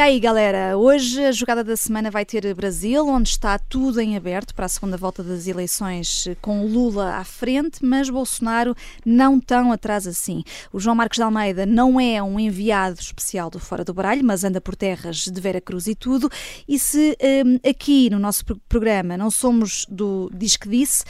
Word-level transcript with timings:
aí, 0.00 0.18
galera, 0.18 0.78
hoje 0.78 1.22
a 1.22 1.30
jogada 1.30 1.62
da 1.62 1.76
semana 1.76 2.10
vai 2.10 2.24
ter 2.24 2.54
Brasil, 2.54 3.06
onde 3.06 3.28
está 3.28 3.58
tudo 3.58 4.00
em 4.00 4.16
aberto 4.16 4.54
para 4.54 4.64
a 4.64 4.68
segunda 4.68 4.96
volta 4.96 5.22
das 5.22 5.46
eleições 5.46 6.26
com 6.40 6.64
Lula 6.64 7.16
à 7.16 7.24
frente, 7.24 7.84
mas 7.84 8.08
Bolsonaro 8.08 8.74
não 9.04 9.38
tão 9.38 9.70
atrás 9.70 10.06
assim. 10.06 10.42
O 10.72 10.80
João 10.80 10.96
Marcos 10.96 11.16
de 11.16 11.22
Almeida 11.22 11.66
não 11.66 12.00
é 12.00 12.22
um 12.22 12.40
enviado 12.40 12.98
especial 12.98 13.50
do 13.50 13.60
Fora 13.60 13.84
do 13.84 13.92
Baralho, 13.92 14.24
mas 14.24 14.42
anda 14.42 14.58
por 14.58 14.74
terras 14.74 15.18
de 15.18 15.40
Vera 15.40 15.60
Cruz 15.60 15.86
e 15.86 15.94
tudo. 15.94 16.30
E 16.66 16.78
se 16.78 17.16
um, 17.44 17.68
aqui 17.68 18.08
no 18.08 18.18
nosso 18.18 18.44
programa 18.68 19.18
não 19.18 19.30
somos 19.30 19.84
do 19.88 20.30
Diz 20.32 20.56
que 20.56 20.68
Disse, 20.68 21.04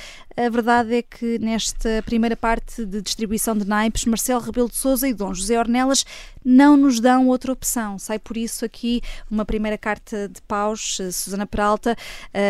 a 0.46 0.48
verdade 0.48 0.94
é 0.94 1.02
que 1.02 1.38
nesta 1.38 2.02
primeira 2.06 2.34
parte 2.34 2.86
de 2.86 3.02
distribuição 3.02 3.54
de 3.54 3.66
naipes, 3.66 4.06
Marcelo 4.06 4.40
Rebelo 4.40 4.70
de 4.70 4.76
Sousa 4.76 5.06
e 5.06 5.12
Dom 5.12 5.34
José 5.34 5.58
Ornelas 5.58 6.04
não 6.42 6.76
nos 6.76 6.98
dão 6.98 7.28
outra 7.28 7.52
opção. 7.52 7.98
Sai 7.98 8.18
por 8.18 8.36
isso 8.36 8.64
aqui 8.64 9.02
uma 9.30 9.44
primeira 9.44 9.76
carta 9.76 10.28
de 10.28 10.40
paus, 10.42 10.98
eh, 11.00 11.10
Susana 11.10 11.46
Peralta. 11.46 11.94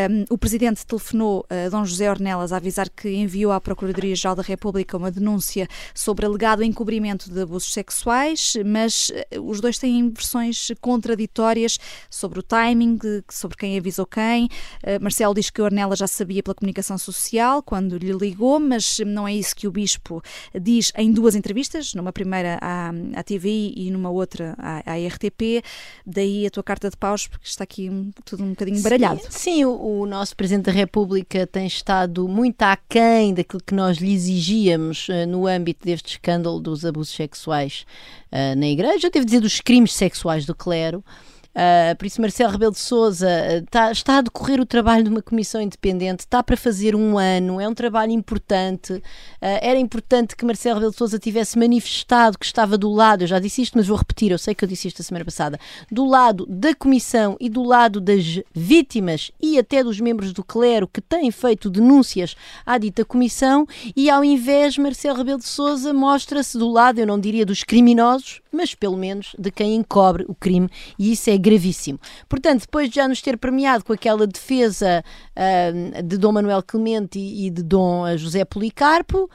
Um, 0.09 0.25
o 0.31 0.39
presidente 0.39 0.87
telefonou 0.87 1.45
a 1.51 1.69
Dom 1.69 1.84
José 1.84 2.09
Ornelas 2.09 2.53
a 2.53 2.59
avisar 2.59 2.89
que 2.89 3.09
enviou 3.11 3.51
à 3.51 3.61
Procuradoria-Geral 3.61 4.37
da 4.37 4.43
República 4.43 4.97
uma 4.97 5.11
denúncia 5.11 5.67
sobre 5.93 6.25
alegado 6.25 6.62
encobrimento 6.62 7.29
de 7.29 7.43
abusos 7.43 7.73
sexuais, 7.73 8.53
mas 8.65 9.11
eh, 9.12 9.41
os 9.41 9.61
dois 9.61 9.79
têm 9.79 10.09
versões 10.11 10.70
contraditórias 10.81 11.79
sobre 12.09 12.39
o 12.39 12.43
timing, 12.43 12.98
sobre 13.29 13.57
quem 13.57 13.77
avisou 13.77 14.07
quem. 14.07 14.45
Uh, 14.84 15.03
Marcelo 15.03 15.34
diz 15.34 15.51
que 15.51 15.61
Ornelas 15.61 15.98
já 15.98 16.07
sabia 16.07 16.43
pela 16.43 16.55
comunicação 16.55 16.97
social, 16.97 17.62
quando 17.62 17.80
quando 17.80 17.97
lhe 17.97 18.12
ligou, 18.12 18.61
mas 18.61 19.00
não 19.06 19.27
é 19.27 19.34
isso 19.34 19.56
que 19.56 19.67
o 19.67 19.70
Bispo 19.70 20.23
diz 20.61 20.92
em 20.95 21.11
duas 21.11 21.34
entrevistas, 21.34 21.95
numa 21.95 22.12
primeira 22.12 22.59
à, 22.61 22.91
à 23.17 23.23
TVI 23.23 23.73
e 23.75 23.91
numa 23.91 24.11
outra 24.11 24.55
à, 24.59 24.83
à 24.84 24.97
RTP. 25.09 25.64
Daí 26.05 26.47
a 26.47 26.51
tua 26.51 26.62
carta 26.62 26.91
de 26.91 26.97
paus, 26.98 27.27
porque 27.27 27.48
está 27.48 27.64
aqui 27.64 27.89
um, 27.89 28.11
tudo 28.23 28.45
um 28.45 28.51
bocadinho 28.51 28.83
baralhado. 28.83 29.23
Sim, 29.23 29.28
sim 29.31 29.64
o, 29.64 30.01
o, 30.01 30.06
nosso 30.06 30.36
Presidente 30.36 30.67
da 30.67 30.73
República 30.73 31.47
tem 31.47 31.67
estado 31.67 32.28
muito 32.28 32.61
aquém 32.61 33.33
daquilo 33.33 33.62
que 33.64 33.75
nós 33.75 33.97
lhe 33.97 34.12
exigíamos 34.12 35.08
uh, 35.08 35.27
no 35.27 35.47
âmbito 35.47 35.86
deste 35.86 36.12
escândalo 36.12 36.61
dos 36.61 36.84
abusos 36.84 37.14
sexuais 37.14 37.86
uh, 38.31 38.55
na 38.58 38.67
Igreja, 38.67 39.06
eu 39.06 39.11
devo 39.11 39.25
dizer 39.25 39.41
dos 39.41 39.58
crimes 39.62 39.95
sexuais 39.95 40.45
do 40.45 40.55
clero. 40.55 41.03
Uh, 41.51 41.97
por 41.97 42.06
isso, 42.06 42.20
Marcelo 42.20 42.53
Rebelo 42.53 42.73
de 42.73 42.79
Souza 42.79 43.29
está, 43.56 43.91
está 43.91 44.19
a 44.19 44.20
decorrer 44.20 44.61
o 44.61 44.67
trabalho 44.67 45.03
de 45.03 45.11
uma 45.11 45.20
comissão 45.20 45.61
independente, 45.61 46.20
está 46.20 46.42
para 46.45 46.57
fazer 46.57 46.95
um 46.95 47.19
ano, 47.19 47.61
é 47.61 47.69
um 47.69 47.75
trabalho 47.75 48.12
importante. 48.12 48.92
Uh, 48.92 49.03
era 49.41 49.79
importante 49.79 50.37
que 50.37 50.45
Marcelo 50.45 50.77
Rebelo 50.77 50.92
de 50.92 50.98
Souza 50.98 51.19
tivesse 51.19 51.59
manifestado 51.59 52.39
que 52.39 52.47
estava 52.47 52.79
do 52.79 52.89
lado, 52.89 53.23
eu 53.25 53.27
já 53.27 53.41
disse 53.41 53.62
isto, 53.62 53.77
mas 53.77 53.89
vou 53.89 53.97
repetir, 53.97 54.31
eu 54.31 54.39
sei 54.39 54.55
que 54.55 54.65
eu 54.65 54.69
disse 54.69 54.87
isto 54.87 55.03
a 55.03 55.05
semana 55.05 55.25
passada, 55.25 55.59
do 55.91 56.05
lado 56.05 56.47
da 56.47 56.73
comissão 56.73 57.37
e 57.41 57.48
do 57.48 57.64
lado 57.64 58.01
das 58.01 58.41
vítimas 58.55 59.33
e 59.41 59.59
até 59.59 59.83
dos 59.83 60.01
membros 60.01 60.33
do 60.33 60.45
clero 60.45 60.87
que 60.87 61.01
têm 61.01 61.33
feito 61.33 61.69
denúncias 61.69 62.37
à 62.64 62.79
dita 62.79 63.05
comissão 63.05 63.67
e 63.97 64.09
ao 64.09 64.23
invés 64.23 64.79
Marcelo 64.79 65.19
Rebelo 65.19 65.39
de 65.39 65.48
Souza 65.48 65.92
mostra-se 65.92 66.57
do 66.57 66.70
lado, 66.70 67.01
eu 67.01 67.07
não 67.07 67.19
diria 67.19 67.45
dos 67.45 67.64
criminosos, 67.64 68.41
mas 68.53 68.75
pelo 68.75 68.97
menos 68.97 69.35
de 69.37 69.51
quem 69.51 69.75
encobre 69.75 70.25
o 70.29 70.35
crime 70.35 70.69
e 70.97 71.12
isso 71.12 71.29
é 71.29 71.39
gravíssimo. 71.41 71.98
Portanto, 72.28 72.62
depois 72.62 72.88
de 72.88 72.96
já 72.96 73.08
nos 73.08 73.20
ter 73.22 73.36
premiado 73.36 73.84
com 73.84 73.92
aquela 73.92 74.27
defesa 74.27 75.02
uh, 75.36 76.02
de 76.02 76.16
Dom 76.16 76.33
Manuel 76.33 76.62
Clemente 76.62 77.19
e, 77.19 77.50
de 77.50 77.62
Dom 77.62 78.16
José 78.16 78.44
Policarpo, 78.44 79.24
uh, 79.24 79.28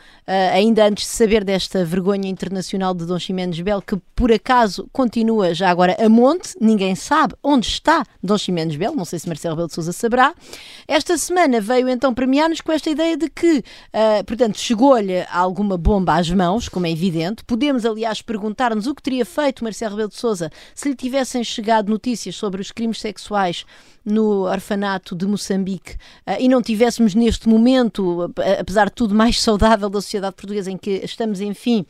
ainda 0.54 0.86
antes 0.86 1.06
de 1.06 1.12
saber 1.12 1.44
desta 1.44 1.84
vergonha 1.84 2.30
internacional 2.30 2.94
de 2.94 3.06
Dom 3.06 3.20
Ximenes 3.20 3.60
Bel, 3.60 3.82
que 3.82 3.98
por 4.16 4.32
acaso 4.32 4.88
continua 4.94 5.54
já 5.54 5.70
agora 5.70 5.98
a 6.00 6.08
monte, 6.08 6.56
ninguém 6.62 6.96
sabe 6.96 7.36
onde 7.44 7.68
está 7.68 8.06
Dom 8.22 8.38
Ximenes 8.38 8.76
Bel, 8.76 8.96
não 8.96 9.06
sei 9.06 9.20
se 9.20 9.28
Marcelo 9.28 9.56
Rebelo 9.56 9.68
de 9.68 9.74
Sousa 9.74 9.92
saberá. 9.92 10.34
Esta 10.88 11.18
semana 11.18 11.60
veio 11.60 11.90
então 11.90 12.14
premiar-nos 12.14 12.62
com 12.62 12.72
esta 12.72 12.90
ideia 12.90 13.18
de 13.18 13.30
que, 13.30 13.58
uh, 13.58 14.24
portanto, 14.26 14.60
chegou-lhe 14.60 15.26
alguma 15.32 15.78
bomba 15.78 16.16
às 16.16 16.30
mãos, 16.30 16.70
como 16.70 16.86
é 16.86 16.92
evidente. 16.92 17.44
Podemos, 17.44 17.86
aliás, 17.86 18.22
perguntar-nos 18.22 18.88
o 18.88 18.96
que 18.96 19.02
teria 19.02 19.26
feito 19.26 19.64
Marcelo 19.64 19.92
Rebelo 19.92 20.10
de 20.10 20.16
Sousa 20.16 20.52
se 20.74 20.90
lhe 20.90 20.96
tivessem 20.96 21.44
chegado 21.44 21.92
notícias 21.96 22.36
sobre 22.36 22.62
os 22.62 22.72
crimes 22.72 23.00
sexuais 23.00 23.66
no 24.04 24.44
orfanato 24.44 25.16
de 25.16 25.26
Moçambique 25.26 25.94
uh, 26.28 26.36
e 26.40 26.48
não 26.48 26.62
tivéssemos 26.62 27.16
neste 27.16 27.50
momento, 27.50 28.32
apesar 28.60 28.86
de 28.86 28.94
tudo, 28.94 29.16
mais 29.16 29.42
saudável 29.42 29.90
da 29.90 30.02
sociedade 30.02 30.36
portuguesa 30.36 30.70
em 30.70 30.78
que 30.78 31.02
estamos, 31.04 31.42
enfim, 31.42 31.86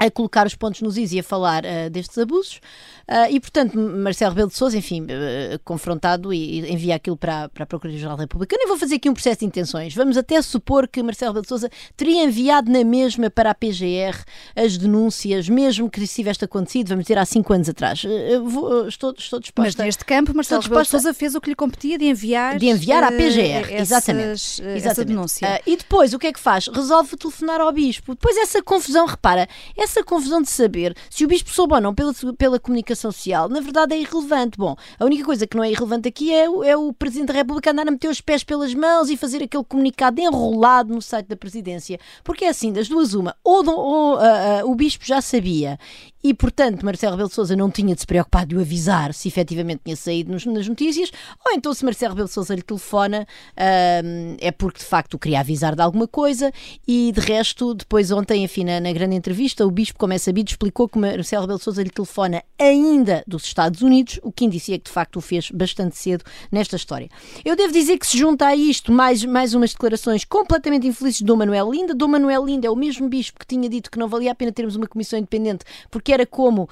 a 0.00 0.10
colocar 0.10 0.46
os 0.46 0.54
pontos 0.54 0.80
nos 0.80 0.96
is 0.96 1.12
e 1.12 1.18
a 1.18 1.22
falar 1.22 1.62
uh, 1.62 1.90
destes 1.90 2.16
abusos. 2.16 2.58
Uh, 3.06 3.30
e, 3.30 3.38
portanto, 3.38 3.78
Marcelo 3.78 4.30
Rebelo 4.30 4.48
de 4.48 4.56
Sousa, 4.56 4.78
enfim, 4.78 5.02
uh, 5.02 5.58
confrontado 5.62 6.32
e, 6.32 6.60
e, 6.60 6.72
envia 6.72 6.94
aquilo 6.94 7.18
para, 7.18 7.50
para 7.50 7.64
a 7.64 7.66
Procuradoria-Geral 7.66 8.16
da 8.16 8.22
República. 8.22 8.54
Eu 8.54 8.58
nem 8.60 8.68
vou 8.68 8.78
fazer 8.78 8.94
aqui 8.94 9.10
um 9.10 9.12
processo 9.12 9.40
de 9.40 9.44
intenções. 9.44 9.94
Vamos 9.94 10.16
até 10.16 10.40
supor 10.40 10.88
que 10.88 11.02
Marcelo 11.02 11.32
Rebelo 11.32 11.42
de 11.42 11.48
Sousa 11.48 11.70
teria 11.98 12.24
enviado 12.24 12.72
na 12.72 12.82
mesma 12.82 13.28
para 13.28 13.50
a 13.50 13.54
PGR 13.54 14.24
as 14.56 14.78
denúncias, 14.78 15.50
mesmo 15.50 15.90
que 15.90 16.02
isso 16.02 16.14
tivesse 16.14 16.42
acontecido, 16.44 16.88
vamos 16.88 17.04
dizer, 17.04 17.18
há 17.18 17.26
cinco 17.26 17.52
anos 17.52 17.68
atrás. 17.68 18.02
Vou, 18.44 18.88
estou, 18.88 19.14
estou 19.18 19.38
disposta... 19.38 19.82
Mas 19.82 19.86
neste 19.86 20.04
campo, 20.06 20.34
Marcelo 20.34 20.62
Rebelo 20.62 20.82
de 20.82 20.88
Sousa 20.88 21.12
fez 21.12 21.34
o 21.34 21.40
que 21.42 21.50
lhe 21.50 21.56
competia 21.56 21.98
de 21.98 22.06
enviar... 22.06 22.58
De 22.58 22.68
enviar 22.68 23.04
à 23.04 23.08
PGR, 23.08 23.70
essas, 23.70 23.80
exatamente. 23.80 24.30
exatamente. 24.30 24.86
Essa 24.86 25.04
denúncia. 25.04 25.62
e 25.66 25.76
depois, 25.76 26.14
o 26.14 26.18
que 26.18 26.28
é 26.28 26.32
que 26.32 26.40
faz? 26.40 26.68
Resolve 26.68 27.16
telefonar 27.16 27.60
ao 27.60 27.70
Bispo. 27.70 28.14
Depois 28.14 28.36
essa 28.38 28.62
confusão, 28.62 29.04
repara, 29.04 29.46
essa 29.76 29.89
essa 29.90 30.04
confusão 30.04 30.40
de 30.40 30.48
saber 30.48 30.96
se 31.10 31.24
o 31.24 31.28
bispo 31.28 31.50
soube 31.50 31.74
ou 31.74 31.80
não 31.80 31.92
pela, 31.92 32.12
pela 32.38 32.60
comunicação 32.60 33.10
social, 33.10 33.48
na 33.48 33.60
verdade 33.60 33.94
é 33.94 33.98
irrelevante. 33.98 34.56
Bom, 34.56 34.76
a 34.98 35.04
única 35.04 35.24
coisa 35.24 35.46
que 35.46 35.56
não 35.56 35.64
é 35.64 35.70
irrelevante 35.70 36.08
aqui 36.08 36.32
é, 36.32 36.44
é 36.44 36.76
o 36.76 36.92
Presidente 36.92 37.28
da 37.28 37.34
República 37.34 37.72
andar 37.72 37.88
a 37.88 37.90
meter 37.90 38.08
os 38.08 38.20
pés 38.20 38.44
pelas 38.44 38.72
mãos 38.72 39.10
e 39.10 39.16
fazer 39.16 39.42
aquele 39.42 39.64
comunicado 39.64 40.20
enrolado 40.20 40.94
no 40.94 41.02
site 41.02 41.26
da 41.26 41.36
Presidência. 41.36 41.98
Porque 42.22 42.44
é 42.44 42.48
assim, 42.48 42.72
das 42.72 42.88
duas 42.88 43.14
uma, 43.14 43.36
ou, 43.42 43.68
ou 43.68 44.14
uh, 44.14 44.64
uh, 44.64 44.70
o 44.70 44.74
bispo 44.76 45.04
já 45.04 45.20
sabia 45.20 45.78
e, 46.22 46.34
portanto, 46.34 46.84
Marcelo 46.84 47.12
Rebelo 47.12 47.28
de 47.28 47.34
Sousa 47.34 47.56
não 47.56 47.70
tinha 47.70 47.94
de 47.94 48.00
se 48.00 48.06
preocupar 48.06 48.46
de 48.46 48.56
o 48.56 48.60
avisar 48.60 49.14
se 49.14 49.28
efetivamente 49.28 49.80
tinha 49.84 49.96
saído 49.96 50.32
nos, 50.32 50.44
nas 50.44 50.68
notícias, 50.68 51.10
ou 51.46 51.54
então 51.54 51.72
se 51.72 51.84
Marcelo 51.84 52.12
Rebelo 52.12 52.28
de 52.28 52.34
Sousa 52.34 52.54
lhe 52.54 52.62
telefona 52.62 53.26
é 53.56 54.50
porque 54.50 54.80
de 54.80 54.84
facto 54.84 55.14
o 55.14 55.18
queria 55.18 55.40
avisar 55.40 55.74
de 55.74 55.82
alguma 55.82 56.06
coisa 56.06 56.52
e 56.86 57.12
de 57.12 57.20
resto, 57.20 57.74
depois 57.74 58.10
ontem, 58.10 58.44
enfim, 58.44 58.64
na, 58.64 58.80
na, 58.80 58.92
grande 58.92 59.16
entrevista, 59.16 59.66
o 59.66 59.70
Bispo, 59.70 59.98
como 59.98 60.12
é 60.12 60.18
sabido, 60.18 60.48
explicou 60.48 60.88
que 60.88 60.98
Marcelo 60.98 61.42
Rebelo 61.42 61.58
de 61.58 61.64
Sousa 61.64 61.82
lhe 61.82 61.90
telefona 61.90 62.42
ainda 62.58 63.24
dos 63.26 63.44
Estados 63.44 63.82
Unidos, 63.82 64.20
o 64.22 64.30
que 64.30 64.44
indicia 64.44 64.78
que 64.78 64.84
de 64.84 64.90
facto 64.90 65.16
o 65.16 65.20
fez 65.20 65.50
bastante 65.50 65.96
cedo 65.96 66.24
nesta 66.50 66.76
história. 66.76 67.08
Eu 67.44 67.56
devo 67.56 67.72
dizer 67.72 67.98
que 67.98 68.06
se 68.06 68.18
junta 68.18 68.46
a 68.46 68.54
isto 68.54 68.92
mais, 68.92 69.24
mais 69.24 69.54
umas 69.54 69.72
declarações 69.72 70.24
completamente 70.24 70.86
infelizes 70.86 71.18
de 71.18 71.24
Dom 71.24 71.36
Manuel 71.36 71.70
Linda. 71.70 71.94
Dom 71.94 72.08
Manuel 72.08 72.44
Linda 72.44 72.66
é 72.66 72.70
o 72.70 72.76
mesmo 72.76 73.08
Bispo 73.08 73.38
que 73.38 73.46
tinha 73.46 73.68
dito 73.68 73.90
que 73.90 73.98
não 73.98 74.08
valia 74.08 74.32
a 74.32 74.34
pena 74.34 74.52
termos 74.52 74.76
uma 74.76 74.86
comissão 74.86 75.18
independente 75.18 75.64
porque 75.90 76.09
que 76.10 76.14
era 76.14 76.26
como 76.26 76.64
uh, 76.64 76.68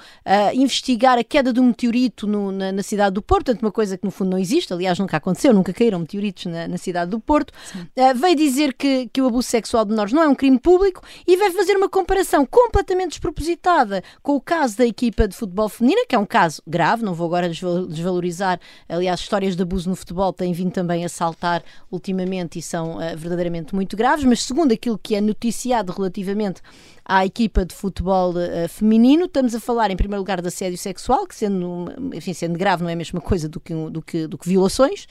investigar 0.53 1.17
a 1.17 1.23
queda 1.23 1.53
de 1.53 1.61
um 1.61 1.67
meteorito 1.67 2.27
no, 2.27 2.51
na, 2.51 2.73
na, 2.73 2.83
cidade 2.83 3.13
do 3.13 3.21
Porto, 3.21 3.45
portanto, 3.45 3.61
uma 3.61 3.71
coisa 3.71 3.97
que 3.97 4.03
no 4.03 4.11
fundo 4.11 4.31
não 4.31 4.37
existe, 4.37 4.73
aliás, 4.73 4.99
nunca 4.99 5.15
aconteceu, 5.15 5.53
nunca 5.53 5.71
caíram 5.71 5.97
meteoritos 5.99 6.47
na, 6.47 6.67
na 6.67 6.77
cidade 6.77 7.11
do 7.11 7.21
Porto. 7.21 7.53
Uh, 7.73 8.13
veio 8.15 8.35
dizer 8.35 8.73
que, 8.73 9.07
que 9.13 9.21
o 9.21 9.27
abuso 9.27 9.47
sexual 9.47 9.85
de 9.85 9.91
menores 9.91 10.11
não 10.11 10.21
é 10.21 10.27
um 10.27 10.35
crime 10.35 10.59
público 10.59 11.01
e 11.25 11.37
veio 11.37 11.53
fazer 11.53 11.77
uma 11.77 11.87
comparação 11.87 12.45
completamente 12.45 13.11
despropositada 13.11 14.03
com 14.21 14.35
o 14.35 14.41
caso 14.41 14.77
da 14.77 14.85
equipa 14.85 15.25
de 15.25 15.37
futebol 15.37 15.69
feminina, 15.69 16.01
que 16.05 16.15
é 16.15 16.19
um 16.19 16.25
caso 16.25 16.61
grave, 16.67 17.01
não 17.01 17.13
vou 17.13 17.27
agora 17.27 17.47
desvalorizar, 17.47 18.59
aliás, 18.89 19.21
histórias 19.21 19.55
de 19.55 19.63
abuso 19.63 19.89
no 19.89 19.95
futebol 19.95 20.33
têm 20.33 20.51
vindo 20.51 20.73
também 20.73 21.05
a 21.05 21.09
saltar 21.09 21.63
ultimamente 21.89 22.59
e 22.59 22.61
são 22.61 22.97
uh, 22.97 23.15
verdadeiramente 23.15 23.73
muito 23.73 23.95
graves, 23.95 24.25
mas 24.25 24.43
segundo 24.43 24.73
aquilo 24.73 24.99
que 25.01 25.15
é 25.15 25.21
noticiado 25.21 25.93
relativamente 25.93 26.61
à 27.09 27.25
equipa 27.25 27.65
de 27.65 27.73
futebol 27.73 28.35
uh, 28.35 28.69
feminino. 28.69 29.25
Estamos 29.25 29.55
a 29.55 29.59
falar, 29.59 29.89
em 29.89 29.95
primeiro 29.95 30.21
lugar, 30.21 30.39
de 30.39 30.47
assédio 30.47 30.77
sexual, 30.77 31.25
que 31.25 31.33
sendo, 31.33 31.85
enfim, 32.13 32.33
sendo 32.33 32.55
grave 32.55 32.83
não 32.83 32.89
é 32.89 32.93
a 32.93 32.95
mesma 32.95 33.19
coisa 33.19 33.49
do 33.49 33.59
que, 33.59 33.73
do, 33.73 33.99
que, 33.99 34.27
do 34.27 34.37
que 34.37 34.47
violações. 34.47 35.07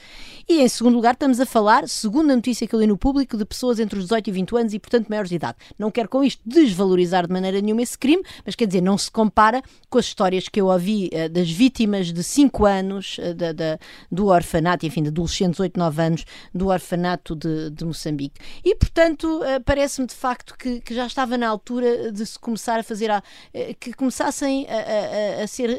E, 0.47 0.61
em 0.61 0.67
segundo 0.69 0.95
lugar, 0.95 1.13
estamos 1.13 1.41
a 1.41 1.45
falar, 1.45 1.89
segundo 1.89 2.31
a 2.31 2.35
notícia 2.37 2.65
que 2.65 2.73
eu 2.73 2.79
li 2.79 2.87
no 2.87 2.97
público, 2.97 3.35
de 3.35 3.43
pessoas 3.43 3.81
entre 3.81 3.99
os 3.99 4.05
18 4.05 4.29
e 4.29 4.31
20 4.31 4.55
anos 4.55 4.73
e, 4.73 4.79
portanto, 4.79 5.09
maiores 5.09 5.29
de 5.29 5.35
idade. 5.35 5.57
Não 5.77 5.91
quero 5.91 6.07
com 6.07 6.23
isto 6.23 6.41
desvalorizar 6.45 7.27
de 7.27 7.33
maneira 7.33 7.59
nenhuma 7.59 7.81
esse 7.81 7.97
crime, 7.97 8.23
mas 8.45 8.55
quer 8.55 8.65
dizer, 8.65 8.81
não 8.81 8.97
se 8.97 9.11
compara 9.11 9.61
com 9.89 9.97
as 9.97 10.05
histórias 10.05 10.47
que 10.47 10.61
eu 10.61 10.67
ouvi 10.67 11.09
uh, 11.11 11.27
das 11.27 11.51
vítimas 11.51 12.13
de 12.13 12.23
5 12.23 12.65
anos 12.65 13.17
uh, 13.17 13.33
da, 13.33 13.51
da, 13.51 13.77
do 14.09 14.27
orfanato, 14.27 14.85
enfim, 14.85 15.03
de 15.03 15.09
adolescentes 15.09 15.59
8, 15.59 15.77
9 15.77 16.01
anos, 16.01 16.25
do 16.55 16.67
orfanato 16.67 17.35
de, 17.35 17.69
de 17.71 17.83
Moçambique. 17.83 18.39
E, 18.63 18.73
portanto, 18.73 19.41
parece-me 19.65 20.07
de 20.07 20.15
facto 20.15 20.55
que, 20.57 20.79
que 20.79 20.93
já 20.95 21.05
estava 21.05 21.37
na 21.37 21.49
altura 21.49 21.88
de 22.11 22.25
se 22.25 22.37
começar 22.37 22.79
a 22.79 22.83
fazer, 22.83 23.11
a, 23.11 23.21
eh, 23.53 23.75
que 23.79 23.93
começassem 23.93 24.67
a, 24.67 25.39
a, 25.39 25.43
a, 25.43 25.47
ser, 25.47 25.69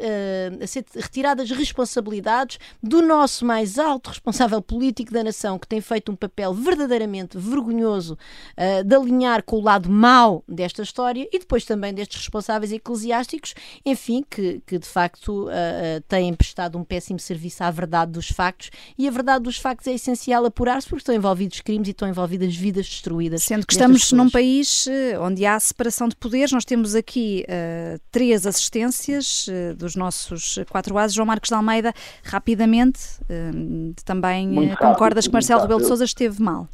a, 0.63 0.67
ser 0.67 0.85
retiradas 0.95 1.51
responsabilidades 1.51 2.59
do 2.83 3.03
nosso 3.03 3.45
mais 3.45 3.79
alto 3.79 4.09
responsável 4.09 4.61
político 4.63 5.13
da 5.13 5.25
nação, 5.25 5.59
que 5.59 5.67
tem 5.67 5.81
feito 5.81 6.13
um 6.13 6.17
papel 6.17 6.55
verdadeiramente 6.55 7.37
vergonhoso 7.39 8.17
uh, 8.57 8.85
de 8.85 8.95
alinhar 8.95 9.43
com 9.43 9.57
o 9.57 9.61
lado 9.61 9.91
mau 9.91 10.45
desta 10.49 10.83
história 10.83 11.29
e 11.33 11.39
depois 11.39 11.65
também 11.65 11.93
destes 11.93 12.19
responsáveis 12.19 12.73
eclesiásticos, 12.73 13.55
enfim, 13.85 14.25
que, 14.29 14.63
que 14.67 14.79
de 14.79 14.87
facto 14.87 15.49
uh, 15.49 16.01
têm 16.09 16.33
prestado 16.35 16.79
um 16.79 16.85
péssimo 16.85 17.19
serviço 17.19 17.63
à 17.65 17.71
verdade 17.71 18.13
dos 18.13 18.29
factos 18.29 18.71
e 18.97 19.07
a 19.07 19.11
verdade 19.11 19.45
dos 19.45 19.57
factos 19.57 19.87
é 19.87 19.95
essencial 19.95 20.45
apurar-se 20.45 20.89
porque 20.89 21.03
estão 21.03 21.15
envolvidos 21.15 21.61
crimes 21.61 21.89
e 21.89 21.91
estão 21.91 22.09
envolvidas 22.09 22.55
vidas 22.55 22.87
destruídas. 22.87 23.43
Sendo 23.43 23.67
que 23.67 23.73
estamos 23.73 24.03
pessoas. 24.03 24.23
num 24.23 24.31
país 24.31 24.87
onde 25.21 25.45
há 25.45 25.59
separação 25.59 26.00
de 26.09 26.17
poderes, 26.17 26.53
nós 26.53 26.65
temos 26.65 26.95
aqui 26.95 27.45
uh, 27.49 28.01
três 28.11 28.47
assistências 28.47 29.49
uh, 29.49 29.77
dos 29.77 29.97
nossos 29.97 30.59
quatro 30.71 30.95
bases. 30.95 31.15
João 31.15 31.27
Marcos 31.27 31.49
de 31.49 31.55
Almeida, 31.55 31.93
rapidamente, 32.25 33.01
uh, 33.23 33.95
também 34.05 34.75
concordas 34.77 35.27
que 35.27 35.33
Marcelo 35.33 35.63
Rebelo 35.63 35.81
de 35.81 35.87
Sousa 35.87 36.05
esteve 36.05 36.43
mal? 36.43 36.69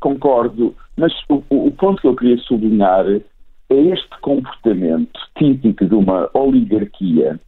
Concordo, 0.00 0.74
mas 0.96 1.12
o, 1.28 1.42
o 1.50 1.70
ponto 1.72 2.00
que 2.00 2.08
eu 2.08 2.16
queria 2.16 2.38
sublinhar 2.38 3.06
é 3.06 3.74
este 3.74 4.20
comportamento 4.20 5.20
típico 5.38 5.84
de 5.84 5.94
uma 5.94 6.28
oligarquia 6.34 7.38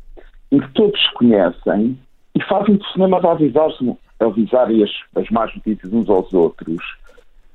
em 0.51 0.61
que 0.61 0.69
todos 0.75 1.01
conhecem 1.15 1.99
e 2.35 2.43
fazem 2.45 2.77
de 2.77 2.93
cinema 2.93 3.19
a 3.19 3.33
avisar-se 3.33 3.97
avisarem 4.21 4.85
as, 4.85 4.91
as 5.17 5.29
más 5.31 5.55
notícias 5.55 5.93
uns 5.93 6.09
aos 6.09 6.33
outros. 6.33 6.81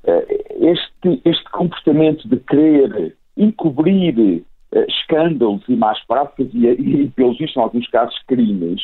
Este, 0.04 1.20
este 1.24 1.50
comportamento 1.50 2.28
de 2.28 2.36
querer 2.38 3.16
encobrir 3.36 4.44
uh, 4.72 4.78
escândalos 4.88 5.62
e 5.68 5.76
más 5.76 6.04
práticas 6.06 6.48
e, 6.52 6.66
e, 6.66 7.12
vistos, 7.16 7.56
em 7.56 7.60
alguns 7.60 7.88
casos, 7.88 8.18
crimes. 8.26 8.80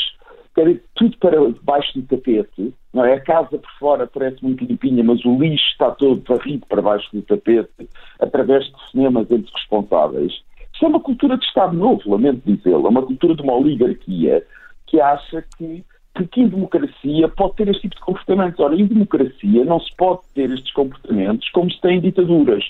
Tudo 0.95 1.19
para 1.19 1.37
baixo 1.63 1.99
do 1.99 2.07
tapete. 2.07 2.73
Não 2.93 3.05
é? 3.05 3.15
A 3.15 3.21
casa 3.21 3.59
por 3.59 3.71
fora 3.79 4.07
parece 4.07 4.43
muito 4.43 4.65
limpinha, 4.65 5.03
mas 5.03 5.25
o 5.25 5.37
lixo 5.37 5.65
está 5.73 5.91
todo 5.91 6.23
varrido 6.29 6.65
para 6.67 6.81
baixo 6.81 7.09
do 7.13 7.23
tapete 7.23 7.89
através 8.21 8.65
de 8.65 8.91
cinemas 8.91 9.29
entre 9.31 9.53
responsáveis. 9.53 10.33
Isso 10.73 10.85
é 10.85 10.89
uma 10.89 11.01
cultura 11.01 11.37
de 11.37 11.45
Estado 11.45 11.77
novo, 11.77 12.09
lamento 12.09 12.43
dizê-lo. 12.47 12.87
É 12.87 12.91
uma 12.91 13.03
cultura 13.03 13.35
de 13.35 13.43
uma 13.43 13.55
oligarquia 13.55 14.47
que 14.87 15.01
acha 15.01 15.45
que 15.59 15.85
que 16.23 16.41
em 16.41 16.49
democracia 16.49 17.29
pode 17.29 17.57
ter 17.57 17.69
este 17.69 17.83
tipo 17.83 17.97
de 17.97 18.03
comportamentos. 18.03 18.61
Ora, 18.61 18.77
em 18.77 18.87
democracia 18.87 19.65
não 19.65 19.81
se 19.81 19.95
pode 19.97 20.21
ter 20.35 20.51
estes 20.51 20.73
comportamentos 20.73 21.49
como 21.51 21.71
se 21.71 21.81
tem 21.81 21.99
em 21.99 22.01
ditaduras. 22.01 22.65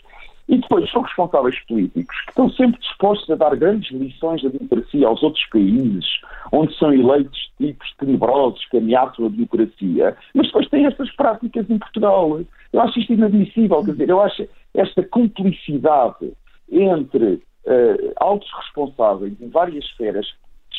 E 0.47 0.59
depois 0.59 0.91
são 0.91 1.03
responsáveis 1.03 1.59
políticos 1.67 2.21
que 2.23 2.31
estão 2.31 2.51
sempre 2.51 2.79
dispostos 2.81 3.31
a 3.31 3.35
dar 3.35 3.57
grandes 3.57 3.91
lições 3.91 4.43
da 4.43 4.51
democracia 4.51 5.07
aos 5.07 5.23
outros 5.23 5.45
países, 5.47 6.05
onde 6.53 6.77
são 6.77 6.93
eleitos 6.93 7.51
tipos 7.57 7.95
tenebrosos 7.99 8.63
que 8.67 8.77
ameaçam 8.77 9.27
a 9.27 9.29
democracia, 9.31 10.17
mas 10.35 10.47
depois 10.47 10.69
têm 10.69 10.85
estas 10.85 11.11
práticas 11.17 11.69
em 11.71 11.79
Portugal. 11.79 12.41
Eu 12.73 12.81
acho 12.81 12.99
isto 12.99 13.15
inadmissível, 13.15 13.83
quer 13.85 13.93
dizer, 13.93 14.11
eu 14.11 14.21
acho 14.21 14.47
esta 14.75 15.03
cumplicidade 15.05 16.33
entre 16.71 17.43
uh, 17.67 18.13
altos 18.17 18.51
responsáveis 18.65 19.41
em 19.41 19.49
várias 19.49 19.85
esferas, 19.85 20.27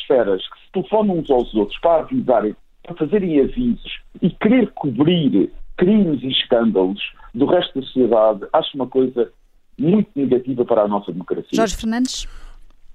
esferas 0.06 0.42
que 0.48 0.58
se 0.60 0.72
telefonam 0.72 1.18
uns 1.18 1.30
aos 1.30 1.52
outros 1.54 1.78
para 1.80 2.02
avisarem, 2.02 2.56
para 2.82 2.94
fazerem 2.96 3.40
avisos 3.40 4.00
e 4.22 4.30
querer 4.30 4.70
cobrir 4.72 5.50
crimes 5.76 6.22
e 6.22 6.28
escândalos 6.28 7.00
do 7.34 7.44
resto 7.46 7.78
da 7.78 7.86
sociedade, 7.86 8.46
acho 8.52 8.76
uma 8.76 8.86
coisa 8.86 9.30
muito 9.78 10.08
negativa 10.14 10.64
para 10.64 10.82
a 10.82 10.88
nossa 10.88 11.12
democracia. 11.12 11.50
Jorge 11.52 11.76
Fernandes. 11.76 12.26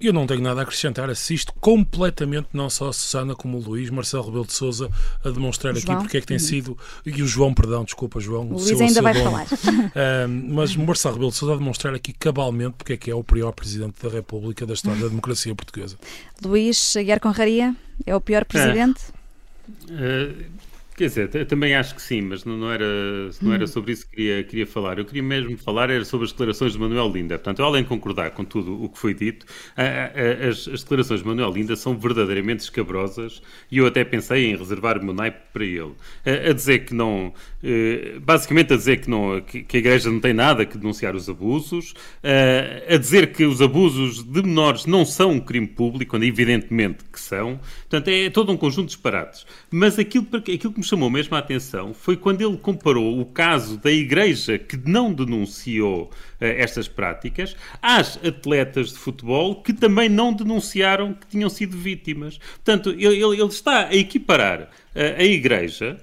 Eu 0.02 0.14
não 0.14 0.26
tenho 0.26 0.42
nada 0.42 0.62
a 0.62 0.64
acrescentar, 0.64 1.10
assisto 1.10 1.54
completamente, 1.60 2.48
não 2.54 2.70
só 2.70 2.90
a 2.90 2.94
Susana 2.94 3.36
como 3.36 3.58
o 3.58 3.62
Luís, 3.62 3.90
Marcelo 3.90 4.26
Rebelo 4.26 4.46
de 4.46 4.54
Souza, 4.54 4.90
a 5.24 5.30
demonstrar 5.30 5.74
aqui 5.74 5.86
porque 5.86 6.18
é 6.18 6.22
que 6.22 6.28
tem 6.28 6.38
uhum. 6.38 6.44
sido, 6.44 6.78
e 7.06 7.22
o 7.22 7.28
João, 7.28 7.54
perdão, 7.54 7.84
desculpa 7.84 8.20
João. 8.20 8.48
O 8.48 8.54
Luís 8.54 8.82
ainda 8.82 9.02
vai 9.02 9.14
falar. 9.14 9.48
Uh, 9.92 10.28
mas 10.28 10.76
Marcelo 10.76 11.16
Rebelo 11.16 11.32
de 11.32 11.38
Souza 11.38 11.54
a 11.54 11.58
demonstrar 11.58 11.94
aqui 11.94 12.14
cabalmente 12.14 12.76
porque 12.78 12.94
é 12.94 12.98
que 12.98 13.12
é 13.12 13.16
o 13.16 13.24
pior 13.24 13.52
Presidente 13.52 13.96
da 14.02 14.10
República 14.10 14.66
da 14.66 14.74
história 14.74 15.02
da 15.02 15.08
democracia 15.08 15.54
portuguesa. 15.54 15.98
Luís 16.44 16.96
Aguiar 16.96 17.20
Conraria, 17.20 17.76
é 18.06 18.16
o 18.16 18.22
pior 18.22 18.46
Presidente? 18.46 19.02
É. 19.90 19.94
Uh, 19.94 20.71
Quer 21.02 21.08
dizer, 21.08 21.46
também 21.48 21.74
acho 21.74 21.96
que 21.96 22.02
sim, 22.02 22.22
mas 22.22 22.46
não, 22.46 22.72
era, 22.72 22.86
não 23.42 23.52
era 23.52 23.64
hum. 23.64 23.68
sobre 23.68 23.92
isso 23.92 24.06
que 24.06 24.18
queria, 24.18 24.44
queria 24.44 24.68
falar. 24.68 25.00
Eu 25.00 25.06
queria 25.06 25.24
mesmo 25.24 25.58
falar 25.58 25.90
era 25.90 26.06
sobre 26.06 26.26
as 26.26 26.32
declarações 26.32 26.74
de 26.74 26.78
Manuel 26.78 27.12
Linda. 27.12 27.40
Portanto, 27.40 27.64
além 27.64 27.82
de 27.82 27.90
concordar 27.90 28.30
com 28.30 28.46
tudo 28.46 28.84
o 28.84 28.88
que 28.88 29.00
foi 29.00 29.16
dito, 29.16 29.44
as, 30.48 30.68
as 30.68 30.84
declarações 30.84 31.22
de 31.22 31.28
Manuel 31.28 31.52
Linda 31.52 31.76
são 31.76 31.98
verdadeiramente 31.98 32.60
escabrosas 32.60 33.42
e 33.72 33.80
eu 33.80 33.88
até 33.88 34.04
pensei 34.04 34.52
em 34.52 34.56
reservar 34.56 35.00
o 35.00 35.04
meu 35.04 35.12
naipe 35.12 35.40
para 35.52 35.66
ele. 35.66 35.94
A, 36.24 36.52
a 36.52 36.54
dizer 36.54 36.86
que 36.86 36.94
não, 36.94 37.34
eh, 37.64 38.20
basicamente 38.22 38.74
a 38.74 38.78
dizer 38.78 38.98
que, 38.98 39.10
não, 39.10 39.42
que, 39.42 39.66
a 39.74 39.80
Igreja 39.80 40.12
não 40.12 40.20
tem 40.20 40.34
nada 40.34 40.68
que 40.68 40.78
denunciar 40.78 41.16
os 41.16 41.28
abusos, 41.28 41.96
a 42.88 42.96
dizer 42.96 43.34
que 43.34 43.44
os 43.44 43.60
abusos 43.60 44.22
de 44.22 44.44
menores 44.44 44.86
não 44.86 45.04
são 45.04 45.32
um 45.32 45.40
crime 45.40 45.66
público, 45.66 46.12
quando 46.12 46.26
evidentemente 46.26 47.04
que 47.12 47.20
são. 47.20 47.60
Portanto, 47.90 48.08
é 48.08 48.30
todo 48.30 48.52
um 48.52 48.58
conjunto 48.58 48.90
de 48.90 48.94
disparates. 48.94 49.48
Mas 49.72 49.98
aquilo, 49.98 50.28
aquilo 50.32 50.74
que 50.74 50.80
me 50.80 50.91
chamou 50.92 51.10
mesmo 51.10 51.36
a 51.36 51.40
atenção 51.40 51.94
foi 51.94 52.18
quando 52.18 52.42
ele 52.42 52.58
comparou 52.58 53.20
o 53.20 53.26
caso 53.26 53.78
da 53.78 53.90
igreja 53.90 54.60
que 54.60 54.78
não 54.78 55.14
denunciou 55.14 56.04
uh, 56.04 56.10
estas 56.40 56.88
práticas 56.90 57.56
às 57.82 58.18
atletas 58.26 58.90
de 58.90 58.98
futebol 58.98 59.62
que 59.62 59.72
também 59.72 60.10
não 60.10 60.34
denunciaram 60.34 61.14
que 61.14 61.28
tinham 61.28 61.50
sido 61.50 61.78
vítimas. 61.78 62.38
Portanto, 62.38 62.90
ele, 62.90 63.24
ele 63.24 63.44
está 63.44 63.88
a 63.88 63.96
equiparar 63.96 64.64
uh, 64.64 64.70
a 65.18 65.24
igreja 65.24 65.98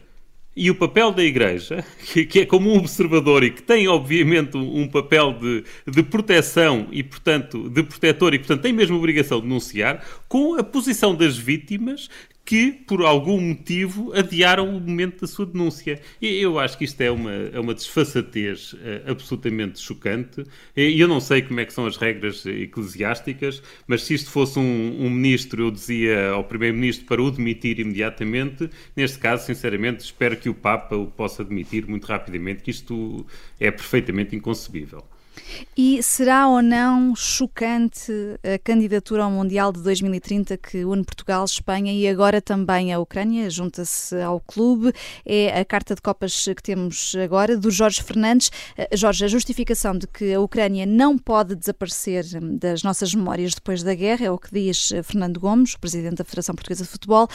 e 0.57 0.73
o 0.73 0.75
papel 0.75 1.13
da 1.13 1.23
Igreja, 1.23 1.85
que, 2.29 2.41
é 2.41 2.45
como 2.45 2.73
um 2.73 2.79
observador 2.79 3.45
e 3.45 3.51
que 3.53 3.63
tem, 3.63 3.87
obviamente, 3.87 4.57
um, 4.57 4.81
um 4.81 4.89
papel 4.89 5.35
de, 5.35 5.65
de, 5.87 6.03
proteção 6.03 6.89
e, 6.91 7.05
portanto, 7.05 7.71
de 7.71 7.85
protetor 7.85 8.35
e, 8.35 8.39
portanto, 8.39 8.63
tem 8.63 8.73
mesmo 8.73 8.97
a 8.97 8.99
obrigação 8.99 9.39
de 9.39 9.47
denunciar, 9.47 10.05
com 10.29 10.59
a 10.59 10.65
posição 10.65 11.15
das 11.15 11.39
vítimas 11.39 12.11
que, 12.49 12.73
por 12.73 13.03
algum 13.03 13.39
motivo, 13.39 14.11
adiaram 14.15 14.75
o 14.75 14.81
momento 14.81 15.21
da 15.21 15.27
sua 15.27 15.45
denúncia. 15.45 16.01
E 16.19 16.41
eu 16.41 16.59
acho 16.59 16.79
que 16.79 16.85
isto 16.85 16.99
é 17.03 17.11
uma, 17.11 17.31
é 17.31 17.61
uma 17.61 17.75
desfaçatez 17.75 18.73
uh, 18.73 18.79
absolutamente 19.07 19.79
chocante. 19.79 20.47
E 20.75 20.99
eu 20.99 21.07
não 21.07 21.21
sei 21.21 21.43
como 21.43 21.61
é 21.61 21.67
que 21.67 21.75
são 21.75 21.85
as 21.85 21.99
regras 21.99 22.47
eclesiásticas, 22.47 23.63
mas 23.87 24.05
se 24.05 24.15
isto 24.15 24.31
fosse 24.31 24.59
um, 24.59 24.97
um 24.99 25.11
ministro, 25.11 25.65
eu 25.65 25.71
dizia 25.71 26.31
ao 26.31 26.43
primeiro-ministro 26.43 27.05
para 27.05 27.23
o 27.23 27.31
demitir 27.31 27.81
imediatamente. 27.81 28.71
Neste 28.97 29.19
caso, 29.19 29.45
sinceramente, 29.45 30.03
espero 30.03 30.35
que 30.35 30.49
o 30.49 30.55
Papa 30.55 30.97
o 30.97 31.07
possa 31.07 31.45
demitir 31.45 31.87
muito 31.87 32.07
rapidamente, 32.07 32.63
que 32.63 32.71
isto 32.71 33.27
é 33.61 33.71
perfeitamente 33.71 34.35
inconcebível. 34.35 35.05
E 35.77 36.03
será 36.03 36.49
ou 36.49 36.61
não 36.61 37.15
chocante 37.15 38.13
a 38.43 38.59
candidatura 38.59 39.25
ao 39.25 39.31
Mundial 39.31 39.73
de 39.73 39.81
2030 39.83 40.57
que 40.57 40.85
une 40.85 41.05
Portugal, 41.05 41.45
Espanha 41.45 41.93
e 41.93 42.09
agora 42.09 42.41
também 42.43 42.93
a 42.93 42.99
Ucrânia, 42.99 43.49
junta-se 43.49 44.21
ao 44.21 44.41
clube? 44.41 44.93
É 45.25 45.61
a 45.61 45.65
carta 45.65 45.95
de 45.95 46.03
Copas 46.03 46.45
que 46.45 46.63
temos 46.63 47.15
agora, 47.23 47.57
do 47.57 47.71
Jorge 47.71 48.03
Fernandes. 48.03 48.51
Eh, 48.77 48.97
Jorge, 48.97 49.25
a 49.25 49.29
justificação 49.29 49.97
de 49.97 50.07
que 50.07 50.35
a 50.35 50.41
Ucrânia 50.41 50.85
não 50.85 51.17
pode 51.17 51.55
desaparecer 51.55 52.25
das 52.59 52.83
nossas 52.83 53.15
memórias 53.15 53.55
depois 53.55 53.83
da 53.83 53.95
guerra 53.95 54.27
é 54.27 54.31
o 54.31 54.39
que 54.39 54.53
diz 54.53 54.93
eh, 54.93 55.03
Fernando 55.03 55.39
Gomes, 55.39 55.77
presidente 55.77 56.17
da 56.17 56.25
Federação 56.25 56.55
Portuguesa 56.55 56.85
de 56.85 56.91
Futebol 56.91 57.29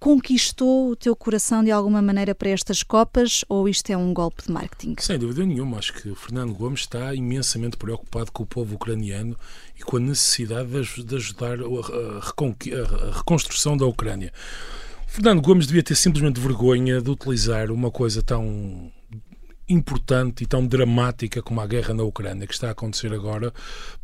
conquistou 0.00 0.90
o 0.90 0.96
teu 0.96 1.14
coração 1.14 1.62
de 1.62 1.70
alguma 1.70 2.00
maneira 2.00 2.34
para 2.34 2.48
estas 2.48 2.82
Copas 2.82 3.44
ou 3.48 3.68
isto 3.68 3.90
é 3.90 3.96
um 3.96 4.14
golpe 4.14 4.42
de 4.46 4.50
marketing? 4.50 4.96
Sem 4.98 5.18
dúvida 5.18 5.44
nenhuma. 5.44 5.76
Acho 5.76 5.92
que 5.92 6.14
Fernando 6.14 6.54
Gomes 6.54 6.80
está 6.80 7.14
imensamente 7.14 7.76
preocupado 7.76 8.32
com 8.32 8.42
o 8.42 8.46
povo 8.46 8.76
ucraniano 8.76 9.36
e 9.78 9.82
com 9.82 9.98
a 9.98 10.00
necessidade 10.00 10.70
de 11.04 11.16
ajudar 11.16 11.58
a 11.60 13.16
reconstrução 13.18 13.76
da 13.76 13.84
Ucrânia. 13.84 14.32
Fernando 15.06 15.42
Gomes 15.42 15.66
devia 15.66 15.82
ter 15.82 15.94
simplesmente 15.94 16.40
vergonha 16.40 17.02
de 17.02 17.10
utilizar 17.10 17.70
uma 17.70 17.90
coisa 17.90 18.22
tão 18.22 18.90
importante 19.68 20.42
e 20.42 20.46
tão 20.46 20.66
dramática 20.66 21.42
como 21.42 21.60
a 21.60 21.66
guerra 21.66 21.94
na 21.94 22.02
Ucrânia 22.02 22.46
que 22.46 22.54
está 22.54 22.68
a 22.68 22.72
acontecer 22.72 23.12
agora 23.12 23.52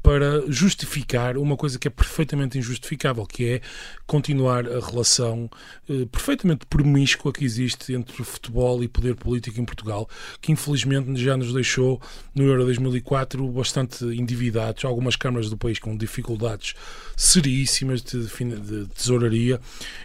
para 0.06 0.44
justificar 0.46 1.36
uma 1.36 1.56
coisa 1.56 1.80
que 1.80 1.88
é 1.88 1.90
perfeitamente 1.90 2.56
injustificável, 2.56 3.26
que 3.26 3.44
é 3.48 3.60
continuar 4.06 4.64
a 4.64 4.78
relação 4.78 5.50
eh, 5.90 6.06
perfeitamente 6.12 6.64
promíscua 6.66 7.32
que 7.32 7.44
existe 7.44 7.92
entre 7.92 8.22
futebol 8.22 8.84
e 8.84 8.86
poder 8.86 9.16
político 9.16 9.60
em 9.60 9.64
Portugal, 9.64 10.08
que 10.40 10.52
infelizmente 10.52 11.20
já 11.20 11.36
nos 11.36 11.52
deixou 11.52 12.00
no 12.32 12.44
Euro 12.44 12.64
2004 12.64 13.48
bastante 13.48 14.04
endividados, 14.04 14.84
algumas 14.84 15.16
câmaras 15.16 15.50
do 15.50 15.56
país 15.56 15.80
com 15.80 15.96
dificuldades 15.96 16.74
seríssimas 17.16 18.00
de, 18.00 18.28
de 18.28 18.86
tesouraria 18.94 19.60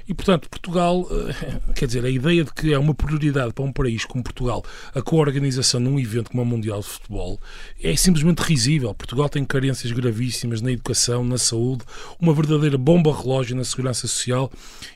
e, 0.07 0.15
portanto, 0.15 0.49
Portugal, 0.49 1.07
eh, 1.11 1.73
quer 1.75 1.85
dizer, 1.85 2.03
a 2.03 2.09
ideia 2.09 2.43
de 2.43 2.51
que 2.51 2.73
é 2.73 2.79
uma 2.79 2.95
prioridade 2.95 3.53
para 3.53 3.63
um 3.63 3.71
país 3.71 4.03
como 4.03 4.23
Portugal 4.23 4.65
a 4.95 5.01
coorganização 5.03 5.51
organização 5.51 5.79
num 5.79 5.99
evento 5.99 6.31
como 6.31 6.41
o 6.41 6.45
Mundial 6.45 6.79
de 6.79 6.87
Futebol 6.87 7.39
é 7.83 7.95
simplesmente 7.95 8.39
risível. 8.39 8.93
Portugal 8.95 9.29
tem 9.29 9.45
carências 9.45 9.90
gravíssimas 9.91 10.61
na 10.61 10.71
educação, 10.71 11.23
na 11.23 11.37
saúde, 11.37 11.83
uma 12.19 12.33
verdadeira 12.33 12.77
bomba 12.77 13.15
relógio 13.15 13.55
na 13.55 13.63
segurança 13.63 14.07
social. 14.07 14.51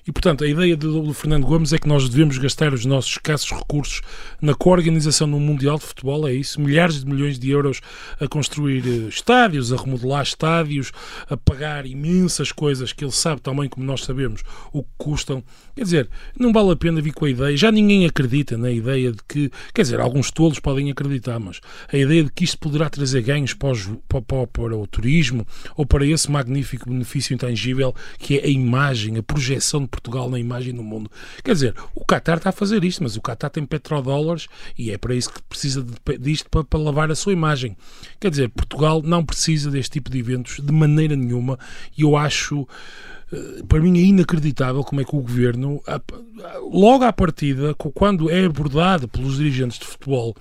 E, 0.08 0.12
portanto, 0.12 0.44
a 0.44 0.48
ideia 0.48 0.76
do, 0.76 1.02
do 1.02 1.14
Fernando 1.14 1.46
Gomes 1.46 1.74
é 1.74 1.78
que 1.78 1.88
nós 1.88 2.10
devemos 2.10 2.38
gastar 2.38 2.74
os 2.74 2.86
nossos 2.86 3.12
escassos 3.12 3.52
recursos 3.52 4.02
na 4.42 4.54
co-organização 4.54 5.26
um 5.36 5.40
Mundial 5.40 5.78
de 5.78 5.86
Futebol, 5.86 6.28
é 6.28 6.34
isso, 6.34 6.62
milhares 6.62 7.04
de 7.04 7.06
milhões 7.06 7.38
de 7.38 7.50
euros 7.50 7.82
a 8.20 8.28
construir 8.28 8.84
eh, 8.86 9.10
estádios, 9.10 9.74
a 9.74 9.78
remodelar 9.78 10.24
estádios, 10.24 10.92
a 11.30 11.36
pagar 11.36 11.86
imensas 11.86 12.52
coisas 12.52 12.94
que 12.94 13.04
ele 13.04 13.12
sabe 13.12 13.42
também, 13.42 13.68
como 13.68 13.86
nós 13.86 14.04
sabemos, 14.04 14.44
o 14.72 14.84
que 14.84 14.90
custam. 14.98 15.44
Quer 15.76 15.84
dizer, 15.84 16.10
não 16.40 16.54
vale 16.54 16.72
a 16.72 16.76
pena 16.76 17.02
vir 17.02 17.14
com 17.14 17.26
a 17.26 17.30
ideia, 17.30 17.58
já 17.58 17.72
ninguém 17.72 18.06
acredita 18.06 18.58
na 18.58 18.72
ideia 18.72 19.12
de 19.12 19.20
que, 19.28 19.52
quer 19.74 19.82
dizer, 19.82 20.00
alguns 20.00 20.32
tolos 20.32 20.60
podem 20.60 20.90
acreditar, 20.90 21.40
mas 21.40 21.60
a 21.92 21.98
ideia 21.98 22.24
de 22.24 22.32
que 22.32 22.44
isto 22.44 22.58
poderá 22.58 22.90
trazer 22.90 23.22
ganhos 23.22 23.54
para 23.54 23.74
o, 23.74 24.22
para, 24.22 24.48
para 24.48 24.85
o 24.86 24.88
turismo 24.88 25.46
ou 25.76 25.86
para 25.86 26.06
esse 26.06 26.32
magnífico 26.32 26.90
benefício 26.90 27.34
intangível 27.34 27.94
que 28.18 28.40
é 28.40 28.46
a 28.46 28.50
imagem, 28.50 29.18
a 29.18 29.24
projeção 29.24 29.82
de 29.82 29.88
Portugal 29.88 30.30
na 30.30 30.40
imagem 30.40 30.74
no 30.74 30.84
mundo. 30.84 31.12
Quer 31.44 31.54
dizer, 31.54 31.76
o 31.94 32.06
Qatar 32.06 32.38
está 32.38 32.50
a 32.50 32.54
fazer 32.54 32.84
isto, 32.84 33.04
mas 33.04 33.16
o 33.16 33.22
Qatar 33.22 33.50
tem 33.50 33.66
petrodólares 33.66 34.48
e 34.78 34.92
é 34.92 34.98
para 34.98 35.14
isso 35.16 35.32
que 35.32 35.42
precisa 35.44 35.86
disto 36.20 36.50
para, 36.50 36.64
para 36.64 36.80
lavar 36.80 37.12
a 37.12 37.16
sua 37.16 37.34
imagem. 37.34 37.76
Quer 38.20 38.30
dizer, 38.30 38.50
Portugal 38.50 39.02
não 39.04 39.26
precisa 39.26 39.70
deste 39.70 39.94
tipo 39.94 40.10
de 40.10 40.20
eventos 40.20 40.60
de 40.60 40.72
maneira 40.72 41.16
nenhuma 41.16 41.60
e 41.98 42.02
eu 42.04 42.16
acho 42.16 42.68
eh, 43.32 43.64
para 43.68 43.80
mim 43.80 43.98
é 43.98 44.02
inacreditável 44.02 44.84
como 44.84 45.02
é 45.02 45.04
que 45.04 45.16
o 45.16 45.22
governo, 45.22 45.82
logo 46.72 47.04
à 47.04 47.12
partida, 47.12 47.74
quando 47.74 48.30
é 48.30 48.46
abordado 48.46 49.08
pelos 49.08 49.38
dirigentes 49.38 49.80
de 49.80 49.86
futebol 49.86 50.36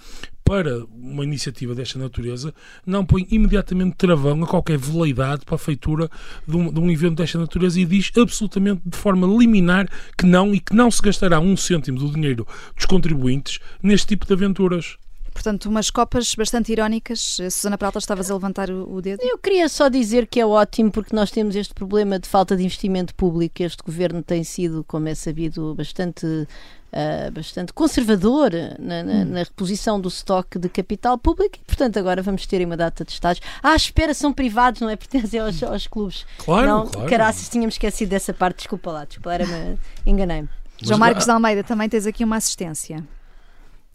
para 0.45 0.85
uma 0.95 1.25
iniciativa 1.25 1.75
desta 1.75 1.99
natureza, 1.99 2.55
não 2.87 3.05
põe 3.05 3.27
imediatamente 3.31 3.97
travão 3.97 4.45
a 4.45 4.47
qualquer 4.47 4.77
veleidade 4.77 5.45
para 5.45 5.55
a 5.55 5.59
feitura 5.59 6.11
de 6.47 6.57
um, 6.57 6.73
de 6.73 6.79
um, 6.79 6.91
evento 6.91 7.17
desta 7.17 7.39
natureza 7.39 7.81
e 7.81 7.85
diz 7.87 8.13
absolutamente 8.17 8.83
de 8.85 8.97
forma 8.97 9.27
liminar 9.27 9.89
que 10.17 10.27
não 10.27 10.55
e 10.55 10.61
que 10.61 10.75
não 10.75 10.91
se 10.91 11.01
gastará 11.01 11.41
um 11.41 11.57
cêntimo 11.57 11.99
do 11.99 12.13
dinheiro 12.13 12.47
dos 12.77 12.85
contribuintes 12.85 13.59
neste 13.83 14.09
tipo 14.09 14.27
de 14.27 14.35
aventuras. 14.35 14.99
Portanto, 15.35 15.67
umas 15.67 15.91
copas 15.91 16.35
bastante 16.35 16.73
irónicas. 16.73 17.39
Eh, 17.41 17.51
Susana 17.51 17.77
Prata, 17.77 17.99
estavas 17.99 18.31
a 18.31 18.35
levantar 18.35 18.71
o, 18.71 19.03
dedo? 19.03 19.21
Eu 19.23 19.37
queria 19.37 19.69
só 19.69 19.89
dizer 19.89 20.29
que 20.29 20.41
é 20.41 20.47
ótimo 20.47 20.93
porque 20.93 21.15
nós 21.15 21.31
temos 21.31 21.57
este 21.57 21.75
problema 21.75 22.19
de 22.21 22.29
falta 22.29 22.57
de 22.57 22.63
investimento 22.63 23.15
público. 23.15 23.63
Este 23.63 23.83
governo 23.83 24.23
tem 24.23 24.45
sido, 24.45 24.85
como 24.85 25.09
é 25.09 25.15
sabido, 25.15 25.75
bastante 25.75 26.47
Uh, 26.95 27.29
bastante 27.33 27.73
conservador 27.73 28.53
na, 28.79 29.03
na, 29.03 29.13
hum. 29.13 29.25
na, 29.25 29.39
reposição 29.41 30.01
do 30.01 30.09
estoque 30.09 30.61
de 30.61 30.69
capital 30.69 31.19
público 31.19 31.57
e, 31.61 31.65
portanto, 31.65 31.99
agora 31.99 32.23
vamos 32.23 32.47
ter 32.47 32.65
uma 32.65 32.77
data 32.77 33.05
de 33.05 33.11
estágios. 33.11 33.45
Ah, 33.61 33.75
espera, 33.75 34.15
são 34.15 34.33
privados, 34.33 34.81
não 34.81 34.89
é? 34.89 34.95
Pertencem 34.95 35.41
aos, 35.41 35.61
aos 35.65 35.89
clubes. 35.89 36.25
Claro, 36.39 36.69
não, 36.69 36.87
claro. 36.87 37.11
Caraças, 37.11 37.49
tínhamos 37.49 37.75
esquecido 37.75 38.11
dessa 38.11 38.33
parte. 38.33 38.59
Desculpa 38.59 38.93
lá, 38.93 39.05
desculpa, 39.05 39.35
era-me. 39.35 39.77
Enganei-me. 40.07 40.49
João 40.81 41.01
Marcos 41.01 41.25
de 41.25 41.33
Almeida, 41.33 41.65
também 41.65 41.89
tens 41.89 42.07
aqui 42.07 42.23
uma 42.23 42.37
assistência. 42.37 43.03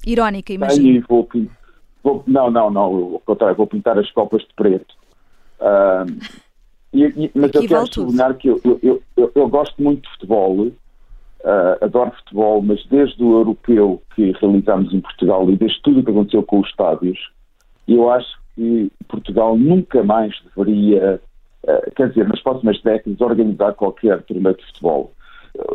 Irónica, 0.05 0.53
imagino. 0.53 1.03
Vou, 1.07 1.27
vou, 2.03 2.23
não, 2.25 2.49
não, 2.49 2.69
não, 2.69 2.81
ao 3.13 3.19
contrário, 3.19 3.55
vou 3.55 3.67
pintar 3.67 3.97
as 3.97 4.09
copas 4.11 4.41
de 4.41 4.53
preto. 4.55 4.95
Uh, 5.59 6.05
e, 6.93 7.03
e, 7.03 7.31
mas 7.35 7.49
Aqui 7.49 7.57
eu 7.57 7.67
quero 7.67 7.93
sublinhar 7.93 8.35
que 8.35 8.47
eu, 8.47 8.59
eu, 8.63 9.01
eu, 9.15 9.31
eu, 9.35 9.49
gosto 9.49 9.81
muito 9.81 10.03
de 10.03 10.09
futebol, 10.13 10.67
uh, 10.67 10.73
adoro 11.81 12.11
futebol, 12.11 12.61
mas 12.61 12.83
desde 12.87 13.21
o 13.23 13.39
europeu 13.39 14.01
que 14.15 14.31
realizamos 14.39 14.93
em 14.93 15.01
Portugal 15.01 15.49
e 15.49 15.57
desde 15.57 15.81
tudo 15.81 15.99
o 15.99 16.03
que 16.03 16.11
aconteceu 16.11 16.43
com 16.43 16.61
os 16.61 16.69
estádios, 16.69 17.19
eu 17.87 18.09
acho 18.09 18.39
que 18.55 18.91
Portugal 19.07 19.57
nunca 19.57 20.01
mais 20.03 20.33
deveria, 20.55 21.21
uh, 21.63 21.91
quer 21.95 22.09
dizer, 22.09 22.27
nas 22.27 22.41
próximas 22.41 22.81
décadas, 22.81 23.19
organizar 23.21 23.73
qualquer 23.73 24.23
torneio 24.23 24.55
de 24.55 24.65
futebol 24.67 25.13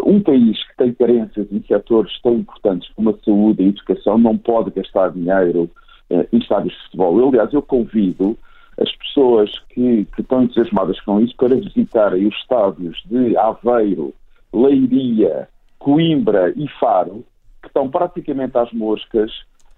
um 0.05 0.21
país 0.21 0.63
que 0.69 0.77
tem 0.77 0.95
carências 0.95 1.47
em 1.51 1.63
setores 1.63 2.13
tão 2.23 2.35
importantes 2.35 2.89
como 2.95 3.11
a 3.11 3.19
saúde 3.25 3.63
e 3.63 3.67
a 3.67 3.69
educação 3.69 4.19
não 4.19 4.37
pode 4.37 4.71
gastar 4.71 5.11
dinheiro 5.11 5.71
eh, 6.11 6.27
em 6.33 6.39
estádios 6.39 6.75
de 6.75 6.83
futebol. 6.85 7.19
Eu, 7.19 7.29
aliás, 7.29 7.53
eu 7.53 7.63
convido 7.63 8.37
as 8.81 8.91
pessoas 8.97 9.51
que, 9.71 10.05
que 10.15 10.21
estão 10.21 10.43
entusiasmadas 10.43 11.01
com 11.01 11.21
isso 11.21 11.35
para 11.37 11.55
visitarem 11.55 12.27
os 12.27 12.35
estádios 12.37 13.03
de 13.07 13.37
Aveiro, 13.37 14.13
Leiria, 14.53 15.49
Coimbra 15.79 16.53
e 16.57 16.69
Faro, 16.81 17.25
que 17.63 17.69
estão 17.69 17.89
praticamente 17.89 18.57
às 18.59 18.73
moscas, 18.73 19.31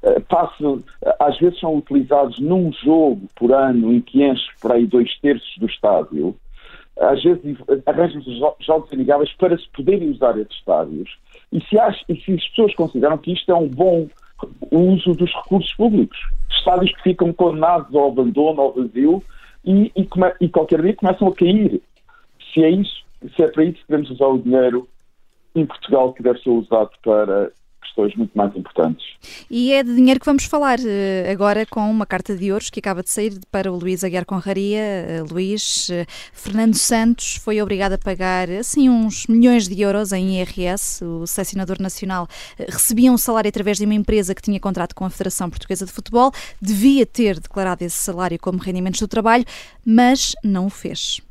eh, 0.02 0.20
passam, 0.20 0.82
às 1.18 1.38
vezes 1.38 1.58
são 1.60 1.76
utilizados 1.76 2.38
num 2.38 2.72
jogo 2.72 3.28
por 3.34 3.52
ano 3.52 3.92
em 3.92 4.00
que 4.00 4.24
enche 4.24 4.48
por 4.60 4.72
aí 4.72 4.86
dois 4.86 5.18
terços 5.20 5.56
do 5.58 5.66
estádio, 5.66 6.36
às 6.98 7.22
vezes 7.22 7.56
arranjam-se 7.84 8.38
jogos 8.60 8.92
amigáveis 8.92 9.32
para 9.34 9.56
se 9.56 9.68
poderem 9.70 10.10
usar 10.10 10.38
esses 10.38 10.54
estádios. 10.54 11.18
E 11.52 11.60
se, 11.62 11.78
acha, 11.78 12.02
e 12.08 12.16
se 12.16 12.32
as 12.32 12.48
pessoas 12.48 12.74
consideram 12.74 13.18
que 13.18 13.32
isto 13.32 13.50
é 13.50 13.54
um 13.54 13.68
bom 13.68 14.08
uso 14.70 15.12
dos 15.12 15.32
recursos 15.34 15.72
públicos, 15.74 16.18
estádios 16.50 16.94
que 16.96 17.02
ficam 17.02 17.32
condenados 17.32 17.94
ao 17.94 18.08
abandono, 18.08 18.60
ao 18.60 18.72
vazio, 18.72 19.22
e, 19.64 19.92
e, 19.96 20.08
e 20.40 20.48
qualquer 20.48 20.82
dia 20.82 20.94
começam 20.94 21.28
a 21.28 21.34
cair. 21.34 21.82
Se 22.52 22.64
é 22.64 22.70
isso, 22.70 23.04
se 23.34 23.42
é 23.42 23.48
para 23.48 23.64
isso 23.64 23.78
que 23.80 23.88
devemos 23.88 24.10
usar 24.10 24.26
o 24.26 24.38
dinheiro 24.38 24.88
em 25.54 25.66
Portugal 25.66 26.12
que 26.12 26.22
deve 26.22 26.40
ser 26.40 26.50
usado 26.50 26.90
para 27.02 27.50
questões 27.96 28.14
muito 28.16 28.36
mais 28.36 28.54
importantes. 28.54 29.06
E 29.50 29.72
é 29.72 29.82
de 29.82 29.94
dinheiro 29.94 30.20
que 30.20 30.26
vamos 30.26 30.44
falar 30.44 30.78
eh, 30.84 31.28
agora 31.30 31.64
com 31.64 31.90
uma 31.90 32.04
carta 32.04 32.36
de 32.36 32.52
ouros 32.52 32.68
que 32.68 32.78
acaba 32.78 33.02
de 33.02 33.10
sair 33.10 33.40
para 33.50 33.72
o 33.72 33.76
Luís 33.76 34.04
Aguiar 34.04 34.26
Conraria. 34.26 34.78
Eh, 34.78 35.24
Luís, 35.28 35.88
eh, 35.90 36.04
Fernando 36.32 36.74
Santos 36.74 37.36
foi 37.36 37.60
obrigado 37.60 37.94
a 37.94 37.98
pagar 37.98 38.50
assim 38.50 38.88
uns 38.88 39.26
milhões 39.26 39.66
de 39.66 39.80
euros 39.80 40.12
em 40.12 40.38
IRS. 40.38 41.02
O 41.04 41.26
selecionador 41.26 41.80
nacional 41.80 42.28
recebia 42.58 43.10
um 43.10 43.18
salário 43.18 43.48
através 43.48 43.78
de 43.78 43.84
uma 43.84 43.94
empresa 43.94 44.34
que 44.34 44.42
tinha 44.42 44.60
contrato 44.60 44.94
com 44.94 45.04
a 45.04 45.10
Federação 45.10 45.48
Portuguesa 45.48 45.86
de 45.86 45.92
Futebol, 45.92 46.30
devia 46.60 47.06
ter 47.06 47.40
declarado 47.40 47.82
esse 47.82 47.96
salário 47.96 48.38
como 48.38 48.58
rendimentos 48.58 49.00
do 49.00 49.08
trabalho, 49.08 49.44
mas 49.84 50.34
não 50.44 50.66
o 50.66 50.70
fez. 50.70 51.25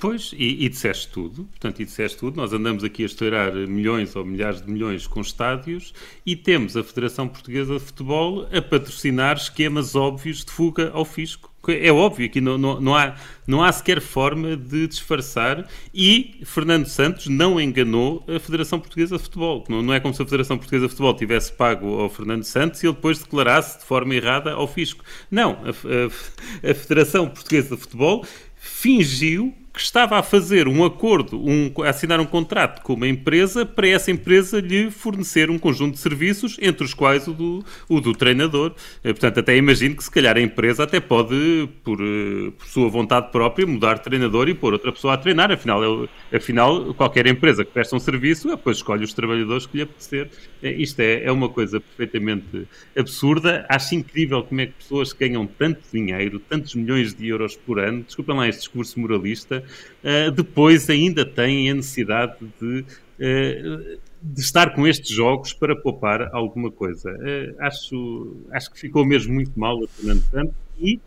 Pois, 0.00 0.32
e, 0.34 0.64
e 0.64 0.68
disseste 0.70 1.08
tudo, 1.08 1.44
portanto, 1.44 1.80
e 1.80 1.84
disseste 1.84 2.16
tudo. 2.16 2.34
Nós 2.38 2.54
andamos 2.54 2.82
aqui 2.82 3.02
a 3.02 3.06
estourar 3.06 3.52
milhões 3.52 4.16
ou 4.16 4.24
milhares 4.24 4.62
de 4.62 4.72
milhões 4.72 5.06
com 5.06 5.20
estádios 5.20 5.92
e 6.24 6.34
temos 6.34 6.74
a 6.74 6.82
Federação 6.82 7.28
Portuguesa 7.28 7.74
de 7.74 7.80
Futebol 7.80 8.48
a 8.50 8.62
patrocinar 8.62 9.36
esquemas 9.36 9.94
óbvios 9.94 10.42
de 10.42 10.50
fuga 10.50 10.90
ao 10.94 11.04
fisco. 11.04 11.50
É 11.68 11.92
óbvio 11.92 12.30
que 12.30 12.40
não, 12.40 12.56
não, 12.56 12.80
não, 12.80 12.96
há, 12.96 13.14
não 13.46 13.62
há 13.62 13.70
sequer 13.70 14.00
forma 14.00 14.56
de 14.56 14.86
disfarçar 14.88 15.68
e 15.92 16.40
Fernando 16.46 16.86
Santos 16.86 17.26
não 17.26 17.60
enganou 17.60 18.24
a 18.26 18.40
Federação 18.40 18.80
Portuguesa 18.80 19.18
de 19.18 19.22
Futebol. 19.24 19.66
Não, 19.68 19.82
não 19.82 19.92
é 19.92 20.00
como 20.00 20.14
se 20.14 20.22
a 20.22 20.24
Federação 20.24 20.56
Portuguesa 20.56 20.86
de 20.86 20.92
Futebol 20.92 21.12
tivesse 21.12 21.52
pago 21.52 22.00
ao 22.00 22.08
Fernando 22.08 22.44
Santos 22.44 22.82
e 22.82 22.86
ele 22.86 22.94
depois 22.94 23.18
declarasse 23.18 23.80
de 23.80 23.84
forma 23.84 24.14
errada 24.14 24.52
ao 24.52 24.66
fisco. 24.66 25.04
Não, 25.30 25.58
a, 25.62 25.68
a, 25.68 26.70
a 26.70 26.74
Federação 26.74 27.28
Portuguesa 27.28 27.76
de 27.76 27.82
Futebol 27.82 28.24
fingiu 28.56 29.54
que 29.72 29.80
estava 29.80 30.18
a 30.18 30.22
fazer 30.22 30.66
um 30.66 30.84
acordo, 30.84 31.40
um, 31.40 31.72
a 31.84 31.90
assinar 31.90 32.18
um 32.20 32.26
contrato 32.26 32.82
com 32.82 32.94
uma 32.94 33.06
empresa 33.06 33.64
para 33.64 33.88
essa 33.88 34.10
empresa 34.10 34.60
lhe 34.60 34.90
fornecer 34.90 35.48
um 35.48 35.58
conjunto 35.58 35.94
de 35.94 36.00
serviços, 36.00 36.56
entre 36.60 36.84
os 36.84 36.92
quais 36.92 37.28
o 37.28 37.32
do, 37.32 37.64
o 37.88 38.00
do 38.00 38.12
treinador. 38.12 38.74
Eh, 39.04 39.12
portanto, 39.12 39.38
até 39.38 39.56
imagino 39.56 39.94
que 39.94 40.02
se 40.02 40.10
calhar 40.10 40.36
a 40.36 40.40
empresa 40.40 40.84
até 40.84 40.98
pode, 40.98 41.68
por, 41.84 42.00
eh, 42.00 42.50
por 42.58 42.66
sua 42.66 42.88
vontade 42.88 43.30
própria, 43.30 43.66
mudar 43.66 43.94
de 43.94 44.02
treinador 44.02 44.48
e 44.48 44.54
pôr 44.54 44.72
outra 44.72 44.92
pessoa 44.92 45.14
a 45.14 45.16
treinar. 45.16 45.52
Afinal, 45.52 46.04
é, 46.32 46.36
afinal 46.36 46.92
qualquer 46.94 47.26
empresa 47.26 47.64
que 47.64 47.70
presta 47.70 47.94
um 47.94 48.00
serviço, 48.00 48.48
depois 48.48 48.78
escolhe 48.78 49.04
os 49.04 49.12
trabalhadores 49.12 49.66
que 49.66 49.76
lhe 49.76 49.82
apetecer. 49.84 50.30
É, 50.62 50.72
isto 50.72 50.98
é, 51.00 51.24
é 51.24 51.32
uma 51.32 51.48
coisa 51.48 51.80
perfeitamente 51.80 52.66
absurda. 52.96 53.66
Acho 53.68 53.94
incrível 53.94 54.42
como 54.42 54.60
é 54.62 54.66
que 54.66 54.72
pessoas 54.72 55.12
ganham 55.12 55.46
tanto 55.46 55.80
dinheiro, 55.92 56.40
tantos 56.40 56.74
milhões 56.74 57.14
de 57.14 57.28
euros 57.28 57.56
por 57.56 57.78
ano, 57.78 58.02
desculpem 58.02 58.36
lá 58.36 58.48
este 58.48 58.60
discurso 58.60 58.98
moralista, 58.98 59.59
uh, 59.60 60.30
depois 60.30 60.88
ainda 60.90 61.24
têm 61.24 61.70
a 61.70 61.74
necessidade 61.74 62.36
de, 62.60 62.80
uh, 62.80 63.98
de 64.22 64.40
estar 64.40 64.74
com 64.74 64.86
estes 64.86 65.10
jogos 65.10 65.52
para 65.52 65.74
poupar 65.74 66.34
alguma 66.34 66.70
coisa. 66.70 67.10
Uh, 67.10 67.54
acho, 67.60 68.36
acho 68.52 68.70
que 68.70 68.78
ficou 68.78 69.04
mesmo 69.04 69.34
muito 69.34 69.58
mal 69.58 69.82
a 69.82 69.88
Fernando 69.88 70.22
Santos 70.30 70.54
e 70.78 71.00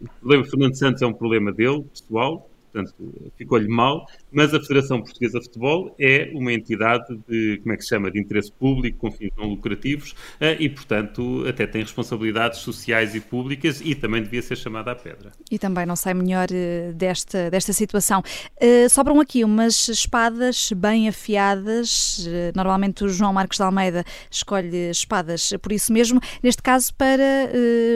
o 0.00 0.08
problema 0.20 0.44
Fernando 0.44 0.74
Santos 0.74 1.02
é 1.02 1.06
um 1.06 1.12
problema 1.12 1.52
dele, 1.52 1.84
pessoal, 1.84 2.48
portanto, 2.76 2.94
ficou-lhe 3.36 3.68
mal, 3.68 4.06
mas 4.30 4.52
a 4.52 4.60
Federação 4.60 5.00
Portuguesa 5.00 5.38
de 5.38 5.46
Futebol 5.46 5.94
é 5.98 6.30
uma 6.34 6.52
entidade 6.52 7.18
de, 7.28 7.58
como 7.62 7.72
é 7.72 7.76
que 7.76 7.82
se 7.82 7.88
chama, 7.88 8.10
de 8.10 8.20
interesse 8.20 8.52
público, 8.52 8.98
com 8.98 9.10
fins 9.10 9.30
não 9.36 9.48
lucrativos, 9.48 10.14
eh, 10.40 10.56
e, 10.60 10.68
portanto, 10.68 11.44
até 11.48 11.66
tem 11.66 11.82
responsabilidades 11.82 12.58
sociais 12.60 13.14
e 13.14 13.20
públicas 13.20 13.80
e 13.82 13.94
também 13.94 14.22
devia 14.22 14.42
ser 14.42 14.56
chamada 14.56 14.92
à 14.92 14.94
pedra. 14.94 15.32
E 15.50 15.58
também 15.58 15.86
não 15.86 15.96
sai 15.96 16.12
melhor 16.12 16.48
eh, 16.50 16.92
desta, 16.94 17.50
desta 17.50 17.72
situação. 17.72 18.22
Uh, 18.60 18.88
sobram 18.90 19.20
aqui 19.20 19.44
umas 19.44 19.88
espadas 19.88 20.72
bem 20.72 21.08
afiadas, 21.08 22.28
normalmente 22.54 23.04
o 23.04 23.08
João 23.08 23.32
Marcos 23.32 23.56
de 23.56 23.62
Almeida 23.62 24.04
escolhe 24.30 24.90
espadas 24.90 25.52
por 25.62 25.72
isso 25.72 25.92
mesmo, 25.92 26.20
neste 26.42 26.62
caso 26.62 26.94
para 26.94 27.50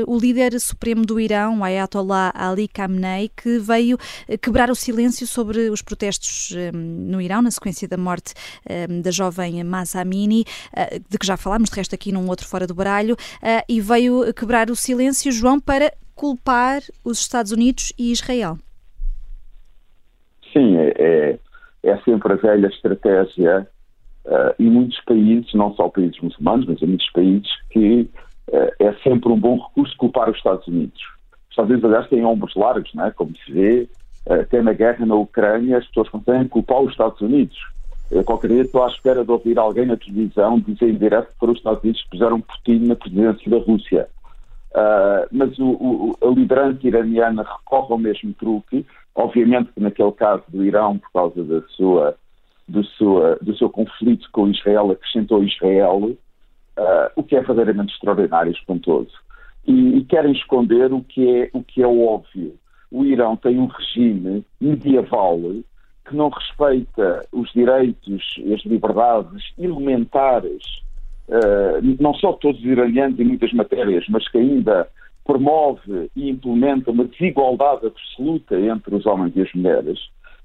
o 0.07 0.19
líder 0.19 0.59
supremo 0.61 1.05
do 1.05 1.19
Irão, 1.21 1.63
Ayatollah 1.63 2.33
Ali 2.35 2.69
Khamenei, 2.69 3.31
que 3.37 3.59
veio 3.59 3.99
quebrar 4.41 4.70
o 4.71 4.75
silêncio 4.75 5.27
sobre 5.27 5.71
os 5.71 5.83
protestos 5.83 6.53
um, 6.53 6.79
no 6.79 7.21
Irão, 7.21 7.43
na 7.43 7.51
sequência 7.51 7.89
da 7.89 7.97
morte 7.97 8.35
um, 8.91 9.01
da 9.01 9.11
jovem 9.11 9.63
Masa 9.65 10.01
Amini, 10.01 10.45
uh, 10.73 11.01
de 11.09 11.19
que 11.19 11.27
já 11.27 11.37
falámos, 11.37 11.71
de 11.71 11.77
resto 11.77 11.95
aqui 11.95 12.13
num 12.13 12.29
outro 12.29 12.47
fora 12.47 12.67
do 12.67 12.75
baralho, 12.75 13.15
uh, 13.15 13.65
e 13.69 13.81
veio 13.81 14.33
quebrar 14.35 14.71
o 14.71 14.77
silêncio, 14.77 15.31
João, 15.33 15.61
para 15.61 15.93
culpar 16.15 16.83
os 17.05 17.19
Estados 17.19 17.51
Unidos 17.51 17.93
e 17.99 18.13
Israel. 18.13 18.59
Sim, 20.53 20.77
é, 20.77 20.93
é, 20.99 21.39
é 21.83 21.97
sempre 22.03 22.33
a 22.33 22.37
velha 22.37 22.67
estratégia 22.67 23.67
uh, 24.27 24.55
em 24.59 24.71
muitos 24.71 25.01
países, 25.05 25.53
não 25.55 25.75
só 25.75 25.89
países 25.89 26.21
muçulmanos, 26.21 26.67
mas 26.67 26.83
em 26.83 26.87
muitos 26.87 27.11
países, 27.11 27.51
que 27.71 28.09
uh, 28.49 28.73
é 28.79 28.93
sempre 29.03 29.31
um 29.31 29.39
bom 29.39 29.59
recurso 29.59 29.97
culpar 29.97 30.29
os 30.29 30.37
Estados 30.37 30.67
Unidos. 30.67 31.01
Os 31.01 31.51
Estados 31.51 31.71
Unidos, 31.71 31.91
aliás, 31.91 32.09
têm 32.09 32.25
ombros 32.25 32.55
largos, 32.55 32.91
é? 32.99 33.11
como 33.13 33.35
se 33.37 33.53
vê, 33.53 33.89
até 34.29 34.63
na 34.63 34.73
guerra 34.73 35.07
na 35.07 35.15
Ucrânia, 35.15 35.79
as 35.79 35.87
pessoas 35.87 36.09
conseguem 36.09 36.49
culpar 36.49 36.81
os 36.81 36.93
Estados 36.93 37.21
Unidos. 37.21 37.57
Eu, 38.11 38.25
qualquer 38.25 38.49
dia 38.49 38.63
estou 38.63 38.83
à 38.83 38.89
espera 38.89 39.25
de 39.25 39.31
ouvir 39.31 39.59
alguém 39.59 39.87
na 39.87 39.97
televisão 39.97 40.59
dizer 40.59 40.91
em 40.91 40.99
direto 40.99 41.33
que 41.39 41.47
os 41.47 41.57
Estados 41.57 41.83
Unidos 41.83 42.03
que 42.03 42.11
puseram 42.11 42.41
Putin 42.41 42.87
na 42.87 42.97
presidência 42.97 43.51
da 43.51 43.59
Rússia. 43.59 44.09
Uh, 44.73 45.27
mas 45.31 45.59
o, 45.59 45.71
o, 45.71 46.19
a 46.23 46.27
liderança 46.27 46.87
iraniana 46.87 47.43
recorre 47.45 47.93
ao 47.93 47.99
mesmo 47.99 48.33
truque. 48.35 48.85
Obviamente 49.15 49.73
que 49.73 49.81
naquele 49.81 50.13
caso 50.13 50.43
do 50.49 50.65
Irão, 50.65 50.99
por 50.99 51.13
causa 51.13 51.45
da 51.45 51.63
sua, 51.69 52.17
do, 52.69 52.85
sua, 52.85 53.39
do 53.41 53.57
seu 53.57 53.71
conflito 53.71 54.29
com 54.33 54.49
Israel, 54.49 54.91
acrescentou 54.91 55.45
Israel, 55.45 55.99
uh, 55.99 56.17
o 57.15 57.23
que 57.23 57.37
é 57.37 57.41
verdadeiramente 57.41 57.95
extraordinário 57.95 58.53
espantoso. 58.53 59.13
E, 59.67 59.99
e 59.99 60.05
querem 60.05 60.33
esconder 60.33 60.93
o 60.93 61.01
que, 61.03 61.43
é, 61.43 61.51
o 61.53 61.63
que 61.63 61.83
é 61.83 61.87
óbvio 61.87 62.59
o 62.91 63.05
Irão 63.05 63.37
tem 63.37 63.59
um 63.59 63.67
regime 63.67 64.45
medieval 64.61 65.39
que 66.07 66.17
não 66.17 66.29
respeita 66.29 67.25
os 67.33 67.53
direitos 67.53 68.35
as 68.53 68.65
liberdades 68.65 69.53
elementares, 69.59 70.63
uh, 71.29 71.97
não 72.01 72.13
só 72.15 72.33
todos 72.33 72.61
os 72.61 72.67
iranianos 72.67 73.19
em 73.21 73.25
muitas 73.25 73.53
matérias, 73.53 74.05
mas 74.09 74.27
que 74.29 74.39
ainda 74.39 74.89
promove 75.25 76.11
e 76.17 76.29
implementa 76.29 76.91
uma 76.91 77.05
desigualdade 77.05 77.87
absoluta 77.87 78.59
entre 78.59 78.95
os 78.95 79.07
homens 79.07 79.33
e 79.37 79.43
as 79.43 79.53
mulheres, 79.53 79.99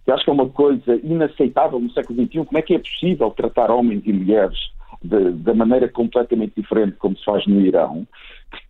que 0.03 0.11
acho 0.11 0.23
que 0.23 0.29
é 0.29 0.33
uma 0.33 0.49
coisa 0.49 0.99
inaceitável 1.03 1.79
no 1.79 1.89
século 1.91 2.23
XXI. 2.23 2.45
Como 2.45 2.57
é 2.57 2.61
que 2.61 2.75
é 2.75 2.79
possível 2.79 3.31
tratar 3.31 3.71
homens 3.71 4.03
e 4.05 4.13
mulheres 4.13 4.57
da 5.03 5.53
maneira 5.53 5.87
completamente 5.89 6.53
diferente 6.55 6.97
como 6.97 7.17
se 7.17 7.23
faz 7.23 7.45
no 7.47 7.61
Irão, 7.61 8.07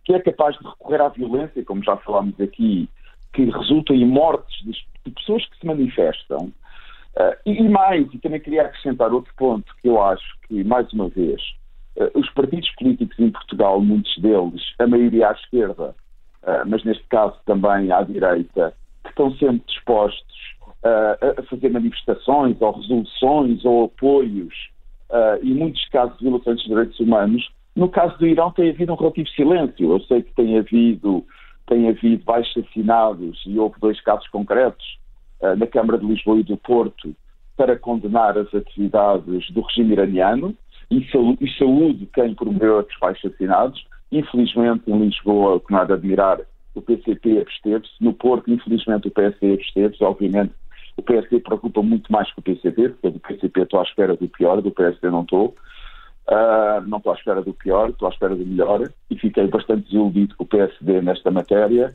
que 0.04 0.14
é 0.14 0.20
capaz 0.20 0.56
de 0.58 0.66
recorrer 0.66 1.00
à 1.00 1.08
violência, 1.08 1.64
como 1.64 1.82
já 1.82 1.96
falámos 1.98 2.38
aqui, 2.40 2.88
que 3.36 3.44
resultam 3.50 3.94
em 3.94 4.06
mortes 4.06 4.64
de, 4.64 4.72
de 5.04 5.10
pessoas 5.10 5.44
que 5.46 5.58
se 5.58 5.66
manifestam. 5.66 6.50
Uh, 7.16 7.36
e, 7.44 7.68
mais, 7.68 8.06
e 8.12 8.18
também 8.18 8.40
queria 8.40 8.62
acrescentar 8.62 9.12
outro 9.12 9.32
ponto 9.36 9.70
que 9.80 9.88
eu 9.88 10.02
acho 10.02 10.24
que, 10.48 10.64
mais 10.64 10.90
uma 10.92 11.08
vez, 11.08 11.40
uh, 11.96 12.18
os 12.18 12.28
partidos 12.30 12.70
políticos 12.76 13.18
em 13.18 13.30
Portugal, 13.30 13.80
muitos 13.80 14.16
deles, 14.18 14.62
a 14.78 14.86
maioria 14.86 15.28
à 15.28 15.32
esquerda, 15.32 15.94
uh, 16.42 16.66
mas 16.66 16.82
neste 16.84 17.04
caso 17.08 17.36
também 17.44 17.92
à 17.92 18.02
direita, 18.02 18.74
que 19.04 19.10
estão 19.10 19.30
sempre 19.32 19.62
dispostos 19.66 20.56
a 20.84 21.42
fazer 21.50 21.70
manifestações 21.70 22.60
ou 22.60 22.70
resoluções 22.70 23.64
ou 23.64 23.86
apoios, 23.86 24.54
e 25.42 25.52
muitos 25.52 25.84
casos 25.88 26.16
violações 26.20 26.58
dos 26.58 26.66
direitos 26.66 27.00
humanos, 27.00 27.48
no 27.74 27.88
caso 27.88 28.16
do 28.18 28.26
Irão 28.26 28.52
tem 28.52 28.70
havido 28.70 28.92
um 28.92 28.96
relativo 28.96 29.28
silêncio. 29.30 29.90
Eu 29.90 30.00
sei 30.02 30.22
que 30.22 30.32
tem 30.34 30.56
havido 30.56 31.26
tem 31.66 31.88
havido 31.88 32.24
baixos 32.24 32.64
assinados 32.64 33.42
e 33.46 33.58
houve 33.58 33.78
dois 33.80 34.00
casos 34.00 34.26
concretos 34.28 34.98
uh, 35.40 35.56
na 35.56 35.66
Câmara 35.66 35.98
de 35.98 36.06
Lisboa 36.06 36.40
e 36.40 36.42
do 36.42 36.56
Porto 36.56 37.14
para 37.56 37.78
condenar 37.78 38.36
as 38.36 38.52
atividades 38.54 39.50
do 39.50 39.62
regime 39.62 39.92
iraniano 39.92 40.54
e, 40.90 41.04
saúde, 41.10 41.44
e 41.44 41.58
saúde 41.58 42.08
quem 42.14 42.34
promoveu 42.34 42.80
esses 42.80 42.98
baixos 43.00 43.32
assinados. 43.32 43.84
Infelizmente, 44.12 44.90
em 44.90 44.98
Lisboa, 44.98 45.54
o 45.54 45.60
que 45.60 45.72
não 45.72 45.80
admirar, 45.80 46.40
o 46.74 46.82
PCP 46.82 47.40
absteve-se. 47.40 47.92
No 48.00 48.12
Porto, 48.12 48.50
infelizmente, 48.50 49.08
o 49.08 49.10
PSD 49.10 49.54
absteve-se. 49.54 50.04
Obviamente, 50.04 50.52
o 50.96 51.02
PSD 51.02 51.40
preocupa 51.40 51.82
muito 51.82 52.10
mais 52.12 52.30
que 52.32 52.38
o 52.38 52.42
PCP, 52.42 52.90
porque 52.90 53.10
do 53.10 53.20
PCP 53.20 53.62
estou 53.62 53.80
à 53.80 53.82
espera 53.82 54.16
do 54.16 54.28
pior, 54.28 54.60
do 54.62 54.70
PSD 54.70 55.10
não 55.10 55.22
estou. 55.22 55.56
Uh, 56.28 56.80
não 56.88 56.98
estou 56.98 57.12
à 57.12 57.16
espera 57.16 57.40
do 57.40 57.54
pior, 57.54 57.90
estou 57.90 58.08
à 58.08 58.10
espera 58.10 58.34
do 58.34 58.44
melhor 58.44 58.88
e 59.10 59.16
fiquei 59.16 59.46
bastante 59.46 59.84
desiludido 59.84 60.34
com 60.36 60.44
o 60.44 60.46
PSD 60.46 61.00
nesta 61.00 61.30
matéria. 61.30 61.92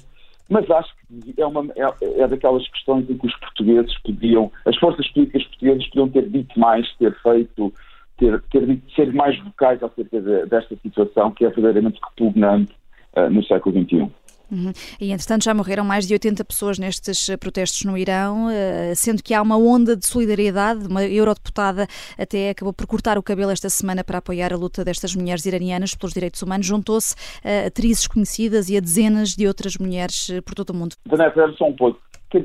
Mas 0.49 0.69
acho 0.69 0.93
que 1.07 1.33
é, 1.41 1.45
uma, 1.45 1.65
é, 1.75 2.21
é 2.21 2.27
daquelas 2.27 2.67
questões 2.69 3.09
em 3.09 3.17
que 3.17 3.27
os 3.27 3.35
portugueses 3.39 3.97
podiam, 4.01 4.51
as 4.65 4.77
forças 4.77 5.07
políticas 5.09 5.43
portuguesas 5.45 5.87
podiam 5.87 6.09
ter 6.09 6.29
dito 6.29 6.59
mais, 6.59 6.93
ter 6.95 7.13
feito, 7.21 7.73
ter, 8.17 8.41
ter 8.51 8.65
dito, 8.65 8.91
ser 8.93 9.13
mais 9.13 9.37
vocais 9.43 9.81
acerca 9.83 10.21
de, 10.21 10.45
desta 10.45 10.75
situação 10.77 11.31
que 11.31 11.45
é 11.45 11.49
verdadeiramente 11.49 11.99
repugnante 12.01 12.73
uh, 13.15 13.29
no 13.29 13.43
século 13.43 13.81
XXI. 13.81 14.11
Uhum. 14.51 14.73
E 14.99 15.11
entretanto 15.11 15.45
já 15.45 15.53
morreram 15.53 15.85
mais 15.85 16.05
de 16.05 16.13
80 16.13 16.43
pessoas 16.43 16.77
nestes 16.77 17.29
eh, 17.29 17.37
protestos 17.37 17.85
no 17.85 17.97
Irão, 17.97 18.49
eh, 18.49 18.93
sendo 18.95 19.23
que 19.23 19.33
há 19.33 19.41
uma 19.41 19.57
onda 19.57 19.95
de 19.95 20.05
solidariedade. 20.05 20.87
Uma 20.87 21.05
eurodeputada 21.05 21.87
até 22.17 22.49
acabou 22.49 22.73
por 22.73 22.85
cortar 22.85 23.17
o 23.17 23.23
cabelo 23.23 23.51
esta 23.51 23.69
semana 23.69 24.03
para 24.03 24.17
apoiar 24.17 24.51
a 24.51 24.57
luta 24.57 24.83
destas 24.83 25.15
mulheres 25.15 25.45
iranianas 25.45 25.95
pelos 25.95 26.13
direitos 26.13 26.41
humanos. 26.41 26.65
Juntou-se 26.65 27.15
a 27.43 27.67
atrizes 27.67 28.07
conhecidas 28.07 28.69
e 28.69 28.75
a 28.75 28.81
dezenas 28.81 29.35
de 29.35 29.47
outras 29.47 29.77
mulheres 29.77 30.29
eh, 30.29 30.41
por 30.41 30.53
todo 30.53 30.71
o 30.71 30.73
mundo. 30.73 30.95
Vanessa, 31.05 31.53
só 31.57 31.67
um 31.67 31.73
pouco. 31.73 31.99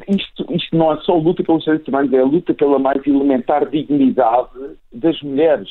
Isto, 0.09 0.47
isto 0.53 0.77
não 0.77 0.93
é 0.93 1.01
só 1.03 1.17
luta 1.17 1.45
pelos 1.45 1.65
direitos 1.65 1.87
humanos, 1.89 2.13
é 2.13 2.19
a 2.19 2.25
luta 2.25 2.53
pela 2.55 2.79
mais 2.79 3.05
elementar 3.07 3.69
dignidade 3.69 4.51
das 4.93 5.21
mulheres, 5.23 5.69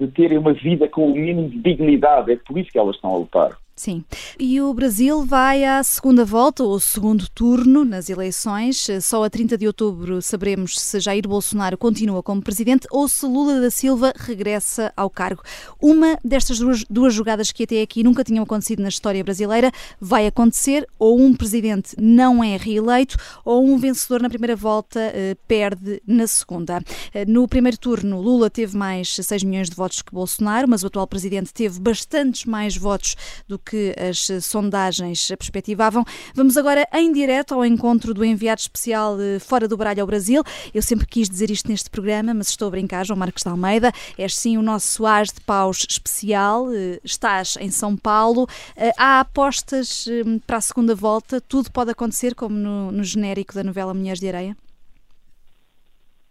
de 0.00 0.08
terem 0.08 0.38
uma 0.38 0.52
vida 0.52 0.88
com 0.88 1.10
o 1.10 1.14
mínimo 1.14 1.48
de 1.48 1.58
dignidade. 1.58 2.32
É 2.32 2.36
por 2.36 2.58
isso 2.58 2.70
que 2.70 2.78
elas 2.78 2.96
estão 2.96 3.14
a 3.14 3.18
lutar. 3.18 3.63
Sim. 3.76 4.04
E 4.38 4.60
o 4.60 4.72
Brasil 4.72 5.24
vai 5.24 5.64
à 5.64 5.82
segunda 5.82 6.24
volta, 6.24 6.62
ou 6.62 6.78
segundo 6.78 7.28
turno, 7.28 7.84
nas 7.84 8.08
eleições. 8.08 8.86
Só 9.02 9.24
a 9.24 9.28
30 9.28 9.58
de 9.58 9.66
outubro 9.66 10.22
saberemos 10.22 10.78
se 10.78 11.00
Jair 11.00 11.26
Bolsonaro 11.26 11.76
continua 11.76 12.22
como 12.22 12.40
presidente 12.40 12.86
ou 12.90 13.08
se 13.08 13.26
Lula 13.26 13.60
da 13.60 13.70
Silva 13.70 14.12
regressa 14.16 14.92
ao 14.96 15.10
cargo. 15.10 15.42
Uma 15.82 16.16
destas 16.24 16.58
duas, 16.58 16.84
duas 16.88 17.12
jogadas 17.12 17.50
que 17.50 17.64
até 17.64 17.82
aqui 17.82 18.04
nunca 18.04 18.22
tinham 18.22 18.44
acontecido 18.44 18.80
na 18.80 18.88
história 18.88 19.24
brasileira 19.24 19.72
vai 20.00 20.26
acontecer, 20.28 20.86
ou 20.96 21.20
um 21.20 21.34
presidente 21.34 21.96
não 21.98 22.44
é 22.44 22.56
reeleito, 22.56 23.16
ou 23.44 23.66
um 23.66 23.76
vencedor 23.76 24.22
na 24.22 24.28
primeira 24.28 24.54
volta 24.54 25.00
eh, 25.00 25.36
perde 25.48 26.00
na 26.06 26.28
segunda. 26.28 26.80
Eh, 27.12 27.24
no 27.26 27.48
primeiro 27.48 27.76
turno, 27.76 28.20
Lula 28.20 28.48
teve 28.48 28.76
mais 28.76 29.16
6 29.16 29.42
milhões 29.42 29.68
de 29.68 29.74
votos 29.74 30.00
que 30.00 30.12
Bolsonaro, 30.12 30.68
mas 30.68 30.84
o 30.84 30.86
atual 30.86 31.08
presidente 31.08 31.52
teve 31.52 31.80
bastantes 31.80 32.44
mais 32.44 32.76
votos 32.76 33.16
do 33.48 33.58
que 33.64 33.94
as 33.98 34.44
sondagens 34.44 35.28
perspectivavam. 35.28 36.04
Vamos 36.34 36.56
agora 36.56 36.86
em 36.92 37.12
direto 37.12 37.54
ao 37.54 37.64
encontro 37.64 38.12
do 38.12 38.24
enviado 38.24 38.60
especial 38.60 39.16
eh, 39.20 39.38
fora 39.38 39.66
do 39.66 39.76
baralho 39.76 40.02
ao 40.02 40.06
Brasil. 40.06 40.42
Eu 40.74 40.82
sempre 40.82 41.06
quis 41.06 41.28
dizer 41.28 41.50
isto 41.50 41.68
neste 41.68 41.90
programa, 41.90 42.34
mas 42.34 42.48
estou 42.48 42.68
a 42.68 42.70
brincar, 42.70 43.04
João 43.04 43.18
Marcos 43.18 43.42
de 43.42 43.48
Almeida. 43.48 43.92
És 44.18 44.36
sim 44.36 44.58
o 44.58 44.62
nosso 44.62 44.88
Soares 44.88 45.32
de 45.32 45.40
Paus 45.40 45.86
especial. 45.88 46.72
Eh, 46.72 47.00
estás 47.02 47.56
em 47.60 47.70
São 47.70 47.96
Paulo. 47.96 48.46
Eh, 48.76 48.92
há 48.98 49.20
apostas 49.20 50.06
para 50.46 50.58
a 50.58 50.60
segunda 50.60 50.94
volta. 50.94 51.40
Tudo 51.40 51.70
pode 51.70 51.90
acontecer, 51.90 52.34
como 52.34 52.54
no, 52.54 52.92
no 52.92 53.02
genérico 53.02 53.54
da 53.54 53.64
novela 53.64 53.94
Mulheres 53.94 54.20
de 54.20 54.28
Areia? 54.28 54.56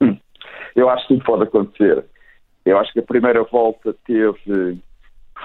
Hum, 0.01 0.17
eu 0.75 0.89
acho 0.89 1.07
que 1.07 1.15
tudo 1.15 1.25
pode 1.25 1.43
acontecer. 1.43 2.05
Eu 2.65 2.77
acho 2.77 2.93
que 2.93 2.99
a 2.99 3.03
primeira 3.03 3.43
volta 3.43 3.93
teve 4.05 4.79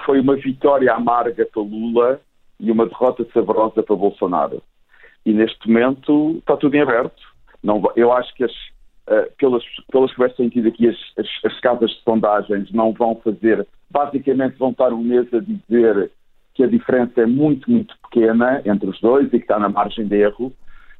foi 0.05 0.19
uma 0.19 0.35
vitória 0.35 0.93
amarga 0.93 1.45
para 1.45 1.61
Lula 1.61 2.21
e 2.59 2.71
uma 2.71 2.85
derrota 2.85 3.25
saborosa 3.33 3.81
para 3.83 3.95
Bolsonaro. 3.95 4.61
E 5.25 5.33
neste 5.33 5.67
momento 5.67 6.37
está 6.39 6.57
tudo 6.57 6.75
em 6.75 6.81
aberto. 6.81 7.21
Não, 7.63 7.81
eu 7.95 8.11
acho 8.13 8.33
que 8.35 8.43
as, 8.43 8.51
uh, 8.51 9.31
pelas, 9.37 9.63
pelas 9.91 10.11
que 10.11 10.19
vai 10.19 10.31
sentido 10.33 10.67
aqui, 10.67 10.87
as, 10.87 10.97
as, 11.17 11.27
as, 11.45 11.59
casas 11.59 11.91
de 11.91 12.01
sondagens 12.03 12.71
não 12.71 12.93
vão 12.93 13.15
fazer, 13.23 13.67
basicamente 13.89 14.57
vão 14.57 14.71
estar 14.71 14.93
um 14.93 15.03
mês 15.03 15.27
a 15.33 15.39
dizer 15.39 16.11
que 16.53 16.63
a 16.63 16.67
diferença 16.67 17.21
é 17.21 17.25
muito, 17.25 17.69
muito 17.69 17.95
pequena 18.03 18.61
entre 18.65 18.89
os 18.89 18.99
dois 18.99 19.27
e 19.27 19.31
que 19.31 19.37
está 19.37 19.59
na 19.59 19.69
margem 19.69 20.07
de 20.07 20.15
erro, 20.15 20.53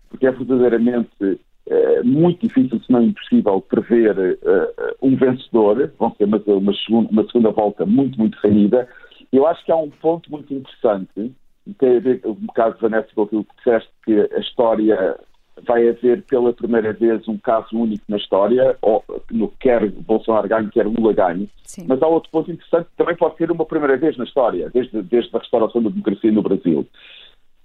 porque 0.10 0.28
é 0.28 0.32
verdadeiramente 0.32 1.40
é 1.70 2.04
muito 2.04 2.48
difícil, 2.48 2.82
se 2.82 2.92
não 2.92 3.04
impossível, 3.04 3.62
prever 3.62 4.18
uh, 4.18 4.96
um 5.02 5.16
vencedor. 5.16 5.92
Vão 6.00 6.14
ser 6.16 6.26
uma, 6.26 6.42
uma, 6.46 6.74
segunda, 6.74 7.10
uma 7.12 7.26
segunda 7.28 7.52
volta 7.52 7.86
muito, 7.86 8.18
muito 8.18 8.38
renhida. 8.44 8.88
Eu 9.32 9.46
acho 9.46 9.64
que 9.64 9.72
há 9.72 9.76
um 9.76 9.90
ponto 9.90 10.32
muito 10.32 10.52
interessante, 10.52 11.32
tem 11.78 11.98
a 11.98 12.00
ver, 12.00 12.22
um 12.26 12.34
bocado, 12.34 12.78
Vanessa, 12.82 13.10
com 13.14 13.24
aquilo 13.24 13.44
que 13.44 13.56
disseste, 13.58 13.90
que 14.04 14.30
a 14.36 14.40
história 14.40 15.20
vai 15.68 15.88
haver 15.88 16.24
pela 16.24 16.54
primeira 16.54 16.94
vez 16.94 17.28
um 17.28 17.38
caso 17.38 17.68
único 17.74 18.04
na 18.08 18.18
história, 18.18 18.78
ou 18.82 19.04
no 19.32 19.50
quer 19.60 19.90
Bolsonaro 19.92 20.48
ganhe, 20.48 20.70
quer 20.70 20.88
Lula 20.88 21.14
ganhe. 21.14 21.50
Sim. 21.64 21.86
Mas 21.88 22.02
há 22.02 22.08
outro 22.08 22.30
ponto 22.32 22.52
interessante 22.52 22.86
que 22.86 22.98
também 22.98 23.16
pode 23.16 23.38
ser 23.38 23.52
uma 23.52 23.66
primeira 23.66 23.98
vez 23.98 24.18
na 24.18 24.24
história, 24.24 24.70
desde, 24.74 25.02
desde 25.04 25.36
a 25.36 25.40
restauração 25.40 25.84
da 25.84 25.90
democracia 25.90 26.32
no 26.32 26.42
Brasil. 26.42 26.88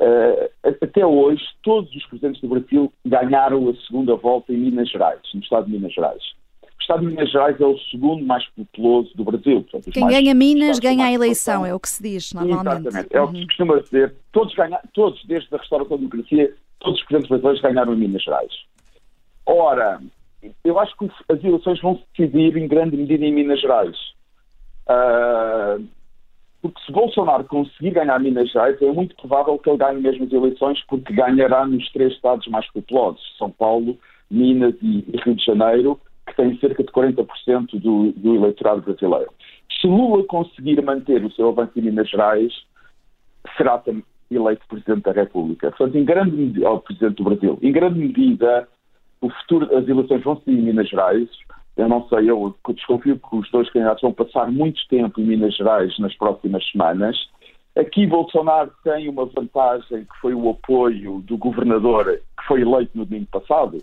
Uh, 0.04 0.50
até 0.82 1.06
hoje, 1.06 1.42
todos 1.62 1.90
os 1.96 2.06
presidentes 2.06 2.38
do 2.42 2.48
Brasil 2.48 2.92
ganharam 3.06 3.70
a 3.70 3.74
segunda 3.86 4.14
volta 4.14 4.52
em 4.52 4.58
Minas 4.58 4.90
Gerais, 4.90 5.20
no 5.32 5.40
estado 5.40 5.64
de 5.64 5.72
Minas 5.72 5.94
Gerais. 5.94 6.22
O 6.62 6.82
estado 6.82 7.00
de 7.00 7.06
Minas 7.06 7.30
Gerais 7.30 7.58
é 7.58 7.64
o 7.64 7.78
segundo 7.90 8.22
mais 8.22 8.46
populoso 8.50 9.10
do 9.16 9.24
Brasil. 9.24 9.62
Portanto, 9.62 9.90
Quem 9.94 10.06
ganha 10.06 10.34
Minas 10.34 10.78
ganha 10.78 11.06
a 11.06 11.12
eleição, 11.12 11.64
é 11.64 11.72
o 11.72 11.80
que 11.80 11.88
se 11.88 12.02
diz 12.02 12.34
normalmente. 12.34 12.88
Exatamente, 12.88 13.16
é 13.16 13.22
o 13.22 13.28
que 13.32 13.38
se 13.38 13.46
costuma 13.46 13.80
dizer. 13.80 14.14
Todos, 14.30 14.54
ganha, 14.54 14.78
todos 14.92 15.24
desde 15.24 15.54
a 15.54 15.58
restauração 15.58 15.96
da 15.96 16.02
democracia, 16.02 16.54
todos 16.80 17.00
os 17.00 17.06
presidentes 17.06 17.30
brasileiros 17.30 17.62
ganharam 17.62 17.94
em 17.94 17.98
Minas 17.98 18.22
Gerais. 18.22 18.52
Ora, 19.46 20.02
eu 20.62 20.78
acho 20.78 20.94
que 20.98 21.10
as 21.30 21.42
eleições 21.42 21.80
vão 21.80 21.96
se 21.96 22.04
decidir 22.26 22.58
em 22.58 22.68
grande 22.68 22.94
medida 22.94 23.24
em 23.24 23.32
Minas 23.32 23.58
Gerais. 23.58 23.96
Uh, 24.86 25.82
porque 26.64 26.80
se 26.86 26.92
Bolsonaro 26.92 27.44
conseguir 27.44 27.90
ganhar 27.90 28.18
Minas 28.18 28.50
Gerais, 28.50 28.80
é 28.80 28.90
muito 28.90 29.14
provável 29.16 29.58
que 29.58 29.68
ele 29.68 29.76
ganhe 29.76 30.00
mesmo 30.00 30.24
as 30.24 30.32
eleições, 30.32 30.82
porque 30.88 31.12
ganhará 31.12 31.66
nos 31.66 31.92
três 31.92 32.14
estados 32.14 32.46
mais 32.46 32.66
populosos, 32.72 33.20
São 33.36 33.50
Paulo, 33.50 33.98
Minas 34.30 34.74
e 34.80 35.04
Rio 35.22 35.34
de 35.34 35.44
Janeiro, 35.44 36.00
que 36.26 36.34
têm 36.34 36.58
cerca 36.60 36.82
de 36.82 36.90
40% 36.90 37.78
do, 37.78 38.12
do 38.12 38.34
eleitorado 38.36 38.80
brasileiro. 38.80 39.30
Se 39.78 39.86
Lula 39.86 40.24
conseguir 40.24 40.80
manter 40.80 41.22
o 41.22 41.30
seu 41.32 41.50
avanço 41.50 41.72
em 41.76 41.82
Minas 41.82 42.08
Gerais, 42.08 42.54
será 43.58 43.82
eleito 44.30 44.66
Presidente 44.66 45.02
da 45.02 45.12
República. 45.12 45.68
Portanto, 45.68 45.98
em 45.98 46.04
grande 46.06 46.34
medida, 46.34 46.70
oh, 46.70 46.80
Presidente 46.80 47.16
do 47.16 47.24
Brasil, 47.24 47.58
em 47.60 47.72
grande 47.72 47.98
medida, 47.98 48.66
o 49.20 49.28
futuro 49.28 49.66
das 49.66 49.86
eleições 49.86 50.22
vão 50.22 50.40
ser 50.40 50.50
em 50.50 50.62
Minas 50.62 50.88
Gerais, 50.88 51.28
eu 51.76 51.88
não 51.88 52.06
sei, 52.08 52.30
eu 52.30 52.54
desconfio 52.68 53.18
que 53.18 53.36
os 53.36 53.50
dois 53.50 53.68
candidatos 53.70 54.02
vão 54.02 54.12
passar 54.12 54.50
muito 54.50 54.80
tempo 54.88 55.20
em 55.20 55.24
Minas 55.24 55.56
Gerais 55.56 55.98
nas 55.98 56.14
próximas 56.16 56.64
semanas. 56.70 57.16
Aqui 57.76 58.06
Bolsonaro 58.06 58.70
tem 58.84 59.08
uma 59.08 59.26
vantagem 59.26 60.04
que 60.04 60.20
foi 60.20 60.32
o 60.32 60.48
apoio 60.48 61.20
do 61.22 61.36
governador 61.36 62.04
que 62.04 62.46
foi 62.46 62.60
eleito 62.60 62.96
no 62.96 63.04
domingo 63.04 63.26
passado. 63.26 63.78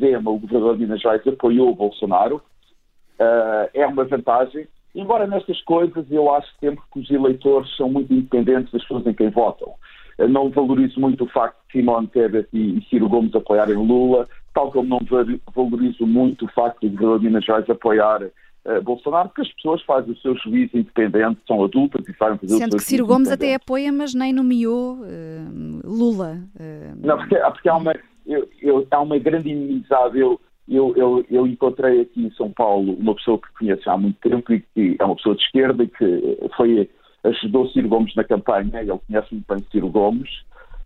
Zema, 0.00 0.30
o 0.30 0.38
governador 0.38 0.78
de 0.78 0.84
Minas 0.84 1.02
Gerais, 1.02 1.26
apoiou 1.26 1.74
Bolsonaro. 1.74 2.36
Uh, 3.20 3.68
é 3.74 3.86
uma 3.86 4.04
vantagem. 4.04 4.66
Embora 4.94 5.26
nestas 5.26 5.60
coisas 5.62 6.10
eu 6.10 6.32
acho 6.34 6.48
sempre 6.58 6.82
que 6.90 7.00
os 7.00 7.10
eleitores 7.10 7.76
são 7.76 7.90
muito 7.90 8.14
independentes 8.14 8.72
das 8.72 8.80
pessoas 8.82 9.06
em 9.06 9.12
quem 9.12 9.28
votam. 9.28 9.74
Eu 10.18 10.28
não 10.28 10.50
valorizo 10.50 11.00
muito 11.00 11.24
o 11.24 11.28
facto 11.28 11.56
de 11.66 11.78
Simone 11.78 12.06
Tebet 12.08 12.48
e 12.52 12.80
Ciro 12.88 13.08
Gomes 13.08 13.34
apoiarem 13.34 13.74
Lula 13.74 14.26
tal 14.54 14.70
como 14.70 14.88
não 14.88 15.00
valorizo 15.54 16.06
muito 16.06 16.46
o 16.46 16.48
facto 16.48 16.80
de 16.80 16.86
o 16.86 16.90
governador 16.90 17.18
de 17.18 17.26
Minas 17.26 17.44
Gerais 17.44 17.68
apoiar 17.68 18.22
uh, 18.22 18.82
Bolsonaro, 18.82 19.28
porque 19.28 19.42
as 19.42 19.52
pessoas 19.54 19.82
fazem 19.82 20.12
o 20.12 20.16
seu 20.18 20.36
juízo 20.36 20.78
independente, 20.78 21.40
são 21.46 21.62
adultas 21.62 22.08
e 22.08 22.14
sabem 22.16 22.38
fazer 22.38 22.54
Sendo 22.54 22.68
o 22.68 22.70
seu 22.70 22.78
que 22.78 22.84
Ciro 22.84 23.06
Gomes 23.06 23.30
até 23.30 23.54
apoia, 23.54 23.92
mas 23.92 24.14
nem 24.14 24.32
nomeou 24.32 25.00
uh, 25.00 25.80
Lula. 25.84 26.38
Uh... 26.54 27.06
Não, 27.06 27.18
porque, 27.18 27.36
porque 27.36 27.68
há, 27.68 27.76
uma, 27.76 27.92
eu, 28.24 28.48
eu, 28.62 28.86
há 28.90 29.00
uma 29.00 29.18
grande 29.18 29.50
inimizade. 29.50 30.20
Eu, 30.20 30.40
eu, 30.68 30.94
eu, 30.96 31.26
eu, 31.28 31.46
encontrei 31.46 32.02
aqui 32.02 32.24
em 32.24 32.30
São 32.32 32.50
Paulo 32.52 32.94
uma 32.94 33.14
pessoa 33.16 33.38
que 33.38 33.52
conheço 33.58 33.90
há 33.90 33.98
muito 33.98 34.16
tempo 34.20 34.52
e 34.52 34.60
que 34.60 34.96
é 34.98 35.04
uma 35.04 35.16
pessoa 35.16 35.34
de 35.34 35.42
esquerda 35.42 35.82
e 35.82 35.88
que 35.88 36.38
foi, 36.56 36.88
ajudou 37.24 37.68
Ciro 37.70 37.88
Gomes 37.88 38.14
na 38.14 38.24
campanha, 38.24 38.80
ele 38.80 38.98
conhece 39.06 39.34
muito 39.34 39.46
bem 39.48 39.64
Ciro 39.70 39.88
Gomes, 39.88 40.30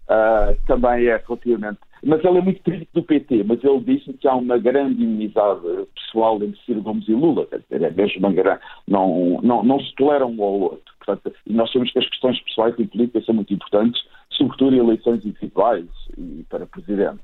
uh, 0.09 0.57
também 0.67 1.07
é 1.07 1.23
relativamente 1.27 1.79
mas 2.03 2.25
ele 2.25 2.39
é 2.39 2.41
muito 2.41 2.63
crítico 2.63 2.93
do 2.95 3.03
PT, 3.03 3.45
mas 3.45 3.63
ele 3.63 3.81
disse 3.81 4.13
que 4.15 4.29
há 4.29 4.35
uma 4.35 4.59
grande 4.59 5.03
inimizade 5.03 5.61
pessoal 5.95 6.37
entre 6.43 6.61
Ciro 6.65 6.83
Gomes 6.83 7.09
e 7.09 7.13
Lula, 7.13 7.47
quer 7.47 7.61
dizer, 7.61 7.83
é 7.83 7.91
mesmo 7.91 8.19
uma 8.21 8.33
grande, 8.33 8.61
não, 8.87 9.41
não, 9.43 9.63
não 9.65 9.81
se 9.81 9.95
toleram 9.97 10.31
um 10.31 10.43
ao 10.43 10.61
outro. 10.61 10.95
Portanto, 11.05 11.35
nós 11.47 11.71
sabemos 11.73 11.93
que 11.93 11.99
as 11.99 12.09
questões 12.09 12.41
pessoais 12.43 12.75
e 12.79 12.87
políticas 12.87 13.25
são 13.25 13.35
muito 13.35 13.53
importantes, 13.53 14.01
sobretudo 14.31 14.77
em 14.77 14.79
eleições 14.79 15.25
individuais 15.25 15.87
e 16.17 16.45
para 16.49 16.67
presidente. 16.67 17.23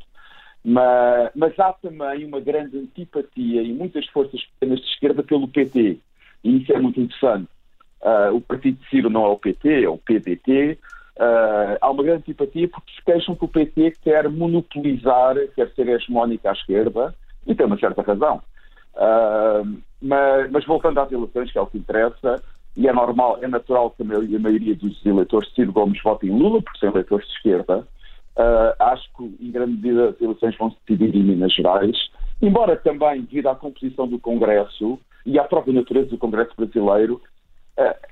Mas, 0.65 1.31
mas 1.37 1.59
há 1.59 1.73
também 1.75 2.25
uma 2.25 2.41
grande 2.41 2.79
antipatia 2.79 3.63
em 3.63 3.75
muitas 3.75 4.07
forças 4.07 4.43
pequenas 4.45 4.81
de 4.81 4.87
esquerda 4.87 5.23
pelo 5.23 5.47
PT, 5.47 5.99
e 6.43 6.57
isso 6.57 6.73
é 6.73 6.81
muito 6.81 7.01
interessante. 7.01 7.49
Uh, 8.05 8.37
o 8.37 8.41
partido 8.41 8.79
de 8.79 8.89
Ciro 8.91 9.09
não 9.09 9.25
é 9.25 9.29
o 9.29 9.39
PT, 9.39 9.85
é 9.85 9.89
o 9.89 9.99
PDT, 9.99 10.79
Uh, 11.17 11.79
há 11.81 11.91
uma 11.91 12.03
grande 12.03 12.25
simpatia 12.25 12.69
porque 12.69 12.93
se 12.93 13.05
queixam 13.05 13.37
que 13.37 13.45
o 13.45 13.49
PT 13.49 13.93
quer 14.03 14.29
monopolizar, 14.29 15.37
quer 15.55 15.71
ser 15.71 15.89
hegemónica 15.89 16.51
à 16.51 16.53
esquerda, 16.53 17.15
e 17.47 17.55
tem 17.55 17.67
uma 17.67 17.79
certa 17.79 18.03
razão. 18.03 18.43
Uh, 18.97 19.79
mas, 20.03 20.51
mas, 20.51 20.65
voltando 20.65 20.99
às 20.99 21.11
eleições, 21.13 21.53
que 21.53 21.59
é 21.59 21.61
o 21.61 21.67
que 21.67 21.79
interessa, 21.79 22.43
e 22.77 22.89
é 22.89 22.93
normal, 22.93 23.39
é 23.41 23.47
natural 23.47 23.91
que 23.91 24.03
a 24.03 24.07
maioria, 24.07 24.75
dos 24.75 25.05
eleitores 25.07 25.49
de 25.51 25.55
Ciro 25.55 25.73
Gomes 25.73 26.03
votem 26.03 26.31
em 26.31 26.39
Lula, 26.39 26.61
porque 26.61 26.81
são 26.81 26.91
eleitores 26.91 27.27
de 27.29 27.33
esquerda. 27.35 27.87
Uh, 28.37 28.75
acho 28.81 29.09
que, 29.17 29.23
em 29.41 29.53
grande 29.53 29.73
medida, 29.73 30.09
as 30.09 30.21
eleições 30.21 30.57
vão 30.57 30.71
se 30.71 30.77
decidir 30.89 31.17
em 31.17 31.23
Minas 31.23 31.55
Gerais, 31.55 31.97
embora 32.43 32.77
também, 32.77 33.23
devido 33.23 33.47
à 33.47 33.55
composição 33.55 34.09
do 34.09 34.19
Congresso 34.19 34.99
e 35.25 35.39
à 35.39 35.45
própria 35.45 35.73
natureza 35.73 36.11
do 36.11 36.19
Congresso 36.19 36.51
brasileiro, 36.57 37.21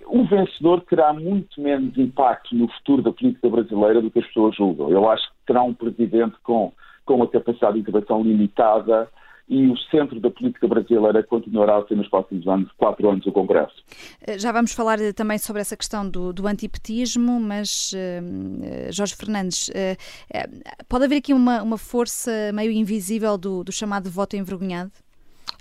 o 0.07 0.25
vencedor 0.25 0.81
terá 0.83 1.13
muito 1.13 1.61
menos 1.61 1.97
impacto 1.97 2.55
no 2.55 2.69
futuro 2.69 3.03
da 3.03 3.13
política 3.13 3.49
brasileira 3.49 4.03
do 4.03 4.11
que 4.11 4.19
as 4.19 4.27
pessoas 4.27 4.57
julgam. 4.57 4.91
Eu 4.91 5.09
acho 5.09 5.25
que 5.29 5.37
terá 5.47 5.63
um 5.63 5.73
presidente 5.73 6.37
com, 6.43 6.73
com 7.05 7.15
uma 7.15 7.29
capacidade 7.29 7.75
de 7.75 7.81
intervenção 7.81 8.23
limitada 8.23 9.09
e 9.49 9.67
o 9.67 9.77
centro 9.91 10.19
da 10.21 10.31
política 10.31 10.67
brasileira 10.67 11.23
continuará 11.23 11.77
a 11.77 11.87
ser 11.87 11.97
nos 11.97 12.09
próximos 12.09 12.47
anos, 12.47 12.71
quatro 12.77 13.09
anos, 13.11 13.27
o 13.27 13.33
Congresso. 13.33 13.75
Eh, 14.27 14.39
já 14.39 14.53
vamos 14.53 14.73
falar 14.73 15.01
eh, 15.01 15.13
também 15.13 15.37
sobre 15.39 15.61
essa 15.61 15.77
questão 15.77 16.09
do, 16.09 16.33
do 16.33 16.47
antipetismo, 16.47 17.39
mas 17.41 17.93
uh, 17.93 18.93
Jorge 18.93 19.15
Fernandes, 19.15 19.69
uh, 19.69 20.85
pode 20.89 21.05
haver 21.05 21.17
aqui 21.17 21.35
uma, 21.35 21.63
uma 21.63 21.77
força 21.77 22.51
meio 22.55 22.71
invisível 22.71 23.37
do, 23.37 23.65
do 23.65 23.73
chamado 23.73 24.09
voto 24.09 24.37
envergonhado? 24.37 24.93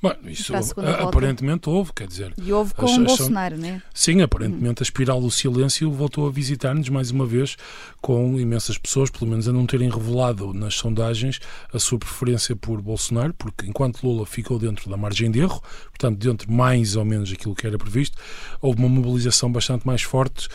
Bom, 0.01 0.15
isso 0.25 0.51
aparentemente 0.99 1.69
houve, 1.69 1.93
quer 1.93 2.07
dizer. 2.07 2.33
E 2.35 2.51
houve 2.51 2.73
com 2.73 2.87
o 2.87 3.03
Bolsonaro, 3.03 3.55
não 3.55 3.67
é? 3.67 3.81
Sim, 3.93 4.21
aparentemente 4.21 4.81
a 4.81 4.83
espiral 4.83 5.21
do 5.21 5.29
silêncio 5.29 5.91
voltou 5.91 6.27
a 6.27 6.31
visitar-nos 6.31 6.89
mais 6.89 7.11
uma 7.11 7.23
vez, 7.23 7.55
com 8.01 8.39
imensas 8.39 8.79
pessoas, 8.79 9.11
pelo 9.11 9.29
menos 9.29 9.47
a 9.47 9.53
não 9.53 9.67
terem 9.67 9.91
revelado 9.91 10.53
nas 10.53 10.73
sondagens 10.73 11.39
a 11.71 11.77
sua 11.77 11.99
preferência 11.99 12.55
por 12.55 12.81
Bolsonaro, 12.81 13.31
porque 13.35 13.67
enquanto 13.67 14.03
Lula 14.03 14.25
ficou 14.25 14.57
dentro 14.57 14.89
da 14.89 14.97
margem 14.97 15.29
de 15.29 15.39
erro, 15.39 15.61
portanto, 15.89 16.17
dentro 16.17 16.51
mais 16.51 16.95
ou 16.95 17.05
menos 17.05 17.31
aquilo 17.31 17.53
que 17.53 17.67
era 17.67 17.77
previsto, 17.77 18.17
houve 18.59 18.79
uma 18.79 18.89
mobilização 18.89 19.51
bastante 19.51 19.85
mais 19.85 20.01
forte 20.01 20.49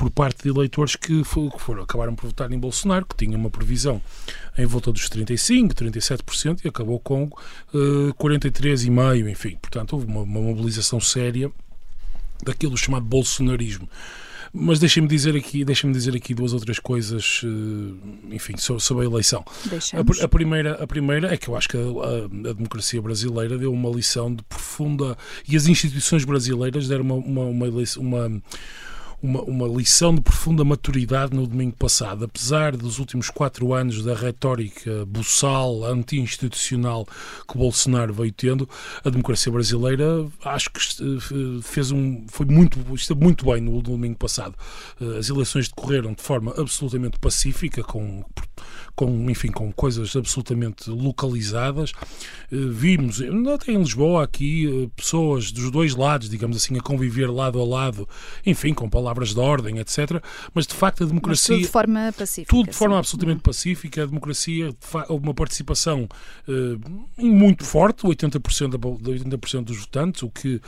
por 0.00 0.10
parte 0.10 0.44
de 0.44 0.48
eleitores 0.48 0.96
que, 0.96 1.22
foi, 1.22 1.50
que 1.50 1.60
foram, 1.60 1.82
acabaram 1.82 2.14
por 2.14 2.26
votar 2.26 2.50
em 2.50 2.58
Bolsonaro, 2.58 3.04
que 3.04 3.14
tinha 3.14 3.36
uma 3.36 3.50
previsão 3.50 4.00
em 4.56 4.64
volta 4.64 4.90
dos 4.90 5.10
35%, 5.10 5.74
37% 5.74 6.64
e 6.64 6.68
acabou 6.68 6.98
com 6.98 7.24
uh, 7.24 8.08
eh, 8.08 8.12
43,5%, 8.18 9.30
enfim. 9.30 9.58
Portanto, 9.60 9.92
houve 9.92 10.06
uma, 10.06 10.22
uma 10.22 10.40
mobilização 10.40 10.98
séria 11.00 11.52
daquilo 12.42 12.78
chamado 12.78 13.04
bolsonarismo. 13.04 13.86
Mas 14.54 14.78
deixem-me 14.78 15.06
dizer 15.06 15.36
aqui, 15.36 15.66
deixem-me 15.66 15.94
dizer 15.94 16.16
aqui 16.16 16.32
duas 16.32 16.54
outras 16.54 16.78
coisas, 16.78 17.42
eh, 17.44 18.34
enfim, 18.34 18.54
sobre 18.56 19.04
a 19.04 19.06
eleição. 19.06 19.44
A, 19.92 20.24
a, 20.24 20.28
primeira, 20.28 20.82
a 20.82 20.86
primeira 20.86 21.34
é 21.34 21.36
que 21.36 21.48
eu 21.48 21.56
acho 21.56 21.68
que 21.68 21.76
a, 21.76 21.80
a, 21.80 22.50
a, 22.50 22.54
democracia 22.54 23.02
brasileira 23.02 23.58
deu 23.58 23.70
uma 23.70 23.90
lição 23.90 24.34
de 24.34 24.42
profunda 24.44 25.14
e 25.46 25.56
as 25.56 25.66
instituições 25.66 26.24
brasileiras 26.24 26.88
deram 26.88 27.04
uma, 27.04 27.16
uma, 27.16 27.44
uma, 27.44 27.66
uma 27.98 28.42
uma, 29.22 29.42
uma 29.42 29.68
lição 29.68 30.14
de 30.14 30.20
profunda 30.20 30.64
maturidade 30.64 31.34
no 31.34 31.46
domingo 31.46 31.76
passado. 31.76 32.24
Apesar 32.24 32.76
dos 32.76 32.98
últimos 32.98 33.30
quatro 33.30 33.72
anos 33.72 34.02
da 34.02 34.14
retórica 34.14 35.04
buçal, 35.06 35.84
anti-institucional 35.84 37.06
que 37.48 37.58
Bolsonaro 37.58 38.12
veio 38.12 38.32
tendo, 38.32 38.68
a 39.04 39.10
democracia 39.10 39.52
brasileira 39.52 40.26
acho 40.44 40.70
que 40.70 40.80
eh, 40.80 41.62
fez 41.62 41.90
um, 41.90 42.24
foi 42.28 42.46
muito, 42.46 42.78
esteve 42.94 43.20
muito 43.22 43.44
bem 43.44 43.60
no, 43.60 43.72
no 43.72 43.82
domingo 43.82 44.16
passado. 44.16 44.54
Eh, 45.00 45.18
as 45.18 45.28
eleições 45.28 45.68
decorreram 45.68 46.12
de 46.12 46.22
forma 46.22 46.54
absolutamente 46.56 47.18
pacífica, 47.18 47.82
com 47.82 48.24
com, 48.94 49.30
enfim, 49.30 49.50
com 49.50 49.72
coisas 49.72 50.14
absolutamente 50.14 50.90
localizadas. 50.90 51.92
Vimos, 52.50 53.22
até 53.54 53.72
em 53.72 53.78
Lisboa, 53.78 54.24
aqui, 54.24 54.90
pessoas 54.96 55.52
dos 55.52 55.70
dois 55.70 55.94
lados, 55.94 56.28
digamos 56.28 56.56
assim, 56.56 56.76
a 56.76 56.82
conviver 56.82 57.30
lado 57.30 57.60
a 57.60 57.64
lado, 57.64 58.08
enfim, 58.44 58.74
com 58.74 58.88
palavras 58.88 59.34
de 59.34 59.40
ordem, 59.40 59.78
etc. 59.78 60.22
Mas 60.52 60.66
de 60.66 60.74
facto 60.74 61.04
a 61.04 61.06
democracia. 61.06 61.54
Mas 61.54 61.60
tudo 61.60 61.66
de 61.66 61.72
forma 61.72 62.14
pacífica. 62.16 62.50
Tudo 62.50 62.70
de 62.70 62.76
forma 62.76 62.98
absolutamente 62.98 63.36
uhum. 63.36 63.42
pacífica. 63.42 64.02
A 64.02 64.06
democracia, 64.06 64.74
uma 65.08 65.34
participação 65.34 66.08
uh, 66.48 67.24
muito 67.24 67.64
forte, 67.64 68.02
80%, 68.04 68.78
80% 68.78 69.64
dos 69.64 69.78
votantes, 69.78 70.22
o 70.22 70.30
que, 70.30 70.60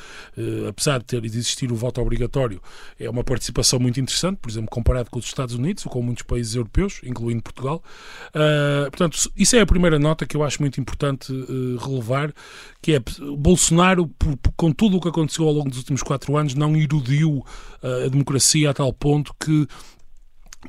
apesar 0.68 0.98
de 0.98 1.04
ter 1.04 1.20
de 1.20 1.26
existir 1.26 1.70
o 1.72 1.76
voto 1.76 2.00
obrigatório, 2.00 2.60
é 2.98 3.08
uma 3.08 3.24
participação 3.24 3.78
muito 3.78 4.00
interessante, 4.00 4.38
por 4.38 4.50
exemplo, 4.50 4.68
comparado 4.70 5.10
com 5.10 5.18
os 5.18 5.24
Estados 5.24 5.54
Unidos 5.54 5.84
ou 5.86 5.92
com 5.92 6.02
muitos 6.02 6.22
países 6.22 6.54
europeus, 6.54 7.00
incluindo 7.04 7.42
Portugal. 7.42 7.81
Uh, 8.28 8.90
portanto, 8.90 9.30
isso 9.36 9.56
é 9.56 9.60
a 9.60 9.66
primeira 9.66 9.98
nota 9.98 10.26
que 10.26 10.36
eu 10.36 10.42
acho 10.42 10.60
muito 10.60 10.80
importante 10.80 11.32
relevar, 11.80 12.32
que 12.80 12.92
é 12.94 13.00
Bolsonaro, 13.36 14.06
por, 14.06 14.36
por, 14.36 14.52
com 14.56 14.72
tudo 14.72 14.96
o 14.96 15.00
que 15.00 15.08
aconteceu 15.08 15.46
ao 15.46 15.52
longo 15.52 15.68
dos 15.68 15.78
últimos 15.78 16.02
quatro 16.02 16.36
anos, 16.36 16.54
não 16.54 16.76
erudiu 16.76 17.44
a 17.82 18.08
democracia 18.08 18.70
a 18.70 18.74
tal 18.74 18.92
ponto 18.92 19.34
que 19.38 19.66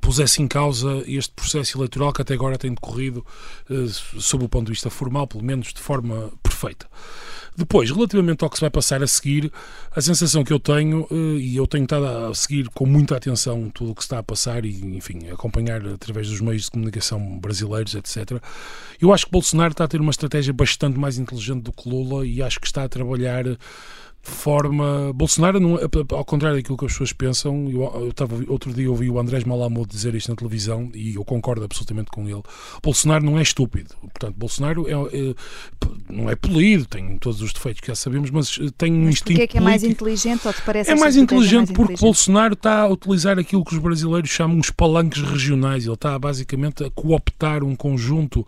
pusesse 0.01 0.41
em 0.41 0.47
causa 0.47 1.03
este 1.07 1.33
processo 1.33 1.77
eleitoral 1.77 2.11
que 2.11 2.21
até 2.21 2.33
agora 2.33 2.57
tem 2.57 2.71
decorrido, 2.71 3.25
eh, 3.69 3.87
sob 4.17 4.45
o 4.45 4.49
ponto 4.49 4.65
de 4.65 4.71
vista 4.71 4.89
formal, 4.89 5.27
pelo 5.27 5.43
menos 5.43 5.73
de 5.73 5.79
forma 5.79 6.31
perfeita. 6.41 6.87
Depois, 7.55 7.91
relativamente 7.91 8.43
ao 8.43 8.49
que 8.49 8.57
se 8.57 8.61
vai 8.61 8.71
passar 8.71 9.03
a 9.03 9.07
seguir, 9.07 9.51
a 9.95 10.01
sensação 10.01 10.43
que 10.43 10.51
eu 10.51 10.59
tenho, 10.59 11.07
eh, 11.11 11.37
e 11.37 11.55
eu 11.55 11.67
tenho 11.67 11.83
estado 11.83 12.05
a 12.05 12.33
seguir 12.33 12.67
com 12.69 12.85
muita 12.85 13.15
atenção 13.15 13.69
tudo 13.69 13.91
o 13.91 13.95
que 13.95 14.01
está 14.01 14.19
a 14.19 14.23
passar 14.23 14.65
e, 14.65 14.97
enfim, 14.97 15.29
acompanhar 15.31 15.85
através 15.85 16.27
dos 16.29 16.41
meios 16.41 16.63
de 16.63 16.71
comunicação 16.71 17.39
brasileiros, 17.39 17.93
etc. 17.93 18.41
Eu 18.99 19.13
acho 19.13 19.25
que 19.25 19.31
Bolsonaro 19.31 19.71
está 19.71 19.83
a 19.83 19.87
ter 19.87 20.01
uma 20.01 20.11
estratégia 20.11 20.51
bastante 20.51 20.97
mais 20.97 21.19
inteligente 21.19 21.63
do 21.63 21.71
que 21.71 21.87
Lula 21.87 22.25
e 22.25 22.41
acho 22.41 22.59
que 22.59 22.65
está 22.65 22.83
a 22.83 22.89
trabalhar 22.89 23.45
forma. 24.23 25.11
Bolsonaro, 25.13 25.59
não, 25.59 25.77
é, 25.77 25.83
ao 26.11 26.25
contrário 26.25 26.57
daquilo 26.57 26.77
que 26.77 26.85
as 26.85 26.93
pessoas 26.93 27.11
pensam, 27.11 27.69
eu, 27.69 27.83
eu 28.01 28.09
estava, 28.09 28.35
outro 28.47 28.73
dia 28.73 28.89
ouvi 28.89 29.09
o 29.09 29.19
Andrés 29.19 29.43
Malamud 29.43 29.87
dizer 29.87 30.15
isto 30.15 30.29
na 30.29 30.35
televisão 30.35 30.89
e 30.95 31.15
eu 31.15 31.25
concordo 31.25 31.65
absolutamente 31.65 32.09
com 32.09 32.27
ele. 32.29 32.41
Bolsonaro 32.81 33.23
não 33.25 33.37
é 33.37 33.41
estúpido. 33.41 33.93
Portanto, 34.01 34.35
Bolsonaro 34.37 34.87
é, 34.87 34.93
é 34.93 35.35
não 36.09 36.29
é 36.29 36.35
polido, 36.35 36.85
tem 36.85 37.17
todos 37.17 37.41
os 37.41 37.51
defeitos 37.51 37.81
que 37.81 37.87
já 37.87 37.95
sabemos, 37.95 38.31
mas 38.31 38.57
eh, 38.61 38.69
tem 38.77 38.93
um 38.93 39.03
mas 39.03 39.15
instinto. 39.15 39.41
é 39.41 39.47
que 39.47 39.57
é 39.57 39.61
mais 39.61 39.83
inteligente 39.83 40.47
ou 40.47 40.53
te 40.53 40.61
parece 40.61 40.89
É 40.89 40.95
mais 40.95 41.17
inteligente 41.17 41.55
mais 41.55 41.69
porque 41.71 41.93
inteligente? 41.93 42.01
Bolsonaro 42.01 42.53
está 42.53 42.81
a 42.81 42.87
utilizar 42.87 43.37
aquilo 43.37 43.65
que 43.65 43.73
os 43.73 43.81
brasileiros 43.81 44.29
chamam 44.29 44.57
os 44.57 44.69
palanques 44.69 45.21
regionais. 45.21 45.85
Ele 45.85 45.93
está 45.93 46.17
basicamente 46.17 46.83
a 46.83 46.89
cooptar 46.89 47.63
um 47.63 47.75
conjunto 47.75 48.47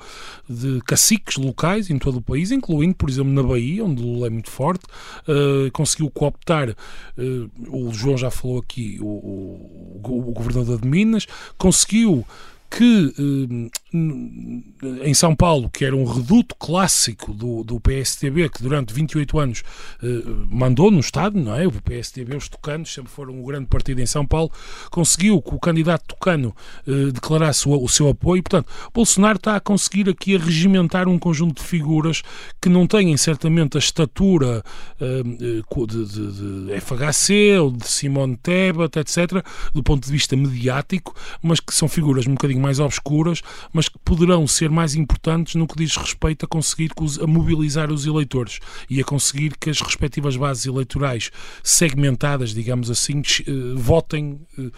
de 0.49 0.79
caciques 0.85 1.35
locais 1.35 1.89
em 1.89 1.97
todo 1.97 2.19
o 2.19 2.21
país, 2.21 2.51
incluindo, 2.51 2.95
por 2.95 3.09
exemplo, 3.09 3.31
na 3.31 3.43
Bahia, 3.43 3.83
onde 3.83 4.01
Lula 4.01 4.27
é 4.27 4.29
muito 4.29 4.49
forte. 4.49 4.85
Uh, 5.27 5.64
conseguiu 5.71 6.09
cooptar, 6.09 6.69
uh, 6.69 7.51
o 7.69 7.93
João 7.93 8.17
já 8.17 8.31
falou 8.31 8.59
aqui, 8.59 8.97
o, 9.01 9.05
o, 9.05 9.99
o 10.03 10.33
governador 10.33 10.81
de 10.81 10.87
Minas, 10.87 11.25
conseguiu 11.57 12.25
que 12.69 13.13
eh, 13.17 15.05
em 15.07 15.13
São 15.13 15.35
Paulo, 15.35 15.69
que 15.69 15.85
era 15.85 15.95
um 15.95 16.03
reduto 16.03 16.55
clássico 16.55 17.33
do, 17.33 17.63
do 17.63 17.79
PSTB, 17.79 18.49
que 18.49 18.61
durante 18.61 18.93
28 18.93 19.39
anos 19.39 19.63
eh, 20.03 20.07
mandou 20.49 20.91
no 20.91 20.99
Estado, 20.99 21.39
não 21.39 21.55
é? 21.55 21.65
O 21.65 21.71
PSTB, 21.71 22.35
os 22.35 22.49
tucanos, 22.49 22.93
sempre 22.93 23.11
foram 23.11 23.39
o 23.39 23.45
grande 23.45 23.67
partido 23.67 24.01
em 24.01 24.05
São 24.05 24.25
Paulo, 24.25 24.51
conseguiu 24.91 25.41
que 25.41 25.55
o 25.55 25.59
candidato 25.59 26.03
tucano 26.07 26.53
eh, 26.87 27.11
declarasse 27.13 27.67
o, 27.67 27.81
o, 27.81 27.87
seu 27.87 28.09
apoio. 28.09 28.43
Portanto, 28.43 28.69
Bolsonaro 28.93 29.37
está 29.37 29.55
a 29.55 29.59
conseguir 29.59 30.09
aqui 30.09 30.35
regimentar 30.35 31.07
um 31.07 31.17
conjunto 31.17 31.61
de 31.61 31.67
figuras 31.67 32.21
que 32.61 32.67
não 32.67 32.85
têm 32.85 33.15
certamente 33.15 33.77
a 33.77 33.79
estatura 33.79 34.63
de, 34.99 35.61
de, 35.61 36.67
de 36.67 36.81
FHC 36.81 37.57
ou 37.59 37.71
de 37.71 37.87
Simone 37.87 38.35
Tebet, 38.37 38.99
etc., 38.99 39.45
do 39.73 39.83
ponto 39.83 40.05
de 40.05 40.11
vista 40.11 40.35
mediático, 40.35 41.15
mas 41.41 41.59
que 41.59 41.73
são 41.73 41.87
figuras 41.87 42.27
um 42.27 42.31
bocadinho 42.31 42.54
mais 42.59 42.79
obscuras, 42.79 43.41
mas 43.73 43.89
que 43.89 43.97
poderão 43.99 44.47
ser 44.47 44.69
mais 44.69 44.95
importantes 44.95 45.55
no 45.55 45.67
que 45.67 45.75
diz 45.75 45.95
respeito 45.95 46.45
a 46.45 46.47
conseguir 46.47 46.91
a 47.21 47.27
mobilizar 47.27 47.91
os 47.91 48.05
eleitores 48.05 48.59
e 48.89 48.99
a 48.99 49.03
conseguir 49.03 49.55
que 49.57 49.69
as 49.69 49.81
respectivas 49.81 50.35
bases 50.35 50.65
eleitorais 50.65 51.31
segmentadas, 51.63 52.53
digamos 52.53 52.89
assim, 52.89 53.21
eh, 53.21 53.51
votem, 53.75 54.39
eh, 54.57 54.69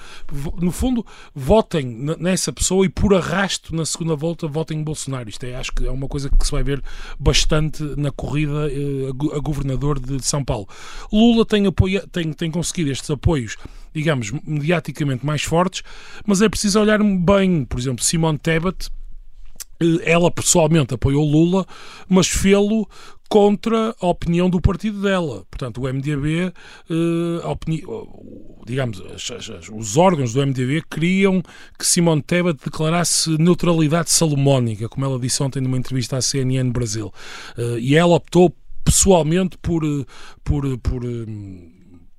no 0.61 0.71
fundo, 0.71 1.05
votem 1.33 1.85
nessa 2.19 2.51
pessoa 2.51 2.85
e 2.85 2.89
por 2.89 3.13
arrasto 3.13 3.75
na 3.75 3.85
segunda 3.85 4.15
volta 4.15 4.47
votem 4.47 4.79
em 4.79 4.83
Bolsonaro. 4.83 5.29
Isto 5.29 5.45
é, 5.45 5.55
acho 5.55 5.71
que 5.71 5.85
é 5.85 5.91
uma 5.91 6.07
coisa 6.07 6.29
que 6.29 6.45
se 6.45 6.51
vai 6.51 6.63
ver 6.63 6.81
bastante 7.19 7.83
na 7.97 8.11
corrida 8.11 8.71
eh, 8.71 9.09
a 9.35 9.39
governador 9.39 9.99
de 9.99 10.23
São 10.25 10.43
Paulo. 10.43 10.67
Lula 11.11 11.45
tem, 11.45 11.65
apoia, 11.65 12.05
tem, 12.11 12.33
tem 12.33 12.51
conseguido 12.51 12.91
estes 12.91 13.09
apoios 13.09 13.57
digamos, 13.97 14.31
mediaticamente 14.45 15.25
mais 15.25 15.41
fortes, 15.41 15.81
mas 16.23 16.39
é 16.39 16.47
preciso 16.47 16.79
olhar 16.79 17.01
bem, 17.01 17.65
por 17.65 17.79
exemplo, 17.79 18.03
Simone 18.03 18.37
Tebet, 18.37 18.91
eh, 19.79 20.11
ela 20.11 20.29
pessoalmente 20.29 20.93
apoiou 20.93 21.25
Lula, 21.25 21.65
mas 22.07 22.27
fê-lo 22.27 22.87
contra 23.27 23.95
a 23.99 24.07
opinião 24.07 24.51
do 24.51 24.61
partido 24.61 25.01
dela. 25.01 25.45
Portanto, 25.49 25.81
o 25.81 25.87
MDB, 25.87 26.53
eh, 26.89 27.57
digamos, 28.67 29.01
os 29.73 29.97
órgãos 29.97 30.31
do 30.31 30.41
MDB 30.45 30.83
queriam 30.87 31.41
que 31.77 31.87
Simone 31.87 32.21
Tebet 32.21 32.59
declarasse 32.63 33.35
neutralidade 33.39 34.11
salomónica, 34.11 34.87
como 34.87 35.07
ela 35.07 35.19
disse 35.19 35.41
ontem 35.41 35.59
numa 35.59 35.77
entrevista 35.77 36.17
à 36.17 36.21
CNN 36.21 36.69
Brasil. 36.69 37.11
Eh, 37.57 37.79
e 37.79 37.95
ela 37.95 38.13
optou 38.13 38.55
pessoalmente 38.85 39.57
por, 39.57 39.81
por, 40.43 40.77
por 40.77 41.03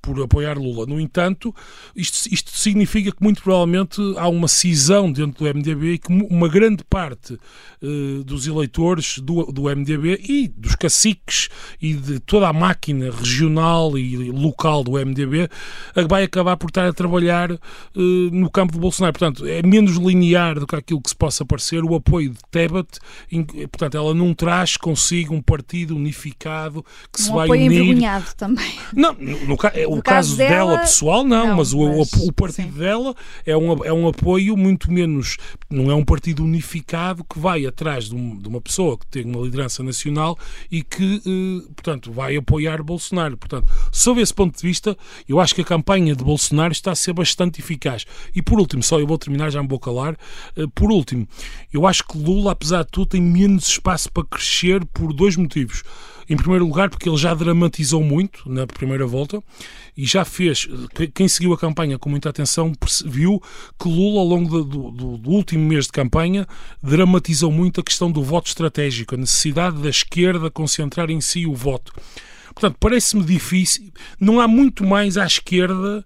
por 0.09 0.23
apoiar 0.23 0.57
Lula. 0.57 0.87
No 0.87 0.99
entanto, 0.99 1.55
isto, 1.95 2.33
isto, 2.33 2.51
significa 2.53 3.13
que 3.13 3.23
muito 3.23 3.43
provavelmente 3.43 4.01
há 4.17 4.27
uma 4.29 4.49
cisão 4.49 5.13
dentro 5.13 5.45
do 5.45 5.55
MDB 5.55 5.93
e 5.93 5.99
que 5.99 6.11
uma 6.11 6.49
grande 6.49 6.83
parte 6.85 7.35
uh, 7.35 8.25
dos 8.25 8.47
eleitores 8.47 9.19
do, 9.19 9.45
do 9.53 9.65
MDB 9.65 10.21
e 10.27 10.49
dos 10.49 10.75
caciques 10.75 11.51
e 11.81 11.93
de 11.93 12.19
toda 12.21 12.49
a 12.49 12.53
máquina 12.53 13.11
regional 13.11 13.99
e 13.99 14.31
local 14.31 14.83
do 14.83 14.93
MDB 14.93 15.49
vai 16.09 16.25
acabar 16.25 16.57
por 16.57 16.69
estar 16.69 16.89
a 16.89 16.93
trabalhar 16.93 17.53
uh, 17.53 17.59
no 18.33 18.51
campo 18.51 18.73
de 18.73 18.79
Bolsonaro. 18.79 19.13
Portanto, 19.13 19.47
é 19.47 19.63
menos 19.63 19.97
linear 19.97 20.59
do 20.59 20.67
que 20.67 20.75
aquilo 20.75 21.03
que 21.03 21.11
se 21.11 21.17
possa 21.17 21.45
parecer 21.45 21.85
o 21.85 21.95
apoio 21.95 22.31
de 22.31 22.39
Tebet. 22.51 22.99
Portanto, 23.71 23.97
ela 23.97 24.15
não 24.15 24.33
traz 24.33 24.77
consigo 24.77 25.35
um 25.35 25.43
partido 25.43 25.95
unificado 25.95 26.85
que 27.13 27.21
um 27.21 27.25
se 27.25 27.31
vai 27.31 27.45
apoio 27.45 27.67
unir. 27.67 28.35
também. 28.37 28.73
Não, 28.95 29.13
no, 29.15 29.47
no, 29.47 29.57
o 29.99 30.01
no 30.01 30.03
caso, 30.03 30.31
caso 30.31 30.37
dela, 30.37 30.73
dela, 30.73 30.79
pessoal, 30.79 31.25
não, 31.25 31.49
não 31.49 31.57
mas, 31.57 31.73
o, 31.73 31.99
mas, 31.99 32.13
o, 32.13 32.33
partido 32.33 32.73
sim. 32.73 32.79
dela 32.79 33.15
é 33.45 33.57
um, 33.57 33.85
é 33.85 33.93
um 33.93 34.09
apoio 34.09 34.57
muito 34.57 34.91
menos. 34.91 35.37
Não 35.71 35.91
é 35.91 35.95
um 35.95 36.05
partido 36.05 36.45
unificado 36.45 37.25
que 37.25 37.39
vai 37.39 37.67
atrás 37.67 38.09
de, 38.09 38.15
um, 38.15 38.37
de 38.37 38.49
uma 38.49 38.61
pessoa 38.61 38.99
que 38.99 39.07
tem 39.07 39.25
uma 39.25 39.41
liderança 39.41 39.83
nacional 39.83 40.39
e 40.71 40.83
que, 40.83 41.23
eh, 41.25 41.69
portanto, 41.75 42.13
vai 42.13 42.37
apoiar 42.37 42.83
Bolsonaro. 42.83 43.37
Portanto, 43.37 43.69
sob 43.93 44.21
esse 44.21 44.33
ponto 44.33 44.57
de 44.57 44.63
vista, 44.63 44.97
eu 45.29 45.41
acho 45.41 45.55
que 45.55 45.61
a 45.61 45.65
campanha 45.65 46.15
de 46.15 46.25
Bolsonaro 46.25 46.73
está 46.73 46.93
a 46.93 46.97
ser 46.97 47.13
bastante 47.13 47.61
eficaz. 47.61 48.05
E 48.35 48.43
por 48.43 48.59
último, 48.59 48.83
só 48.83 48.99
eu 48.99 49.07
vou 49.07 49.19
terminar, 49.19 49.51
já 49.51 49.63
me 49.63 49.69
vou 49.69 49.79
calar. 49.79 50.17
Eh, 50.57 50.67
por 50.75 50.91
último, 50.91 51.27
eu 51.73 51.87
acho 51.87 52.05
que 52.05 52.17
Lula, 52.19 52.53
apesar 52.53 52.85
de 52.85 52.91
tudo, 52.91 53.07
tem 53.07 53.21
menos 53.21 53.69
espaço 53.69 54.11
para 54.13 54.25
crescer 54.25 54.85
por 54.87 55.13
dois 55.13 55.37
motivos. 55.37 55.83
Em 56.29 56.37
primeiro 56.37 56.67
lugar, 56.67 56.91
porque 56.91 57.09
ele 57.09 57.17
já 57.17 57.33
dramatizou 57.33 58.03
muito 58.03 58.49
na 58.51 58.67
primeira 58.67 59.07
volta 59.07 59.43
e 59.97 60.05
já 60.05 60.25
fez. 60.25 60.69
Quem 61.15 61.27
seguiu 61.27 61.53
a 61.53 61.59
campanha 61.59 61.99
com 61.99 62.11
muita 62.11 62.29
atenção 62.29 62.73
viu 63.07 63.43
que 63.79 63.89
Lula, 63.89 64.21
ao 64.21 64.27
longo 64.27 64.63
do, 64.63 64.91
do, 64.91 65.17
do 65.17 65.31
último 65.31 65.67
mês 65.67 65.87
de 65.87 65.93
campanha, 65.93 66.47
dramatizou 66.83 67.51
muito 67.51 67.81
a 67.81 67.85
questão 67.85 68.13
do 68.13 68.23
voto 68.23 68.49
estratégico, 68.49 69.15
a 69.15 69.19
necessidade 69.19 69.81
da 69.81 69.89
esquerda 69.89 70.51
concentrar 70.51 71.11
em 71.11 71.21
si 71.21 71.47
o 71.47 71.55
voto. 71.55 71.93
Portanto, 72.53 72.77
parece-me 72.81 73.25
difícil. 73.25 73.93
Não 74.21 74.41
há 74.41 74.49
muito 74.49 74.85
mais 74.85 75.17
à 75.17 75.25
esquerda 75.25 76.05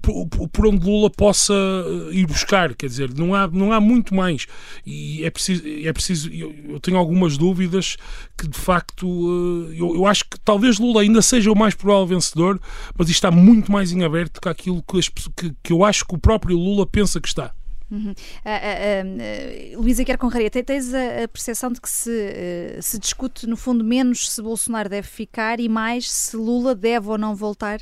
por, 0.00 0.48
por, 0.48 0.66
onde 0.66 0.84
Lula 0.84 1.10
possa 1.10 1.54
eh, 1.54 2.14
ir 2.14 2.26
buscar, 2.26 2.74
quer 2.74 2.86
dizer, 2.86 3.12
não 3.14 3.34
há, 3.34 3.46
não 3.48 3.72
há 3.72 3.80
muito 3.80 4.14
mais. 4.14 4.46
E 4.84 5.24
é 5.24 5.30
preciso, 5.30 5.62
é 5.66 5.92
preciso 5.92 6.30
eu, 6.32 6.54
eu 6.68 6.80
tenho 6.80 6.96
algumas 6.96 7.36
dúvidas 7.36 7.96
que 8.36 8.48
de 8.48 8.58
facto 8.58 9.06
eh, 9.06 9.76
eu, 9.80 9.94
eu, 9.94 10.06
acho 10.06 10.24
que 10.24 10.38
talvez 10.40 10.78
Lula 10.78 11.02
ainda 11.02 11.22
seja 11.22 11.50
o 11.50 11.56
mais 11.56 11.74
provável 11.74 12.06
vencedor, 12.06 12.60
mas 12.96 13.08
isto 13.08 13.18
está 13.18 13.30
muito 13.30 13.70
mais 13.70 13.92
em 13.92 14.04
aberto 14.04 14.40
que 14.40 14.48
aquilo 14.48 14.82
que, 14.82 14.98
as, 14.98 15.08
que, 15.08 15.54
que 15.62 15.72
eu 15.72 15.84
acho 15.84 16.04
que 16.04 16.14
o 16.14 16.18
próprio 16.18 16.56
Lula 16.56 16.86
pensa 16.86 17.20
que 17.20 17.28
está. 17.28 17.52
Uhum. 17.90 18.10
Uh, 18.10 19.74
uh, 19.74 19.76
uh, 19.76 19.82
Luísa 19.82 20.04
Quer 20.04 20.16
Conraria, 20.16 20.48
tens 20.48 20.94
a, 20.94 21.24
a 21.24 21.28
percepção 21.28 21.72
de 21.72 21.80
que 21.80 21.90
se, 21.90 22.10
uh, 22.10 22.82
se 22.82 22.98
discute, 22.98 23.48
no 23.48 23.56
fundo, 23.56 23.82
menos 23.82 24.30
se 24.30 24.40
Bolsonaro 24.40 24.88
deve 24.88 25.08
ficar 25.08 25.58
e 25.58 25.68
mais 25.68 26.10
se 26.10 26.36
Lula 26.36 26.74
deve 26.74 27.08
ou 27.08 27.18
não 27.18 27.34
voltar? 27.34 27.80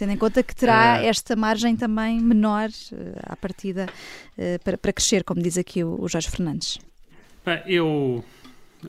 Tendo 0.00 0.12
em 0.12 0.16
conta 0.16 0.42
que 0.42 0.56
terá 0.56 0.98
uh, 0.98 1.04
esta 1.04 1.36
margem 1.36 1.76
também 1.76 2.18
menor 2.22 2.70
uh, 2.70 2.94
à 3.22 3.36
partida 3.36 3.86
uh, 4.38 4.64
para, 4.64 4.78
para 4.78 4.94
crescer, 4.94 5.22
como 5.24 5.42
diz 5.42 5.58
aqui 5.58 5.84
o, 5.84 6.00
o 6.00 6.08
Jorge 6.08 6.30
Fernandes. 6.30 6.78
Eu 7.66 8.24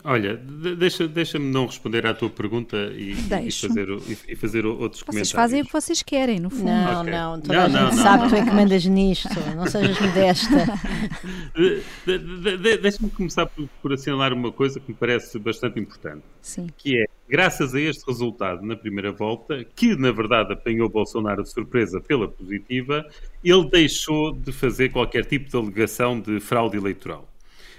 Olha, 0.04 0.36
deixa-me 0.36 1.08
deixa 1.08 1.38
não 1.38 1.66
responder 1.66 2.06
à 2.06 2.14
tua 2.14 2.30
pergunta 2.30 2.76
e, 2.94 3.12
e 3.12 3.52
fazer, 3.52 3.88
e, 4.28 4.36
fazer 4.36 4.64
outros 4.64 5.00
vocês 5.00 5.02
comentários. 5.02 5.28
Vocês 5.28 5.32
fazem 5.32 5.62
o 5.62 5.66
que 5.66 5.72
vocês 5.72 6.02
querem, 6.02 6.40
no 6.40 6.50
fundo. 6.50 6.64
Não, 6.64 7.00
okay. 7.02 7.12
não, 7.12 7.40
toda 7.40 7.54
não, 7.54 7.62
a 7.62 7.68
gente 7.68 7.96
não, 7.96 8.02
sabe 8.02 8.22
não. 8.22 8.30
que 8.30 8.34
tu 8.34 8.40
é 8.40 8.44
que 8.44 8.54
mandas 8.54 8.84
nisto, 8.86 9.28
não 9.54 9.66
sejas 9.66 10.00
modesta. 10.00 10.56
de, 11.54 12.18
de, 12.18 12.56
de, 12.56 12.76
Deixa-me 12.78 13.10
começar 13.10 13.46
por, 13.46 13.68
por 13.82 13.92
assinalar 13.92 14.32
uma 14.32 14.50
coisa 14.50 14.80
que 14.80 14.90
me 14.90 14.96
parece 14.98 15.38
bastante 15.38 15.78
importante. 15.78 16.22
Sim. 16.40 16.68
Que 16.76 17.02
é, 17.02 17.04
graças 17.28 17.74
a 17.74 17.80
este 17.80 18.04
resultado 18.06 18.62
na 18.62 18.76
primeira 18.76 19.12
volta, 19.12 19.64
que 19.76 19.94
na 19.94 20.10
verdade 20.10 20.54
apanhou 20.54 20.88
Bolsonaro 20.88 21.42
de 21.42 21.50
surpresa 21.50 22.00
pela 22.00 22.28
positiva, 22.28 23.04
ele 23.44 23.68
deixou 23.68 24.32
de 24.32 24.52
fazer 24.52 24.90
qualquer 24.90 25.26
tipo 25.26 25.50
de 25.50 25.56
alegação 25.56 26.18
de 26.18 26.40
fraude 26.40 26.76
eleitoral. 26.76 27.31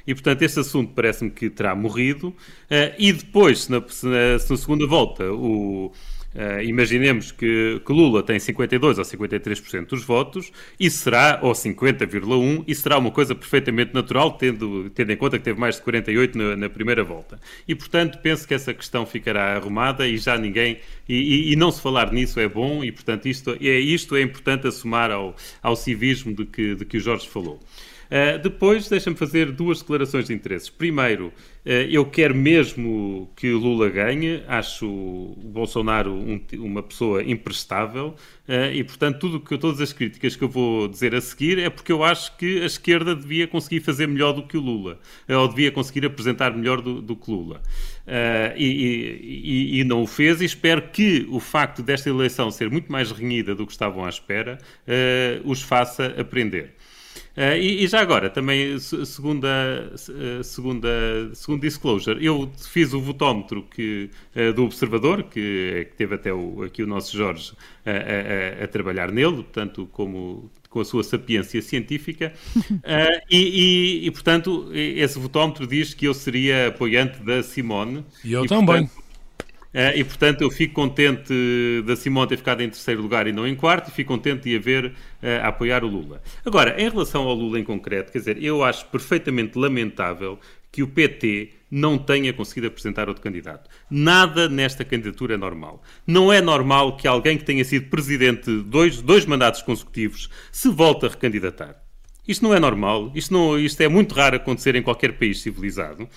E, 0.05 0.13
portanto, 0.13 0.41
este 0.41 0.59
assunto 0.59 0.93
parece-me 0.93 1.31
que 1.31 1.49
terá 1.49 1.73
morrido. 1.73 2.27
Uh, 2.27 2.93
e 2.99 3.13
depois, 3.13 3.69
na, 3.69 3.79
na, 3.79 4.33
na, 4.33 4.57
segunda 4.57 4.85
volta, 4.85 5.31
o, 5.31 5.93
uh, 6.35 6.61
imaginemos 6.61 7.31
que, 7.31 7.81
que, 7.85 7.93
Lula 7.93 8.21
tem 8.21 8.35
52% 8.35 8.97
ou 8.97 9.03
53% 9.03 9.87
dos 9.87 10.03
votos, 10.03 10.51
isso 10.77 10.97
será, 10.97 11.39
ou 11.41 11.53
50,1%, 11.53 12.65
isso 12.67 12.81
será 12.81 12.97
uma 12.97 13.11
coisa 13.11 13.33
perfeitamente 13.33 13.93
natural, 13.93 14.33
tendo, 14.33 14.89
tendo 14.89 15.11
em 15.13 15.15
conta 15.15 15.37
que 15.37 15.45
teve 15.45 15.57
mais 15.57 15.77
de 15.77 15.83
48% 15.83 16.35
na, 16.35 16.57
na 16.57 16.69
primeira 16.69 17.03
volta. 17.03 17.39
E, 17.65 17.73
portanto, 17.73 18.19
penso 18.21 18.45
que 18.45 18.53
essa 18.53 18.73
questão 18.73 19.05
ficará 19.05 19.55
arrumada 19.55 20.05
e 20.05 20.17
já 20.17 20.37
ninguém. 20.37 20.79
E, 21.07 21.15
e, 21.15 21.53
e 21.53 21.55
não 21.55 21.71
se 21.71 21.81
falar 21.81 22.11
nisso 22.11 22.41
é 22.41 22.47
bom, 22.49 22.83
e, 22.83 22.91
portanto, 22.91 23.25
isto 23.25 23.51
é, 23.51 23.79
isto 23.79 24.17
é 24.17 24.21
importante 24.21 24.67
assumar 24.67 25.11
ao, 25.11 25.33
ao 25.61 25.77
civismo 25.77 26.35
de 26.35 26.45
que, 26.45 26.75
de 26.75 26.83
que 26.83 26.97
o 26.97 26.99
Jorge 26.99 27.29
falou. 27.29 27.61
Uh, 28.13 28.37
depois, 28.37 28.87
deixa-me 28.87 29.15
fazer 29.15 29.51
duas 29.51 29.79
declarações 29.79 30.27
de 30.27 30.33
interesses. 30.35 30.69
Primeiro, 30.69 31.29
uh, 31.65 31.69
eu 31.89 32.05
quero 32.05 32.35
mesmo 32.35 33.27
que 33.35 33.51
Lula 33.51 33.89
ganhe. 33.89 34.43
Acho 34.47 34.85
o 34.85 35.35
Bolsonaro 35.43 36.13
um, 36.13 36.39
uma 36.59 36.83
pessoa 36.83 37.23
imprestável 37.23 38.09
uh, 38.47 38.71
e, 38.71 38.83
portanto, 38.83 39.17
tudo 39.17 39.39
que, 39.39 39.57
todas 39.57 39.81
as 39.81 39.91
críticas 39.91 40.35
que 40.35 40.43
eu 40.43 40.47
vou 40.47 40.87
dizer 40.87 41.15
a 41.15 41.21
seguir 41.21 41.57
é 41.57 41.71
porque 41.71 41.91
eu 41.91 42.03
acho 42.03 42.37
que 42.37 42.61
a 42.61 42.67
esquerda 42.67 43.15
devia 43.15 43.47
conseguir 43.47 43.79
fazer 43.79 44.07
melhor 44.07 44.33
do 44.33 44.43
que 44.43 44.57
o 44.57 44.61
Lula, 44.61 44.99
ou 45.27 45.47
devia 45.47 45.71
conseguir 45.71 46.05
apresentar 46.05 46.55
melhor 46.55 46.81
do, 46.83 47.01
do 47.01 47.15
que 47.15 47.31
Lula. 47.31 47.63
E, 48.55 49.73
e, 49.73 49.79
e, 49.79 49.83
não 49.85 50.03
o 50.03 50.07
fez, 50.07 50.39
e 50.41 50.45
espero 50.45 50.83
que 50.89 51.25
o 51.29 51.39
facto 51.39 51.81
desta 51.81 52.09
eleição 52.09 52.51
ser 52.51 52.69
muito 52.69 52.91
mais 52.91 53.11
renhida 53.11 53.55
do 53.55 53.65
que 53.65 53.71
estavam 53.71 54.05
à 54.05 54.09
espera 54.09 54.57
os 55.45 55.61
faça 55.61 56.13
aprender. 56.17 56.73
Uh, 57.35 57.57
e, 57.57 57.83
e, 57.83 57.87
já 57.87 57.99
agora, 57.99 58.29
também, 58.29 58.77
segunda, 58.79 59.91
eh, 60.07 60.43
segunda, 60.43 60.87
segundo 61.33 61.61
disclosure, 61.61 62.23
eu 62.23 62.51
fiz 62.55 62.93
o 62.93 63.01
votómetro 63.01 63.63
que, 63.63 64.11
uh, 64.35 64.53
do 64.53 64.65
Observador, 64.65 65.23
que, 65.23 65.87
que, 65.89 65.95
teve 65.97 66.13
até 66.13 66.31
o, 66.31 66.61
aqui 66.61 66.83
o 66.83 66.87
nosso 66.87 67.17
Jorge 67.17 67.53
a, 67.83 68.61
a, 68.61 68.63
a 68.65 68.67
trabalhar 68.67 69.11
nele, 69.11 69.37
portanto, 69.37 69.89
como 69.91 70.51
com 70.69 70.79
a 70.79 70.85
sua 70.85 71.03
sapiência 71.03 71.59
científica, 71.61 72.33
uh, 72.55 72.71
e, 73.29 74.01
e, 74.01 74.07
e, 74.07 74.11
portanto, 74.11 74.69
esse 74.71 75.17
votómetro 75.17 75.65
diz 75.65 75.93
que 75.93 76.07
eu 76.07 76.13
seria 76.13 76.67
apoiante 76.67 77.19
da 77.23 77.41
Simone. 77.41 78.05
E 78.23 78.33
eu 78.33 78.45
e, 78.45 78.47
também. 78.47 78.85
Portanto, 78.85 79.02
Uh, 79.73 79.97
e 79.97 80.03
portanto 80.03 80.41
eu 80.41 80.51
fico 80.51 80.75
contente 80.75 81.33
da 81.85 81.95
Simone 81.95 82.27
ter 82.27 82.37
ficado 82.37 82.61
em 82.61 82.69
terceiro 82.69 83.01
lugar 83.01 83.25
e 83.25 83.31
não 83.31 83.47
em 83.47 83.55
quarto, 83.55 83.89
e 83.89 83.91
fico 83.91 84.13
contente 84.13 84.43
de 84.49 84.55
haver 84.55 84.85
uh, 84.85 84.93
a 85.43 85.47
apoiar 85.47 85.83
o 85.83 85.87
Lula. 85.87 86.21
Agora, 86.45 86.79
em 86.79 86.87
relação 86.87 87.23
ao 87.23 87.33
Lula 87.33 87.59
em 87.59 87.63
concreto, 87.63 88.11
quer 88.11 88.19
dizer, 88.19 88.43
eu 88.43 88.63
acho 88.63 88.85
perfeitamente 88.85 89.57
lamentável 89.57 90.39
que 90.71 90.83
o 90.83 90.87
PT 90.87 91.51
não 91.69 91.97
tenha 91.97 92.31
conseguido 92.33 92.67
apresentar 92.67 93.07
outro 93.07 93.23
candidato. 93.23 93.69
Nada 93.89 94.47
nesta 94.47 94.85
candidatura 94.85 95.35
é 95.35 95.37
normal. 95.37 95.81
Não 96.05 96.31
é 96.31 96.39
normal 96.39 96.97
que 96.97 97.07
alguém 97.07 97.37
que 97.37 97.43
tenha 97.43 97.65
sido 97.65 97.89
presidente 97.89 98.61
dois, 98.61 99.01
dois 99.01 99.25
mandatos 99.25 99.63
consecutivos 99.63 100.29
se 100.51 100.69
volte 100.69 101.07
a 101.07 101.09
recandidatar. 101.09 101.81
Isto 102.27 102.43
não 102.43 102.53
é 102.53 102.59
normal, 102.59 103.11
isto, 103.13 103.33
não, 103.33 103.59
isto 103.59 103.81
é 103.81 103.87
muito 103.87 104.15
raro 104.15 104.35
acontecer 104.35 104.75
em 104.75 104.81
qualquer 104.81 105.13
país 105.13 105.41
civilizado. 105.41 106.07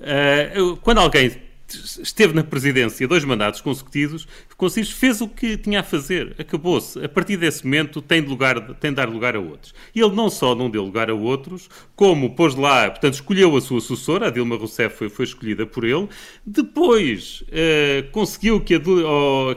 Uh, 0.00 0.76
quando 0.76 0.98
alguém 0.98 1.30
esteve 1.74 2.34
na 2.34 2.44
presidência 2.44 3.06
dois 3.08 3.24
mandatos 3.24 3.60
consecutivos, 3.60 4.26
conseguiu, 4.56 4.90
fez 4.92 5.20
o 5.20 5.28
que 5.28 5.56
tinha 5.56 5.80
a 5.80 5.82
fazer, 5.82 6.34
acabou-se. 6.38 7.02
A 7.04 7.08
partir 7.08 7.36
desse 7.36 7.64
momento 7.64 8.00
tem 8.00 8.22
de, 8.22 8.28
lugar, 8.28 8.74
tem 8.74 8.90
de 8.90 8.96
dar 8.96 9.08
lugar 9.08 9.36
a 9.36 9.40
outros. 9.40 9.74
E 9.94 10.00
ele 10.00 10.14
não 10.14 10.30
só 10.30 10.54
não 10.54 10.70
deu 10.70 10.84
lugar 10.84 11.10
a 11.10 11.14
outros, 11.14 11.68
como 11.96 12.34
pôs 12.34 12.54
lá, 12.54 12.90
portanto, 12.90 13.14
escolheu 13.14 13.56
a 13.56 13.60
sua 13.60 13.80
sucessora, 13.80 14.28
a 14.28 14.30
Dilma 14.30 14.56
Rousseff 14.56 14.96
foi, 14.96 15.08
foi 15.08 15.24
escolhida 15.24 15.66
por 15.66 15.84
ele, 15.84 16.08
depois 16.44 17.42
uh, 17.42 18.10
conseguiu 18.10 18.60
que 18.60 18.74
a, 18.74 18.80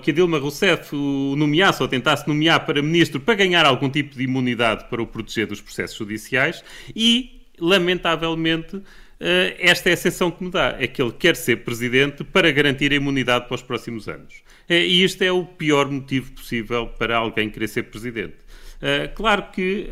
que 0.01 0.12
a 0.12 0.13
Dilma 0.13 0.39
Rousseff 0.39 0.95
o 0.95 1.36
nomeasse 1.36 1.82
ou 1.82 1.88
tentasse 1.88 2.27
nomear 2.27 2.65
para 2.65 2.82
ministro 2.82 3.19
para 3.19 3.36
ganhar 3.36 3.65
algum 3.65 3.89
tipo 3.89 4.15
de 4.15 4.23
imunidade 4.23 4.86
para 4.89 5.01
o 5.01 5.08
proteger 5.08 5.47
dos 5.47 5.62
processos 5.62 5.97
judiciais 5.97 6.63
e, 6.95 7.41
lamentavelmente, 7.60 8.82
esta 9.19 9.89
é 9.89 9.93
a 9.93 9.97
sensação 9.97 10.30
que 10.30 10.43
me 10.43 10.51
dá, 10.51 10.75
é 10.80 10.88
que 10.88 11.01
ele 11.01 11.12
quer 11.12 11.36
ser 11.36 11.58
presidente 11.58 12.23
para 12.23 12.51
garantir 12.51 12.91
a 12.91 12.95
imunidade 12.95 13.47
para 13.47 13.56
os 13.56 13.62
próximos 13.62 14.08
anos. 14.08 14.36
Uh, 14.69 14.73
e 14.73 15.03
este 15.03 15.25
é 15.25 15.32
o 15.32 15.43
pior 15.43 15.89
motivo 15.89 16.32
possível 16.34 16.88
para 16.88 17.17
alguém 17.17 17.49
querer 17.49 17.67
ser 17.67 17.84
presidente. 17.84 18.36
Uh, 18.77 19.12
claro 19.15 19.45
que, 19.51 19.89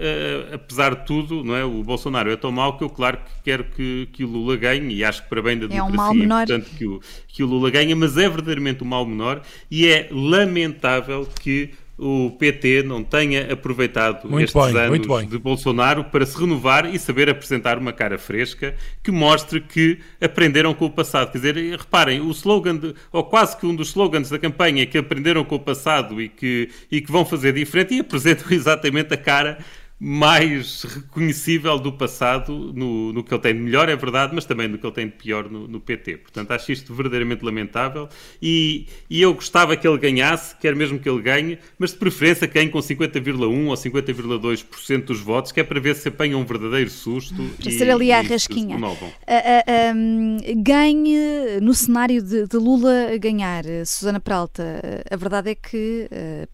apesar 0.53 0.93
de 0.93 1.05
tudo, 1.07 1.43
não 1.43 1.55
é, 1.55 1.65
o 1.65 1.83
Bolsonaro 1.83 2.29
é 2.29 2.35
tão 2.35 2.51
mau 2.51 2.77
que 2.77 2.83
eu, 2.83 2.89
claro, 2.89 3.17
que 3.17 3.43
quero 3.43 3.63
que, 3.63 4.07
que 4.13 4.23
o 4.23 4.27
Lula 4.27 4.55
ganhe 4.57 4.93
e 4.93 5.03
acho 5.03 5.23
que 5.23 5.29
para 5.29 5.41
bem 5.41 5.57
da 5.57 5.65
democracia 5.65 6.05
é, 6.05 6.11
um 6.11 6.21
é 6.21 6.43
importante 6.43 6.69
que 6.77 6.85
o, 6.85 7.01
que 7.27 7.43
o 7.43 7.47
Lula 7.47 7.71
ganhe, 7.71 7.95
mas 7.95 8.15
é 8.15 8.29
verdadeiramente 8.29 8.83
um 8.83 8.87
mal 8.87 9.03
menor 9.03 9.41
e 9.71 9.87
é 9.87 10.07
lamentável 10.11 11.27
que 11.41 11.71
o 11.97 12.31
PT 12.31 12.83
não 12.83 13.03
tenha 13.03 13.53
aproveitado 13.53 14.29
muito 14.29 14.43
estes 14.43 14.73
bem, 14.73 14.81
anos 14.81 15.29
de 15.29 15.37
Bolsonaro 15.37 16.03
para 16.05 16.25
se 16.25 16.37
renovar 16.37 16.93
e 16.93 16.99
saber 16.99 17.29
apresentar 17.29 17.77
uma 17.77 17.93
cara 17.93 18.17
fresca 18.17 18.75
que 19.01 19.11
mostre 19.11 19.61
que 19.61 19.99
aprenderam 20.19 20.73
com 20.73 20.85
o 20.85 20.91
passado. 20.91 21.31
Quer 21.31 21.37
dizer, 21.37 21.55
reparem, 21.77 22.19
o 22.19 22.29
slogan, 22.31 22.75
de, 22.75 22.93
ou 23.11 23.23
quase 23.23 23.55
que 23.57 23.65
um 23.65 23.73
dos 23.73 23.89
slogans 23.89 24.29
da 24.29 24.37
campanha 24.37 24.83
é 24.83 24.85
que 24.85 24.97
aprenderam 24.97 25.45
com 25.45 25.55
o 25.55 25.59
passado 25.59 26.21
e 26.21 26.27
que, 26.27 26.69
e 26.91 26.99
que 26.99 27.11
vão 27.11 27.23
fazer 27.23 27.53
diferente 27.53 27.93
e 27.95 27.99
apresentam 28.01 28.51
exatamente 28.51 29.13
a 29.13 29.17
cara 29.17 29.57
mais 29.97 30.83
reconhecível 30.83 31.79
do 31.79 31.91
passado 31.91 32.73
no, 32.73 33.13
no 33.13 33.23
que 33.23 33.33
ele 33.33 33.41
tem 33.41 33.53
de 33.53 33.59
melhor, 33.59 33.87
é 33.87 33.95
verdade, 33.95 34.35
mas 34.35 34.43
também 34.43 34.67
no 34.67 34.77
que 34.77 34.85
ele 34.85 34.93
tem 34.93 35.07
de 35.07 35.13
pior 35.13 35.49
no, 35.49 35.67
no 35.67 35.79
PT. 35.79 36.17
Portanto, 36.17 36.51
acho 36.51 36.71
isto 36.71 36.93
verdadeiramente 36.93 37.45
lamentável 37.45 38.09
e, 38.41 38.87
e, 39.09 39.21
eu 39.21 39.33
gostava 39.33 39.75
que 39.77 39.87
ele 39.87 39.97
ganhasse, 39.97 40.55
quer 40.57 40.75
mesmo 40.75 40.99
que 40.99 41.09
ele 41.09 41.21
ganhe, 41.21 41.57
mas 41.79 41.91
de 41.91 41.97
preferência 41.97 42.45
ganhe 42.45 42.69
com 42.69 42.79
50,1% 42.79 43.67
ou 43.67 43.73
50,2% 43.73 45.03
dos 45.05 45.21
votos, 45.21 45.51
que 45.53 45.61
é 45.61 45.63
para 45.63 45.79
ver 45.79 45.95
se 45.95 46.09
apanha 46.09 46.37
um 46.37 46.43
verdadeiro 46.43 46.89
susto. 46.89 47.35
Para 47.57 47.69
e, 47.69 47.77
ser 47.77 47.89
ali 47.89 48.11
à 48.11 48.21
rasquinha. 48.21 48.77
Uh, 48.77 49.95
um, 49.95 50.37
ganhe 50.61 51.59
no 51.61 51.73
cenário 51.73 52.21
de, 52.21 52.47
de, 52.47 52.57
Lula 52.57 53.17
ganhar, 53.17 53.63
Susana 53.85 54.19
Peralta, 54.19 54.81
a 55.09 55.15
verdade 55.15 55.51
é 55.51 55.55
que, 55.55 56.09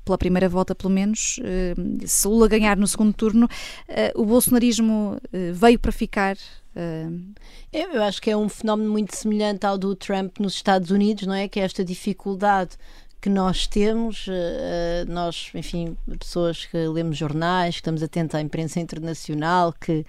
pela 0.06 0.18
primeira 0.18 0.48
volta 0.48 0.76
pelo 0.76 0.94
menos, 0.94 1.40
se 2.06 2.28
Lula 2.28 2.48
ganhar 2.48 2.78
no 2.78 2.88
segundo 2.88 3.14
turno, 3.14 3.31
turno, 3.32 3.46
uh, 3.46 4.22
o 4.22 4.26
bolsonarismo 4.26 5.18
uh, 5.18 5.54
veio 5.54 5.80
para 5.80 5.92
ficar. 5.92 6.36
Uh... 6.76 7.34
Eu 7.72 8.04
acho 8.04 8.22
que 8.22 8.30
é 8.30 8.36
um 8.36 8.50
fenómeno 8.50 8.92
muito 8.92 9.16
semelhante 9.16 9.66
ao 9.66 9.78
do 9.78 9.96
Trump 9.96 10.40
nos 10.40 10.54
Estados 10.56 10.92
Unidos, 10.92 11.26
não 11.26 11.34
é? 11.34 11.48
Que 11.48 11.60
é 11.60 11.64
esta 11.64 11.84
dificuldade 11.86 12.72
que 13.22 13.30
nós 13.30 13.68
temos, 13.68 14.26
nós, 15.08 15.52
enfim, 15.54 15.96
pessoas 16.20 16.66
que 16.66 16.76
lemos 16.88 17.16
jornais, 17.16 17.76
que 17.76 17.82
estamos 17.82 18.02
atentos 18.02 18.34
à 18.34 18.42
imprensa 18.42 18.80
internacional, 18.80 19.74
que, 19.80 20.04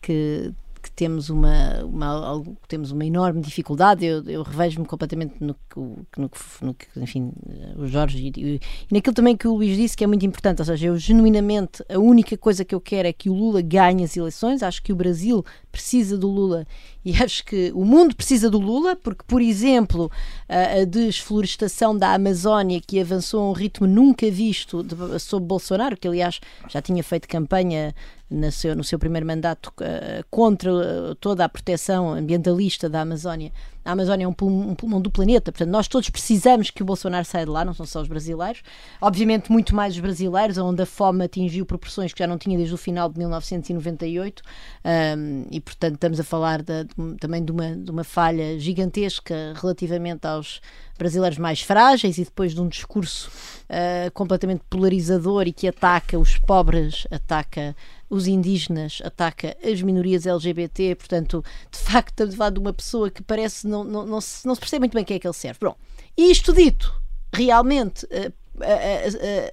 que 0.00 0.52
que 0.82 0.90
temos 0.90 1.30
uma, 1.30 1.84
uma, 1.84 2.42
temos 2.66 2.90
uma 2.90 3.04
enorme 3.04 3.40
dificuldade. 3.40 4.04
Eu, 4.04 4.22
eu 4.24 4.42
revejo-me 4.42 4.84
completamente 4.86 5.36
no, 5.40 5.54
no, 5.76 6.06
no, 6.16 6.30
no 6.62 6.74
que, 6.74 6.86
enfim, 6.96 7.32
o 7.76 7.86
Jorge 7.86 8.32
e, 8.36 8.56
e, 8.56 8.60
naquilo 8.90 9.14
também 9.14 9.36
que 9.36 9.46
o 9.46 9.54
Luís 9.54 9.76
disse, 9.76 9.96
que 9.96 10.02
é 10.02 10.06
muito 10.06 10.26
importante. 10.26 10.60
Ou 10.60 10.64
seja, 10.64 10.88
eu 10.88 10.98
genuinamente, 10.98 11.84
a 11.88 11.98
única 11.98 12.36
coisa 12.36 12.64
que 12.64 12.74
eu 12.74 12.80
quero 12.80 13.06
é 13.06 13.12
que 13.12 13.30
o 13.30 13.34
Lula 13.34 13.62
ganhe 13.62 14.02
as 14.02 14.16
eleições. 14.16 14.62
Acho 14.62 14.82
que 14.82 14.92
o 14.92 14.96
Brasil 14.96 15.44
precisa 15.70 16.18
do 16.18 16.28
Lula 16.28 16.66
e 17.04 17.16
acho 17.22 17.44
que 17.44 17.72
o 17.74 17.84
mundo 17.84 18.14
precisa 18.14 18.48
do 18.48 18.58
Lula, 18.58 18.94
porque, 18.94 19.22
por 19.26 19.42
exemplo, 19.42 20.10
a, 20.48 20.84
desflorestação 20.84 21.96
da 21.96 22.14
Amazónia, 22.14 22.80
que 22.80 23.00
avançou 23.00 23.42
a 23.42 23.50
um 23.50 23.52
ritmo 23.52 23.86
nunca 23.86 24.30
visto 24.30 24.82
de, 24.82 25.18
sob 25.18 25.44
Bolsonaro, 25.44 25.96
que 25.96 26.06
aliás 26.06 26.40
já 26.68 26.80
tinha 26.80 27.02
feito 27.02 27.28
campanha 27.28 27.94
no 28.30 28.50
seu, 28.50 28.74
no 28.74 28.84
seu 28.84 28.98
primeiro 28.98 29.26
mandato 29.26 29.72
uh, 29.80 30.24
contra 30.30 30.72
uh, 30.72 31.14
toda 31.16 31.44
a 31.44 31.48
proteção 31.48 32.14
ambientalista 32.14 32.88
da 32.88 33.02
Amazónia, 33.02 33.52
a 33.84 33.92
Amazónia 33.92 34.24
é 34.24 34.28
um 34.28 34.32
pulmão, 34.32 34.70
um 34.70 34.74
pulmão, 34.74 35.00
do 35.00 35.10
planeta, 35.10 35.50
portanto, 35.50 35.70
nós 35.70 35.88
todos 35.88 36.08
precisamos 36.10 36.70
que 36.70 36.82
o 36.82 36.86
Bolsonaro 36.86 37.24
saia 37.24 37.44
de 37.44 37.50
lá, 37.50 37.64
não 37.64 37.74
são 37.74 37.84
só 37.84 38.00
os 38.00 38.08
brasileiros. 38.08 38.62
Obviamente, 39.00 39.50
muito 39.50 39.74
mais 39.74 39.94
os 39.94 40.00
brasileiros, 40.00 40.58
onde 40.58 40.82
a 40.82 40.86
fome 40.86 41.24
atingiu 41.24 41.66
proporções 41.66 42.12
que 42.12 42.18
já 42.18 42.26
não 42.26 42.38
tinha 42.38 42.56
desde 42.56 42.74
o 42.74 42.78
final 42.78 43.08
de 43.08 43.18
1998, 43.18 44.42
um, 44.84 45.46
e 45.50 45.60
portanto, 45.60 45.94
estamos 45.94 46.20
a 46.20 46.24
falar 46.24 46.62
de, 46.62 46.84
de, 46.84 47.16
também 47.18 47.44
de 47.44 47.50
uma, 47.50 47.76
de 47.76 47.90
uma 47.90 48.04
falha 48.04 48.58
gigantesca 48.58 49.54
relativamente 49.56 50.26
aos 50.26 50.60
brasileiros 50.98 51.38
mais 51.38 51.60
frágeis 51.60 52.18
e 52.18 52.24
depois 52.24 52.54
de 52.54 52.60
um 52.60 52.68
discurso 52.68 53.30
uh, 53.64 54.10
completamente 54.12 54.62
polarizador 54.70 55.48
e 55.48 55.52
que 55.52 55.66
ataca 55.66 56.18
os 56.18 56.38
pobres, 56.38 57.06
ataca 57.10 57.74
os 58.12 58.26
indígenas, 58.26 59.00
ataca 59.02 59.56
as 59.64 59.80
minorias 59.80 60.26
LGBT, 60.26 60.94
portanto, 60.96 61.42
de 61.70 61.78
facto, 61.78 62.10
estamos 62.10 62.34
a 62.34 62.50
de 62.50 62.60
uma 62.60 62.72
pessoa 62.74 63.10
que 63.10 63.22
parece 63.22 63.66
não, 63.66 63.82
não, 63.82 64.04
não, 64.04 64.20
se, 64.20 64.46
não 64.46 64.54
se 64.54 64.60
percebe 64.60 64.80
muito 64.80 64.92
bem 64.92 65.02
quem 65.02 65.16
é 65.16 65.18
que 65.18 65.26
ele 65.26 65.32
serve. 65.32 65.60
Bom, 65.62 65.74
isto 66.14 66.52
dito, 66.52 66.92
realmente 67.32 68.04
uh, 68.04 68.30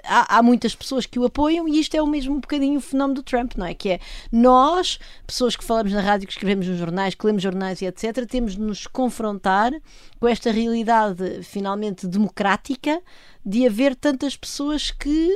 há, 0.03 0.37
há, 0.37 0.43
muitas 0.43 0.75
pessoas 0.75 1.05
que 1.05 1.17
o 1.17 1.25
apoiam 1.25 1.67
e 1.67 1.79
isto 1.79 1.95
é 1.95 2.01
o 2.01 2.07
mesmo 2.07 2.35
um 2.35 2.39
bocadinho 2.39 2.79
o 2.79 2.81
fenómeno 2.81 3.15
do 3.15 3.23
Trump, 3.23 3.53
não 3.55 3.65
é? 3.65 3.73
Que 3.73 3.91
é 3.91 3.99
nós, 4.31 4.99
pessoas 5.25 5.55
que 5.55 5.63
falamos 5.63 5.91
na 5.93 6.01
rádio, 6.01 6.27
que 6.27 6.33
escrevemos 6.33 6.67
nos 6.67 6.77
jornais, 6.77 7.15
que 7.15 7.25
lemos 7.25 7.41
jornais 7.41 7.81
e 7.81 7.85
etc., 7.85 8.25
temos 8.27 8.53
de 8.55 8.61
nos 8.61 8.87
confrontar 8.87 9.71
com 10.19 10.27
esta 10.27 10.51
realidade 10.51 11.43
finalmente 11.43 12.07
democrática 12.07 13.01
de 13.45 13.65
haver 13.65 13.95
tantas 13.95 14.35
pessoas 14.35 14.91
que 14.91 15.35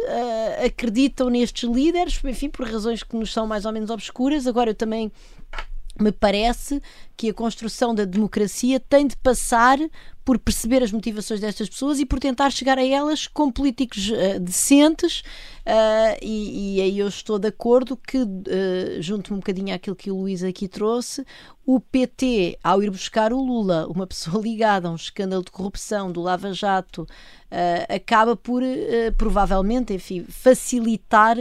acreditam 0.64 1.30
nestes 1.30 1.70
líderes, 1.70 2.20
enfim, 2.24 2.50
por 2.50 2.68
razões 2.68 3.02
que 3.02 3.16
nos 3.16 3.32
são 3.32 3.48
mais 3.48 3.66
ou 3.66 3.72
menos 3.72 3.90
obscuras. 3.90 4.46
Agora 4.46 4.72
eu 4.72 4.76
também 4.76 5.12
me 6.00 6.12
parece 6.12 6.82
que 7.16 7.30
a 7.30 7.34
construção 7.34 7.94
da 7.94 8.06
democracia 8.06 8.80
tem 8.80 9.08
de 9.08 9.16
passar 9.18 9.78
por 10.26 10.40
perceber 10.40 10.82
as 10.82 10.92
motivações 10.92 11.40
destas 11.40 11.70
pessoas 11.70 12.00
e 12.00 12.06
por 12.06 12.20
tentar 12.20 12.50
chegar 12.50 12.78
a 12.78 12.86
elas 12.86 13.28
com 13.28 13.52
políticos 13.52 14.10
uh, 14.10 14.40
decentes 14.40 15.20
uh, 15.68 16.18
e, 16.22 16.78
e, 16.78 16.82
aí 16.82 17.00
eu 17.00 17.08
estou 17.08 17.38
de 17.38 17.50
acordo 17.50 17.98
que, 17.98 18.18
uh, 18.18 19.02
junto 19.02 19.34
um 19.34 19.38
bocadinho 19.38 19.76
àquilo 19.76 19.96
que 19.96 20.10
o 20.10 20.18
Luís 20.18 20.42
aqui 20.42 20.68
trouxe, 20.68 21.26
o 21.66 21.80
PT, 21.80 22.58
ao 22.64 22.82
ir 22.82 22.90
buscar 22.90 23.34
o 23.34 23.42
Lula, 23.42 23.86
uma 23.88 24.08
pessoa 24.08 24.42
ligada 24.42 24.88
a 24.88 24.92
um 24.92 24.96
escândalo 24.96 25.44
de 25.44 25.52
corrupção 25.52 26.12
do 26.12 26.22
Lava 26.22 26.54
Jato, 26.54 27.08
acaba 27.88 28.36
por, 28.36 28.64
provavelmente, 29.16 29.94
enfim, 29.94 30.26
facilitar 30.28 31.38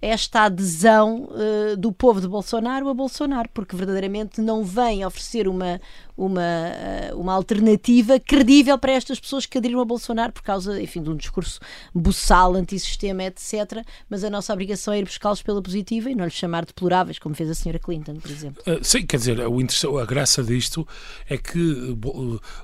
esta 0.00 0.42
adesão 0.42 1.28
uh, 1.30 1.76
do 1.76 1.90
povo 1.90 2.20
de 2.20 2.28
Bolsonaro 2.28 2.88
a 2.88 2.94
Bolsonaro, 2.94 3.48
porque 3.52 3.74
verdadeiramente 3.74 4.40
não 4.40 4.62
vem 4.62 5.04
oferecer 5.04 5.48
uma, 5.48 5.80
uma, 6.16 6.42
uh, 6.42 7.18
uma 7.18 7.32
alternativa 7.32 8.20
credível 8.20 8.78
para 8.78 8.92
estas 8.92 9.18
pessoas 9.18 9.46
que 9.46 9.56
aderiram 9.56 9.80
a 9.80 9.84
Bolsonaro 9.84 10.32
por 10.32 10.42
causa, 10.42 10.80
enfim, 10.80 11.02
de 11.02 11.10
um 11.10 11.16
discurso 11.16 11.60
buçal, 11.94 12.54
antissistema, 12.54 13.24
etc. 13.24 13.82
Mas 14.08 14.22
a 14.22 14.28
nossa 14.28 14.52
obrigação 14.52 14.92
é 14.92 14.98
ir 14.98 15.04
buscá-los 15.04 15.42
pela 15.42 15.62
positiva 15.62 16.10
e 16.10 16.14
não 16.14 16.24
lhes 16.24 16.34
chamar 16.34 16.62
de 16.62 16.68
deploráveis, 16.68 17.18
como 17.18 17.34
fez 17.34 17.48
a 17.48 17.54
senhora 17.54 17.78
Clinton, 17.78 18.16
por 18.16 18.30
exemplo. 18.30 18.62
Uh, 18.66 18.84
sim, 18.84 19.06
quer 19.06 19.16
dizer, 19.16 19.40
a 19.40 20.04
graça 20.04 20.42
disto 20.42 20.86
é 21.28 21.38
que 21.38 21.96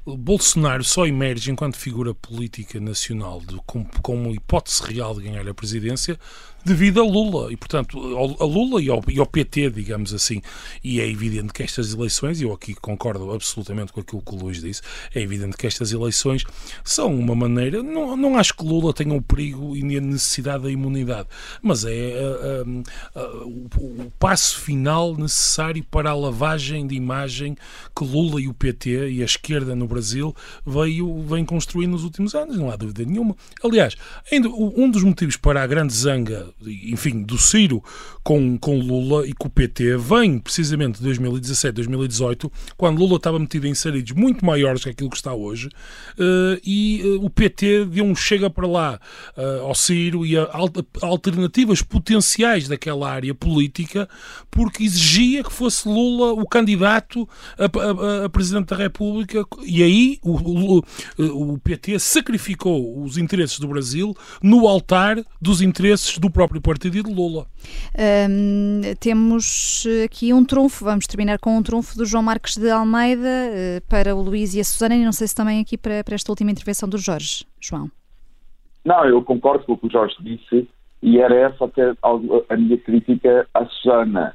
Bolsonaro 0.05 0.85
só 0.85 1.07
emerge 1.07 1.51
enquanto 1.51 1.77
figura 1.77 2.15
política 2.15 2.79
nacional 2.79 3.41
de, 3.41 3.57
com, 3.67 3.85
com 4.03 4.15
uma 4.15 4.33
hipótese 4.33 4.83
real 4.83 5.15
de 5.15 5.23
ganhar 5.23 5.49
a 5.49 5.55
presidência 5.55 6.19
devido 6.65 7.01
a 7.01 7.05
Lula 7.05 7.53
e, 7.53 7.57
portanto, 7.57 7.99
a 8.41 8.45
Lula 8.45 8.83
e 8.83 8.89
ao, 8.89 9.03
e 9.09 9.19
ao, 9.19 9.27
PT, 9.27 9.71
digamos 9.71 10.15
assim. 10.15 10.41
E 10.83 11.01
é 11.01 11.09
evidente 11.09 11.53
que 11.53 11.63
estas 11.63 11.93
eleições, 11.93 12.41
e 12.41 12.45
eu 12.45 12.53
aqui 12.53 12.75
concordo 12.75 13.33
absolutamente 13.33 13.93
com 13.93 14.01
aquilo 14.01 14.23
que 14.23 14.35
o 14.35 14.39
Luís 14.39 14.61
disse, 14.61 14.83
é 15.15 15.21
evidente 15.21 15.57
que 15.57 15.67
estas 15.67 15.93
eleições 15.93 16.45
são 16.85 17.15
uma 17.15 17.35
maneira. 17.35 17.83
Não, 17.83 18.17
não 18.17 18.37
acho 18.37 18.55
que 18.55 18.65
Lula 18.65 18.93
tenha 18.93 19.15
o 19.15 19.23
perigo 19.23 19.77
e 19.77 19.97
a 19.97 20.01
necessidade 20.01 20.65
da 20.65 20.71
imunidade, 20.71 21.29
mas 21.63 21.85
é 21.85 22.63
o, 23.45 24.05
o 24.05 24.13
passo 24.19 24.61
final 24.61 25.17
necessário 25.17 25.85
para 25.85 26.11
a 26.11 26.15
lavagem 26.15 26.87
de 26.87 26.95
imagem 26.95 27.57
que 27.97 28.05
Lula 28.05 28.41
e 28.41 28.49
o 28.49 28.55
PT 28.55 29.11
e 29.11 29.23
a 29.23 29.25
esquerda 29.25 29.75
no 29.75 29.87
Brasil 29.87 30.35
veio, 30.65 31.23
vem 31.23 31.45
construir 31.45 31.87
nos 31.87 32.05
últimos 32.05 32.35
anos, 32.35 32.57
não 32.57 32.71
há 32.71 32.77
dúvida 32.77 33.05
nenhuma. 33.05 33.37
Aliás, 33.63 33.97
ainda 34.31 34.49
um 34.49 34.91
dos 34.91 35.03
motivos 35.03 35.37
para 35.37 35.63
a 35.63 35.67
grande 35.67 35.93
zanga 35.93 36.52
enfim, 36.61 37.23
do 37.23 37.39
Ciro 37.39 37.83
com, 38.23 38.57
com 38.59 38.79
Lula 38.79 39.27
e 39.27 39.33
com 39.33 39.49
o 39.49 39.51
PT 39.51 39.97
vem 39.97 40.39
precisamente 40.39 40.99
de 40.99 41.05
2017, 41.05 41.75
2018, 41.75 42.53
quando 42.77 42.99
Lula 42.99 43.17
estava 43.17 43.39
metido 43.39 43.67
em 43.67 43.75
saídos 43.75 44.13
muito 44.13 44.45
maiores 44.45 44.85
que 44.85 44.91
aquilo 44.91 45.11
que 45.11 45.17
está 45.17 45.35
hoje, 45.35 45.67
uh, 45.67 46.61
e 46.65 47.03
uh, 47.05 47.25
o 47.25 47.31
PT 47.31 47.87
deu 47.87 48.05
um 48.05 48.15
chega 48.15 48.49
para 48.49 48.67
lá 48.67 49.01
uh, 49.37 49.65
ao 49.65 49.75
Ciro 49.75 50.25
e 50.25 50.37
a, 50.37 50.49
alternativas 51.03 51.83
potenciais 51.83 52.69
daquela 52.69 53.11
área 53.11 53.35
política, 53.35 54.09
porque 54.51 54.85
exigia 54.85 55.43
que 55.43 55.53
fosse 55.53 55.89
Lula 55.89 56.33
o 56.33 56.47
candidato 56.47 57.29
a, 57.59 57.65
a, 57.65 58.27
a 58.27 58.29
Presidente 58.29 58.69
da 58.69 58.77
República, 58.77 59.45
e 59.65 59.83
aí 59.83 60.19
o, 60.23 60.79
o, 60.79 61.55
o 61.55 61.59
PT 61.59 61.99
sacrificou 61.99 63.03
os 63.03 63.17
interesses 63.19 63.59
do 63.59 63.69
Brasil 63.69 64.15
no 64.43 64.69
altar 64.69 65.23
dos 65.41 65.61
interesses 65.61 66.19
do 66.19 66.31
próprio 66.31 66.42
partido 66.61 66.97
e 66.97 67.03
de 67.03 67.13
Lula. 67.13 67.47
Um, 68.29 68.81
temos 69.01 69.85
aqui 70.05 70.33
um 70.33 70.45
trunfo, 70.45 70.85
vamos 70.85 71.07
terminar 71.07 71.39
com 71.39 71.57
um 71.57 71.63
trunfo 71.63 71.97
do 71.97 72.05
João 72.05 72.23
Marques 72.23 72.57
de 72.57 72.71
Almeida 72.71 73.23
uh, 73.23 73.89
para 73.89 74.15
o 74.15 74.23
Luís 74.23 74.55
e 74.55 74.61
a 74.61 74.65
Susana, 74.65 74.95
e 74.95 75.05
não 75.05 75.13
sei 75.13 75.27
se 75.27 75.35
também 75.35 75.61
aqui 75.61 75.77
para, 75.77 76.03
para 76.05 76.15
esta 76.15 76.31
última 76.33 76.51
intervenção 76.51 76.89
do 76.89 76.99
Jorge. 76.99 77.45
João. 77.61 77.91
Não, 78.85 79.05
eu 79.05 79.23
concordo 79.23 79.65
com 79.65 79.73
o 79.73 79.79
que 79.79 79.87
o 79.87 79.91
Jorge 79.91 80.17
disse, 80.21 80.69
e 81.03 81.19
era 81.19 81.35
essa 81.35 81.65
até 81.65 81.93
a 82.49 82.57
minha 82.57 82.79
crítica 82.79 83.47
à 83.55 83.65
Susana. 83.67 84.35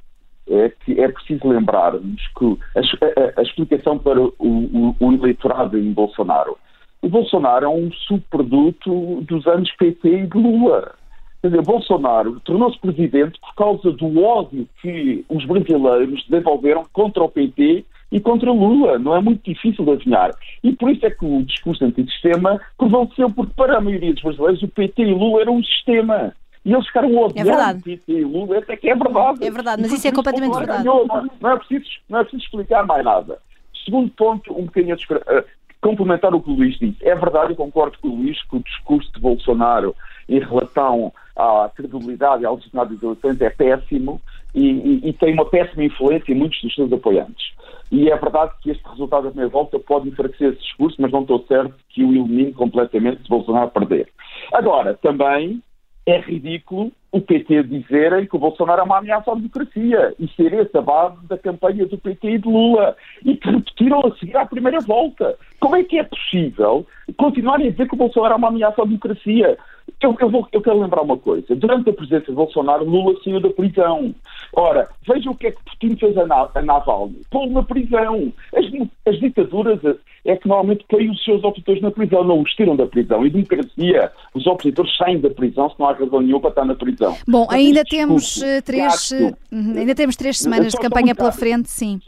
É 0.50 0.70
que 0.70 0.98
é 0.98 1.10
preciso 1.10 1.46
lembrarmos 1.46 2.22
que 2.40 2.58
a, 2.74 2.80
a, 2.80 3.42
a 3.42 3.44
explicação 3.44 4.00
para 4.00 4.22
o, 4.22 4.34
o, 4.40 4.96
o 4.98 5.14
eleitorado 5.14 5.78
em 5.78 5.92
Bolsonaro 5.92 6.58
o 7.02 7.10
Bolsonaro 7.10 7.66
é 7.66 7.70
um 7.70 7.92
subproduto 7.92 9.22
dos 9.22 9.46
anos 9.48 9.72
PT 9.78 10.24
e 10.24 10.28
de 10.28 10.38
Lula. 10.38 10.96
Quer 11.42 11.50
dizer, 11.50 11.62
Bolsonaro 11.64 12.40
tornou-se 12.42 12.80
presidente 12.80 13.40
por 13.40 13.54
causa 13.56 13.92
do 13.92 14.24
ódio 14.24 14.68
que 14.82 15.24
os 15.30 15.46
brasileiros 15.46 16.26
desenvolveram 16.28 16.86
contra 16.92 17.24
o 17.24 17.30
PT 17.30 17.86
e 18.12 18.20
contra 18.20 18.52
Lula. 18.52 18.98
Não 18.98 19.16
é 19.16 19.22
muito 19.22 19.44
difícil 19.44 19.86
de 19.86 19.92
adivinhar. 19.92 20.32
E 20.64 20.74
por 20.74 20.90
isso 20.90 21.06
é 21.06 21.12
que 21.12 21.26
o 21.26 21.44
discurso 21.44 21.86
antissistema 21.86 22.60
prevaleceu, 22.78 23.30
porque 23.30 23.54
para 23.56 23.78
a 23.78 23.82
maioria 23.82 24.14
dos 24.14 24.24
brasileiros 24.24 24.64
o 24.64 24.68
PT 24.68 25.04
e 25.04 25.14
Lula 25.14 25.42
eram 25.42 25.58
um 25.58 25.64
sistema. 25.64 26.34
E 26.66 26.74
eles 26.74 26.88
ficaram 26.88 27.16
odiando 27.16 27.50
é 27.52 27.72
o 27.72 27.82
PT 27.82 28.12
e 28.12 28.24
Lula, 28.24 28.58
até 28.58 28.76
que 28.76 28.90
é 28.90 28.96
verdade. 28.96 29.46
É 29.46 29.52
verdade, 29.52 29.82
mas 29.82 29.94
isso 29.94 30.08
é 30.08 30.12
completamente 30.12 30.58
verdade. 30.58 30.84
Ganhou, 30.84 31.08
não, 31.08 31.30
não, 31.40 31.52
é 31.52 31.58
preciso, 31.58 31.86
não 32.10 32.20
é 32.20 32.24
preciso 32.24 32.44
explicar 32.44 32.86
mais 32.86 33.06
nada. 33.06 33.38
Segundo 33.86 34.10
ponto, 34.12 34.52
um 34.54 34.66
bocadinho 34.66 34.96
a 34.96 35.40
uh, 35.40 35.44
complementar 35.82 36.34
o 36.34 36.42
que 36.42 36.50
o 36.50 36.56
Luís 36.56 36.78
disse. 36.78 36.98
É 37.02 37.16
verdade, 37.16 37.52
eu 37.52 37.56
concordo 37.56 37.98
com 38.00 38.10
o 38.10 38.16
Luís 38.16 38.42
que 38.50 38.58
o 38.58 38.64
discurso 38.64 39.12
de 39.14 39.20
Bolsonaro 39.20 39.96
em 40.28 40.40
relação 40.40 41.14
à 41.38 41.70
credibilidade 41.76 42.44
e 42.44 42.46
ao 42.46 42.56
legitimidade 42.56 42.96
dos 42.96 43.04
eleições 43.04 43.42
é 43.42 43.50
péssimo 43.50 44.22
e, 44.56 44.72
e, 44.72 45.10
e, 45.10 45.14
tem 45.14 45.34
uma 45.34 45.46
péssima 45.46 45.84
influência 45.84 46.32
em 46.32 46.36
muitos 46.36 46.60
dos 46.62 46.74
seus 46.74 46.92
apoiantes. 46.92 47.54
E 47.92 48.10
é 48.10 48.18
verdade 48.18 48.54
que 48.62 48.72
este 48.72 48.84
resultado 48.90 49.24
da 49.24 49.30
primeira 49.30 49.52
volta 49.52 49.80
pode 49.80 50.10
enfraquecer 50.10 50.50
esse 50.50 50.62
discurso, 50.62 50.98
mas 51.00 51.12
não 51.12 51.22
estou 51.22 51.46
certo 51.48 51.74
que 51.90 52.04
o 52.04 52.10
elimine 52.10 52.54
completamente 52.54 53.22
se 53.22 53.30
Bolsonaro 53.30 53.70
perder. 53.70 54.10
Agora, 54.52 54.96
também 54.96 55.62
é 56.08 56.20
ridículo 56.22 56.92
o 57.12 57.22
PT 57.22 57.64
dizerem 57.64 58.26
que 58.26 58.36
o 58.36 58.40
Bolsonaro 58.40 58.82
é 58.82 58.84
uma 58.84 59.00
ameaça 59.00 59.32
à 59.32 59.36
democracia 59.36 60.14
e 60.20 60.28
ser 60.30 60.54
essa 60.54 60.80
a 60.80 60.82
base 60.82 61.26
da 61.28 61.38
campanha 61.38 61.86
do 61.86 61.98
PT 61.98 62.30
e 62.30 62.38
de 62.38 62.48
Lula 62.48 62.96
e 63.26 63.36
que 63.36 63.50
repetiram 63.50 64.02
a 64.02 64.16
seguir 64.18 64.38
à 64.38 64.46
primeira 64.46 64.80
volta. 64.82 65.38
Como 65.60 65.76
é 65.76 65.84
que 65.84 65.98
é 65.98 66.04
possível 66.04 66.86
continuarem 67.18 67.68
a 67.68 67.72
dizer 67.72 67.88
que 67.88 67.96
o 67.96 67.98
Bolsonaro 67.98 68.34
é 68.34 68.38
uma 68.38 68.50
ameaça 68.50 68.82
à 68.82 68.86
democracia? 68.86 69.58
Eu, 70.02 70.16
eu, 70.20 70.30
vou, 70.30 70.48
eu, 70.52 70.62
quero 70.62 70.80
lembrar 70.80 71.02
uma 71.02 71.18
coisa. 71.18 71.56
Durante 71.56 71.90
a 71.90 71.94
presença 71.94 72.26
de 72.26 72.34
Bolsonaro, 72.34 72.84
Lula 72.84 73.18
saiu 73.24 73.40
da 73.40 73.50
prisão. 73.50 74.14
Ora, 74.54 74.90
veja 75.08 75.30
o 75.30 75.36
que 75.36 75.48
é 75.48 75.52
que 75.52 75.64
Putin 75.64 75.98
fez 75.98 76.18
a, 76.18 76.26
Na, 76.26 76.50
a 76.54 76.62
Navalny. 76.62 77.22
Pô-lo 77.30 77.52
na 77.52 77.64
prisão. 77.64 78.34
As, 78.56 78.66
as, 79.06 79.20
ditaduras 79.20 79.80
é 80.26 80.36
que 80.36 80.48
normalmente 80.48 80.86
põem 80.90 81.10
os 81.10 81.24
seus 81.24 81.44
opositores 81.44 81.82
na 81.82 81.92
prisão, 81.92 82.24
não 82.24 82.42
os 82.42 82.52
tiram 82.54 82.76
da 82.76 82.88
prisão. 82.88 83.26
E 83.26 83.30
democracia, 83.30 84.12
os 84.34 84.48
opositores 84.48 84.96
saem 84.98 85.20
da 85.20 85.30
prisão 85.30 85.70
se 85.70 85.80
não 85.80 85.88
há 85.88 85.94
razão 85.94 86.22
nenhuma 86.22 86.42
para 86.42 86.50
estar 86.50 86.66
na 86.66 86.76
prisão. 86.76 87.18
Bom, 87.28 87.48
ainda 87.50 87.84
temos, 87.84 88.38
uh, 88.38 88.62
três, 88.64 89.12
uh, 89.12 89.36
ainda 89.52 89.96
temos 89.96 90.16
três 90.16 90.40
semanas 90.40 90.72
de 90.72 90.78
campanha 90.80 91.14
pela 91.14 91.32
frente, 91.32 91.70
sim. 91.70 92.00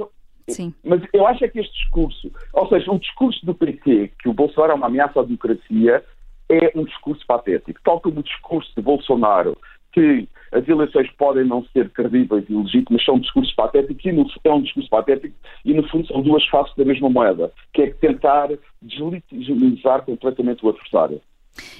Sim. 0.47 0.73
Mas 0.83 1.01
eu 1.13 1.27
acho 1.27 1.45
é 1.45 1.47
que 1.47 1.59
este 1.59 1.73
discurso, 1.73 2.31
ou 2.53 2.67
seja, 2.69 2.91
o 2.91 2.99
discurso 2.99 3.45
do 3.45 3.53
PT, 3.53 4.11
que 4.19 4.29
o 4.29 4.33
Bolsonaro 4.33 4.73
é 4.73 4.75
uma 4.75 4.87
ameaça 4.87 5.19
à 5.19 5.23
democracia, 5.23 6.03
é 6.49 6.71
um 6.75 6.83
discurso 6.83 7.23
patético. 7.27 7.79
Tal 7.83 7.99
como 8.01 8.19
o 8.19 8.23
discurso 8.23 8.71
de 8.75 8.81
Bolsonaro, 8.81 9.55
que 9.93 10.27
as 10.51 10.67
eleições 10.67 11.09
podem 11.17 11.45
não 11.45 11.63
ser 11.65 11.89
credíveis 11.89 12.45
e 12.49 12.53
legítimas, 12.53 13.03
são 13.03 13.15
um 13.15 13.19
discurso 13.19 13.53
patético 13.55 13.99
e 14.07 14.11
no, 14.11 14.25
é 14.43 14.51
um 14.51 14.61
discurso 14.61 14.89
patético 14.89 15.35
e 15.65 15.73
no 15.73 15.87
fundo 15.89 16.07
são 16.07 16.21
duas 16.21 16.45
faces 16.47 16.75
da 16.75 16.85
mesma 16.85 17.09
moeda, 17.09 17.51
que 17.73 17.81
é 17.83 17.89
tentar 17.91 18.49
deslegitimizar 18.81 20.03
completamente 20.03 20.65
o 20.65 20.69
adversário. 20.69 21.21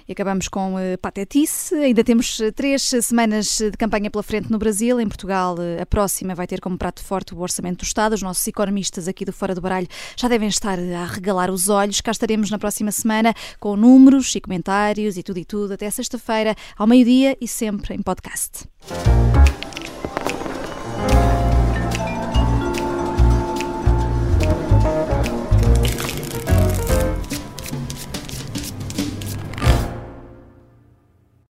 E 0.08 0.12
acabamos 0.12 0.48
com 0.48 0.76
uh, 0.76 0.98
patetice. 1.02 1.76
Ainda 1.76 2.04
temos 2.04 2.40
eh, 2.40 2.52
três 2.52 2.82
semanas 3.02 3.60
de 3.60 3.72
campanha 3.72 4.10
pela 4.10 4.24
frente 4.24 4.52
no 4.52 4.58
Brasil. 4.58 5.00
Em 5.00 5.08
Portugal, 5.08 5.56
a 5.80 5.86
próxima 5.86 6.36
vai 6.36 6.48
ter 6.48 6.60
como 6.60 6.78
prato 6.78 7.04
forte 7.04 7.34
o 7.34 7.40
Orçamento 7.40 7.80
do 7.80 7.84
Estado. 7.84 8.14
Os 8.14 8.22
nossos 8.22 8.46
economistas 8.48 9.08
aqui 9.08 9.24
do 9.24 9.32
Fora 9.32 9.56
do 9.56 9.62
Baralho 9.62 9.88
já 10.16 10.28
devem 10.28 10.50
estar 10.50 10.78
a 10.80 11.06
regalar 11.06 11.50
os 11.52 11.70
olhos. 11.70 12.02
Cá 12.02 12.12
estaremos 12.12 12.50
na 12.50 12.60
próxima 12.60 12.92
semana 12.92 13.34
com 13.60 13.76
números 13.76 14.36
e 14.36 14.42
comentários 14.42 15.18
e 15.18 15.24
tudo 15.24 15.40
e 15.40 15.46
tudo. 15.46 15.74
Até 15.74 15.90
sexta-feira, 15.90 16.56
ao 16.78 16.88
meio-dia 16.88 17.38
e 17.40 17.48
sempre 17.48 17.96
em 17.96 18.02
podcast. 18.02 18.68